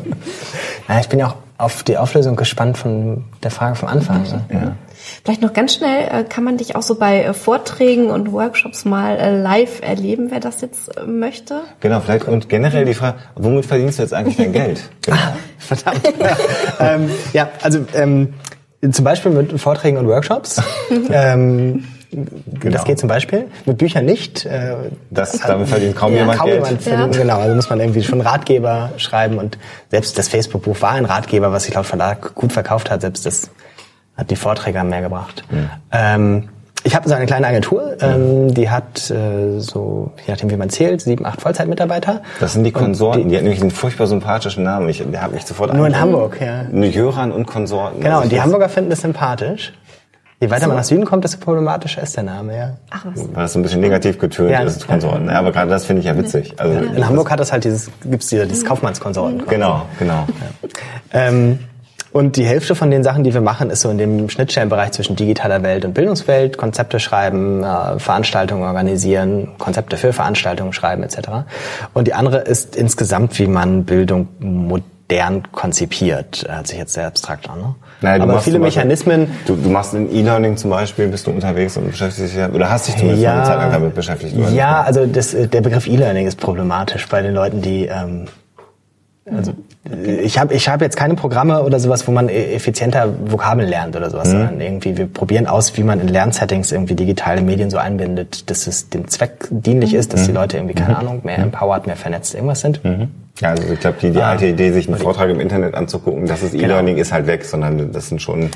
[0.88, 4.22] Ja, ich bin ja auch auf die Auflösung gespannt von der Frage vom Anfang.
[4.22, 4.44] Ne?
[4.52, 4.76] ja.
[5.24, 8.84] Vielleicht noch ganz schnell, äh, kann man dich auch so bei äh, Vorträgen und Workshops
[8.84, 11.62] mal äh, live erleben, wer das jetzt möchte?
[11.80, 14.82] Genau, vielleicht und generell die Frage, womit verdienst du jetzt eigentlich dein Geld?
[15.02, 15.16] Genau.
[15.58, 16.02] Verdammt.
[16.18, 16.36] ja,
[16.94, 18.34] ähm, ja, also ähm,
[18.90, 20.60] zum Beispiel mit Vorträgen und Workshops.
[21.10, 21.84] ähm,
[22.62, 23.46] Das geht zum Beispiel.
[23.66, 24.44] Mit Büchern nicht.
[24.46, 24.74] Äh,
[25.10, 26.64] Das, damit verdient kaum Ja, jemand kaum Geld.
[26.64, 27.38] jemand verdient, genau.
[27.38, 29.58] Also muss man irgendwie schon Ratgeber schreiben und
[29.90, 33.00] selbst das Facebook-Buch war ein Ratgeber, was sich laut Verlag gut verkauft hat.
[33.02, 33.50] Selbst das
[34.16, 35.44] hat die Vorträge mehr gebracht.
[35.92, 36.48] Ähm,
[36.82, 40.70] ich habe so eine kleine Agentur, ähm, die hat äh, so, je nachdem wie man
[40.70, 42.22] zählt, sieben, acht Vollzeitmitarbeiter.
[42.40, 43.28] Das sind die Konsorten.
[43.28, 44.88] Die, hat nämlich einen furchtbar sympathischen Namen.
[44.88, 46.62] Ich, der hat mich sofort Nur in Hamburg, ja.
[46.82, 48.00] Jöran und Konsorten.
[48.00, 49.74] Genau, Also und die Hamburger finden das sympathisch.
[50.40, 52.70] Je weiter man nach Süden kommt, desto problematischer ist der Name, ja.
[52.88, 53.28] Ach was.
[53.34, 54.62] Weil es so ein bisschen negativ getönt Ja.
[54.62, 55.26] ist, Konsorten.
[55.28, 56.54] Ja, aber gerade das finde ich ja witzig.
[56.56, 59.46] Also, In Hamburg hat das halt dieses, gibt's diese, dieses Kaufmannskonsorten.
[59.46, 60.26] Genau, genau.
[61.12, 61.58] Ähm,
[62.12, 65.14] und die Hälfte von den Sachen, die wir machen, ist so in dem Schnittstellenbereich zwischen
[65.14, 71.18] digitaler Welt und Bildungswelt, Konzepte schreiben, äh, Veranstaltungen organisieren, Konzepte für Veranstaltungen schreiben etc.
[71.92, 74.26] Und die andere ist insgesamt, wie man Bildung
[75.10, 76.46] modern konzipiert.
[76.48, 77.58] Hört sich jetzt sehr abstrakt an.
[77.58, 77.74] Ne?
[78.00, 81.26] Naja, du Aber machst viele Beispiel- Mechanismen, Du, du machst in E-Learning zum Beispiel, bist
[81.26, 83.94] du unterwegs und beschäftigst dich ja, oder hast dich zumindest mal eine Zeit lang damit
[83.94, 84.34] beschäftigt.
[84.52, 88.26] Ja, also das, äh, der Begriff E-Learning ist problematisch bei den Leuten, die ähm,
[89.26, 89.52] also
[90.06, 93.96] ich habe ich hab jetzt keine Programme oder sowas, wo man e- effizienter Vokabeln lernt
[93.96, 97.78] oder sowas, sondern irgendwie wir probieren aus, wie man in Lernsettings irgendwie digitale Medien so
[97.78, 101.86] einbindet, dass es dem Zweck dienlich ist, dass die Leute irgendwie keine Ahnung mehr empowered,
[101.86, 102.80] mehr vernetzt irgendwas sind.
[103.40, 104.30] Ja, also ich glaube, die, die Ah.
[104.32, 107.90] alte Idee, sich einen Vortrag im Internet anzugucken, das ist E-Learning, ist halt weg, sondern
[107.90, 108.50] das sind schon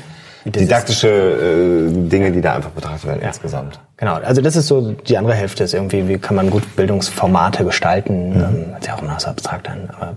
[0.45, 3.79] didaktische äh, Dinge, die da einfach betrachtet werden insgesamt.
[3.97, 7.65] Genau, also das ist so die andere Hälfte ist irgendwie, wie kann man gut Bildungsformate
[7.65, 10.13] gestalten, ähm, hört sich auch immer so abstrakt an, aber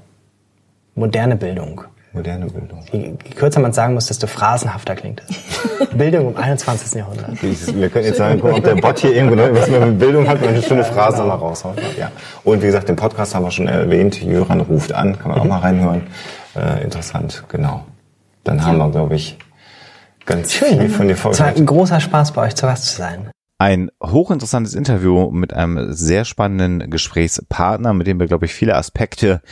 [0.99, 1.82] moderne Bildung.
[2.12, 2.82] Moderne Bildung.
[2.90, 5.88] Je, je kürzer man sagen muss, desto phrasenhafter klingt es.
[5.96, 6.94] Bildung im 21.
[6.94, 7.42] Jahrhundert.
[7.42, 10.40] Wir können jetzt sagen, guck ob der Bot hier irgendwo noch was mit Bildung hat
[10.40, 11.76] und eine schöne Phrase mal raushaut.
[11.99, 12.11] Ja.
[12.44, 14.22] Und wie gesagt, den Podcast haben wir schon erwähnt.
[14.22, 16.07] Jöran ruft an, kann man auch mal reinhören.
[16.57, 17.84] Äh, interessant, genau.
[18.44, 19.38] Dann haben wir, glaube ich,
[20.24, 23.30] ganz viel von dir Es war ein großer Spaß, bei euch zu Gast zu sein.
[23.61, 29.42] Ein hochinteressantes Interview mit einem sehr spannenden Gesprächspartner, mit dem wir, glaube ich, viele Aspekte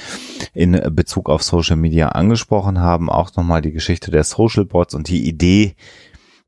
[0.54, 3.10] in Bezug auf Social Media angesprochen haben.
[3.10, 5.74] Auch nochmal die Geschichte der Social Bots und die Idee,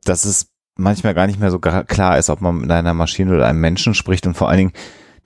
[0.05, 3.49] dass es manchmal gar nicht mehr so klar ist, ob man mit einer Maschine oder
[3.49, 4.73] einem Menschen spricht und vor allen Dingen,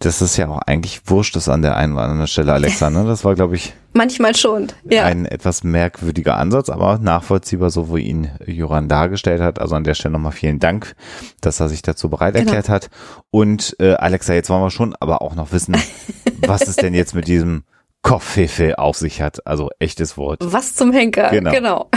[0.05, 2.91] dass es ja auch eigentlich wurscht ist an der einen oder anderen Stelle, Alexa.
[2.91, 3.05] Ne?
[3.05, 5.05] Das war, glaube ich, Manchmal schon, ja.
[5.05, 9.61] ein etwas merkwürdiger Ansatz, aber nachvollziehbar, so wie ihn Joran dargestellt hat.
[9.61, 10.95] Also an der Stelle nochmal vielen Dank,
[11.41, 12.47] dass er sich dazu bereit Genau.
[12.47, 12.91] erklärt hat.
[13.31, 15.77] Und äh, Alexa, jetzt wollen wir schon aber auch noch wissen,
[16.47, 17.65] was es denn jetzt mit diesem
[18.03, 19.47] Kochfefe auf sich hat.
[19.47, 20.41] Also echtes Wort.
[20.43, 21.51] Was zum Henker, Genau.
[21.53, 21.91] genau.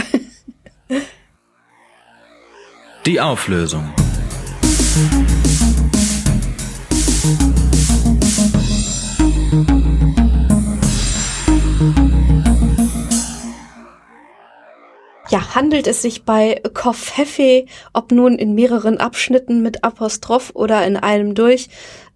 [3.06, 3.88] Die Auflösung.
[15.28, 20.96] Ja, handelt es sich bei Koffefe, ob nun in mehreren Abschnitten mit Apostroph oder in
[20.96, 21.68] einem durch,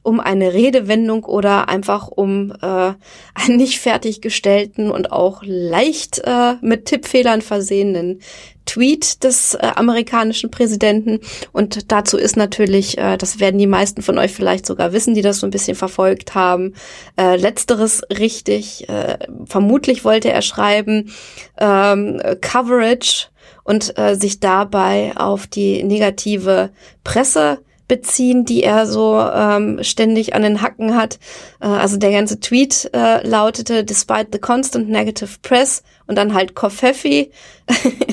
[0.03, 2.93] um eine Redewendung oder einfach um äh,
[3.35, 8.21] einen nicht fertiggestellten und auch leicht äh, mit Tippfehlern versehenen
[8.65, 11.21] Tweet des äh, amerikanischen Präsidenten.
[11.53, 15.23] Und dazu ist natürlich, äh, das werden die meisten von euch vielleicht sogar wissen, die
[15.23, 16.75] das so ein bisschen verfolgt haben,
[17.19, 18.89] äh, letzteres richtig.
[18.89, 21.13] Äh, vermutlich wollte er schreiben,
[21.59, 23.27] ähm, Coverage
[23.65, 26.71] und äh, sich dabei auf die negative
[27.05, 27.59] Presse
[27.91, 31.19] beziehen, die er so ähm, ständig an den Hacken hat.
[31.61, 36.55] Äh, also der ganze Tweet äh, lautete, despite the constant negative press und dann halt
[36.55, 37.33] Kofefi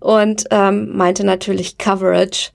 [0.00, 2.50] und ähm, meinte natürlich Coverage.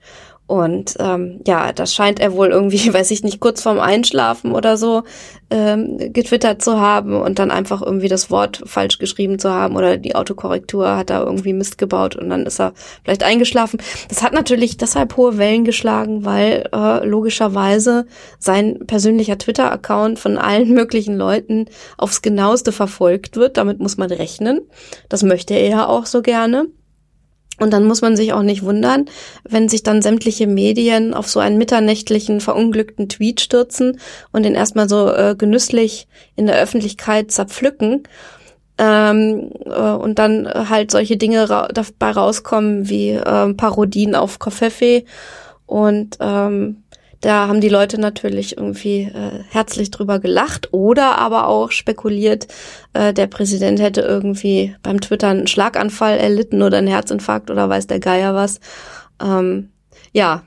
[0.46, 4.76] Und ähm, ja, das scheint er wohl irgendwie, weiß ich nicht, kurz vorm Einschlafen oder
[4.76, 5.02] so
[5.50, 9.96] ähm, getwittert zu haben und dann einfach irgendwie das Wort falsch geschrieben zu haben oder
[9.96, 12.74] die Autokorrektur hat da irgendwie Mist gebaut und dann ist er
[13.04, 13.80] vielleicht eingeschlafen.
[14.08, 18.06] Das hat natürlich deshalb hohe Wellen geschlagen, weil äh, logischerweise
[18.38, 21.66] sein persönlicher Twitter-Account von allen möglichen Leuten
[21.96, 23.56] aufs genaueste verfolgt wird.
[23.56, 24.60] Damit muss man rechnen.
[25.08, 26.66] Das möchte er ja auch so gerne.
[27.60, 29.06] Und dann muss man sich auch nicht wundern,
[29.48, 34.00] wenn sich dann sämtliche Medien auf so einen mitternächtlichen, verunglückten Tweet stürzen
[34.32, 38.02] und den erstmal so äh, genüsslich in der Öffentlichkeit zerpflücken.
[38.76, 45.04] Ähm, äh, und dann halt solche Dinge ra dabei rauskommen wie äh, Parodien auf Koffefe
[45.66, 46.82] und ähm,
[47.24, 52.48] da haben die Leute natürlich irgendwie äh, herzlich drüber gelacht oder aber auch spekuliert,
[52.92, 57.86] äh, der Präsident hätte irgendwie beim Twittern einen Schlaganfall erlitten oder einen Herzinfarkt oder weiß
[57.86, 58.60] der Geier was.
[59.22, 59.70] Ähm,
[60.12, 60.42] ja,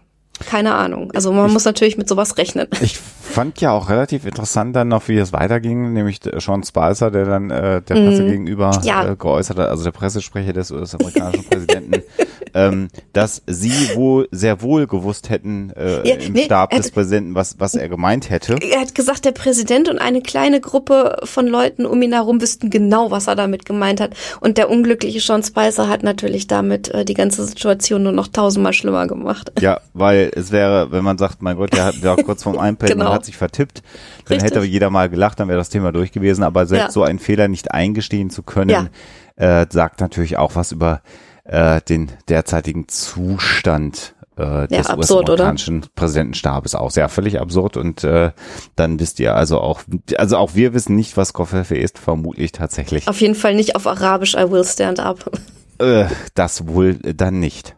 [0.46, 1.12] keine Ahnung.
[1.16, 2.68] Also man ich, muss natürlich mit sowas rechnen.
[2.82, 7.26] Ich fand ja auch relativ interessant dann noch, wie es weiterging, nämlich Sean Spicer, der
[7.26, 9.10] dann äh, der Presse mm, gegenüber ja.
[9.10, 12.04] äh, geäußert hat, also der Pressesprecher des US-amerikanischen Präsidenten,
[12.54, 17.36] ähm, dass sie wohl sehr wohl gewusst hätten äh, ja, im nee, Stab des Präsidenten,
[17.36, 18.56] was, was er gemeint hätte.
[18.62, 22.70] Er hat gesagt, der Präsident und eine kleine Gruppe von Leuten um ihn herum wüssten
[22.70, 24.16] genau, was er damit gemeint hat.
[24.40, 28.74] Und der unglückliche Sean Spicer hat natürlich damit äh, die ganze Situation nur noch tausendmal
[28.74, 29.52] schlimmer gemacht.
[29.60, 32.98] Ja, weil es wäre, wenn man sagt, mein Gott, der hat ja kurz vorm Einpennen
[32.98, 33.10] genau.
[33.10, 33.82] und hat sich vertippt,
[34.26, 34.56] dann Richtig.
[34.56, 36.44] hätte jeder mal gelacht, dann wäre das Thema durch gewesen.
[36.44, 36.92] Aber selbst ja.
[36.92, 38.90] so einen Fehler nicht eingestehen zu können,
[39.38, 39.62] ja.
[39.62, 41.02] äh, sagt natürlich auch was über
[41.48, 46.96] äh, den derzeitigen Zustand äh, des ja, US-amerikanischen Präsidentenstabes aus.
[46.96, 47.78] Ja, völlig absurd.
[47.78, 48.32] Und äh,
[48.76, 49.82] dann wisst ihr also auch,
[50.18, 53.08] also auch wir wissen nicht, was Kofefe ist, vermutlich tatsächlich.
[53.08, 55.32] Auf jeden Fall nicht auf Arabisch, I will stand up.
[55.80, 57.76] Äh, das wohl dann nicht.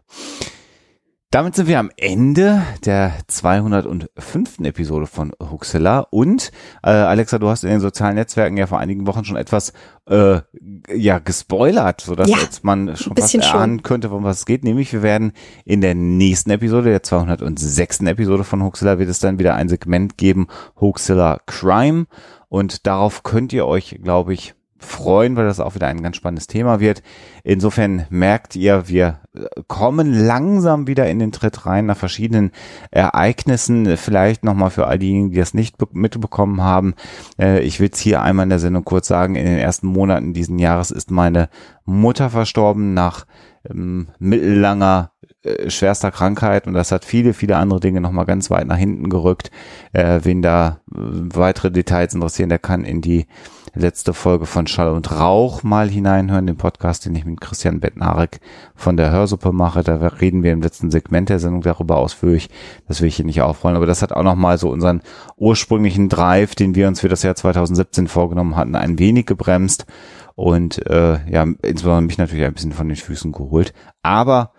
[1.31, 4.61] Damit sind wir am Ende der 205.
[4.63, 6.51] Episode von Huxilla und
[6.81, 9.71] äh, Alexa, du hast in den sozialen Netzwerken ja vor einigen Wochen schon etwas
[10.07, 10.39] äh,
[10.91, 13.83] ja gespoilert, so dass ja, jetzt man schon fast erahnen schon.
[13.83, 14.63] könnte, worum was es geht.
[14.63, 15.33] Nämlich wir werden
[15.65, 17.99] in der nächsten Episode, der 206.
[17.99, 20.47] Episode von Huxilla, wird es dann wieder ein Segment geben,
[20.81, 22.07] Huxilla Crime
[22.47, 26.47] und darauf könnt ihr euch, glaube ich, freuen, weil das auch wieder ein ganz spannendes
[26.47, 27.03] Thema wird.
[27.43, 29.19] Insofern merkt ihr, wir
[29.67, 32.51] kommen langsam wieder in den Tritt rein nach verschiedenen
[32.89, 33.97] Ereignissen.
[33.97, 36.95] Vielleicht nochmal für all diejenigen, die das nicht mitbekommen haben.
[37.37, 39.35] Äh, ich will es hier einmal in der Sendung kurz sagen.
[39.35, 41.49] In den ersten Monaten diesen Jahres ist meine
[41.85, 43.25] Mutter verstorben nach
[43.69, 45.11] ähm, mittellanger
[45.43, 49.09] äh, schwerster Krankheit und das hat viele, viele andere Dinge nochmal ganz weit nach hinten
[49.09, 49.51] gerückt.
[49.93, 53.25] Äh, wen da äh, weitere Details interessieren, der kann in die
[53.73, 58.41] letzte Folge von Schall und Rauch mal hineinhören, den Podcast, den ich mit Christian Bettnarek
[58.75, 59.83] von der Hörsuppe mache.
[59.83, 62.49] Da reden wir im letzten Segment der Sendung darüber ausführlich.
[62.87, 65.01] Das will ich hier nicht aufrollen, aber das hat auch nochmal so unseren
[65.37, 69.85] ursprünglichen Drive, den wir uns für das Jahr 2017 vorgenommen hatten, ein wenig gebremst
[70.35, 73.73] und äh, ja, insbesondere mich natürlich ein bisschen von den Füßen geholt.
[74.01, 74.51] Aber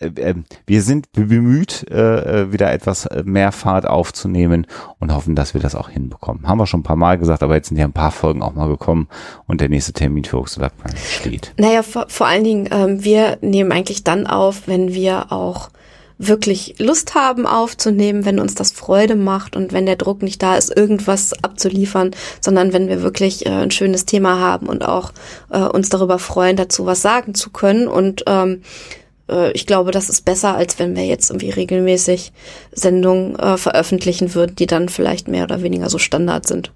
[0.00, 0.34] äh, äh,
[0.66, 4.66] wir sind bemüht, äh, äh, wieder etwas mehr Fahrt aufzunehmen
[4.98, 6.46] und hoffen, dass wir das auch hinbekommen.
[6.46, 8.54] Haben wir schon ein paar Mal gesagt, aber jetzt sind ja ein paar Folgen auch
[8.54, 9.08] mal gekommen
[9.46, 11.52] und der nächste Termin für Huxlabplan steht.
[11.58, 15.70] Naja, vor, vor allen Dingen, ähm, wir nehmen eigentlich dann auf, wenn wir auch
[16.18, 20.56] wirklich Lust haben aufzunehmen, wenn uns das Freude macht und wenn der Druck nicht da
[20.56, 22.10] ist, irgendwas abzuliefern,
[22.40, 25.12] sondern wenn wir wirklich äh, ein schönes Thema haben und auch
[25.50, 28.62] äh, uns darüber freuen, dazu was sagen zu können und ähm,
[29.28, 32.32] äh, ich glaube, das ist besser, als wenn wir jetzt irgendwie regelmäßig
[32.72, 36.72] Sendungen äh, veröffentlichen würden, die dann vielleicht mehr oder weniger so Standard sind.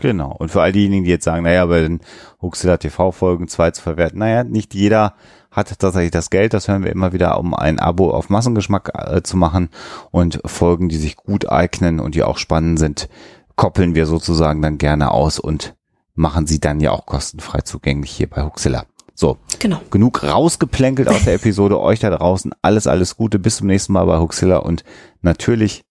[0.00, 0.34] Genau.
[0.38, 2.00] Und für all diejenigen, die jetzt sagen, naja, bei den
[2.40, 5.14] Huxilla TV-Folgen zwei zu verwerten, naja, nicht jeder
[5.50, 9.22] hat tatsächlich das Geld, das hören wir immer wieder, um ein Abo auf Massengeschmack äh,
[9.22, 9.70] zu machen
[10.10, 13.08] und Folgen, die sich gut eignen und die auch spannend sind,
[13.56, 15.74] koppeln wir sozusagen dann gerne aus und
[16.14, 18.84] machen sie dann ja auch kostenfrei zugänglich hier bei Huxilla.
[19.18, 19.80] So, Genau.
[19.90, 21.80] genug rausgeplänkelt aus der Episode.
[21.80, 23.38] Euch da draußen alles, alles Gute.
[23.38, 24.84] Bis zum nächsten Mal bei Huxilla und
[25.22, 25.84] natürlich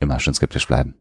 [0.00, 0.94] immer schön skeptisch bleiben.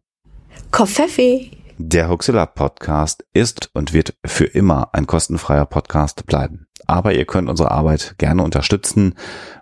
[0.72, 1.50] Koffefe.
[1.78, 6.68] Der Huxilla Podcast ist und wird für immer ein kostenfreier Podcast bleiben.
[6.88, 9.16] Aber ihr könnt unsere Arbeit gerne unterstützen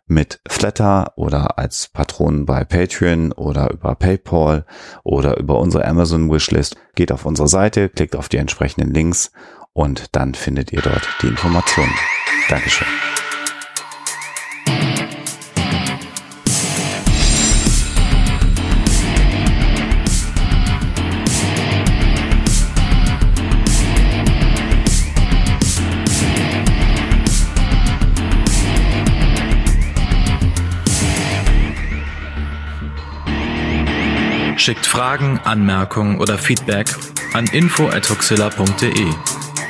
[0.08, 4.66] mit Flatter oder als Patronen bei Patreon oder über PayPal
[5.04, 6.76] oder über unsere Amazon Wishlist.
[6.96, 9.32] Geht auf unsere Seite, klickt auf die entsprechenden Links
[9.80, 11.94] und dann findet ihr dort die Informationen.
[12.50, 12.86] Dankeschön.
[34.58, 36.94] Schickt Fragen, Anmerkungen oder Feedback
[37.34, 39.39] an info@huxilla.de.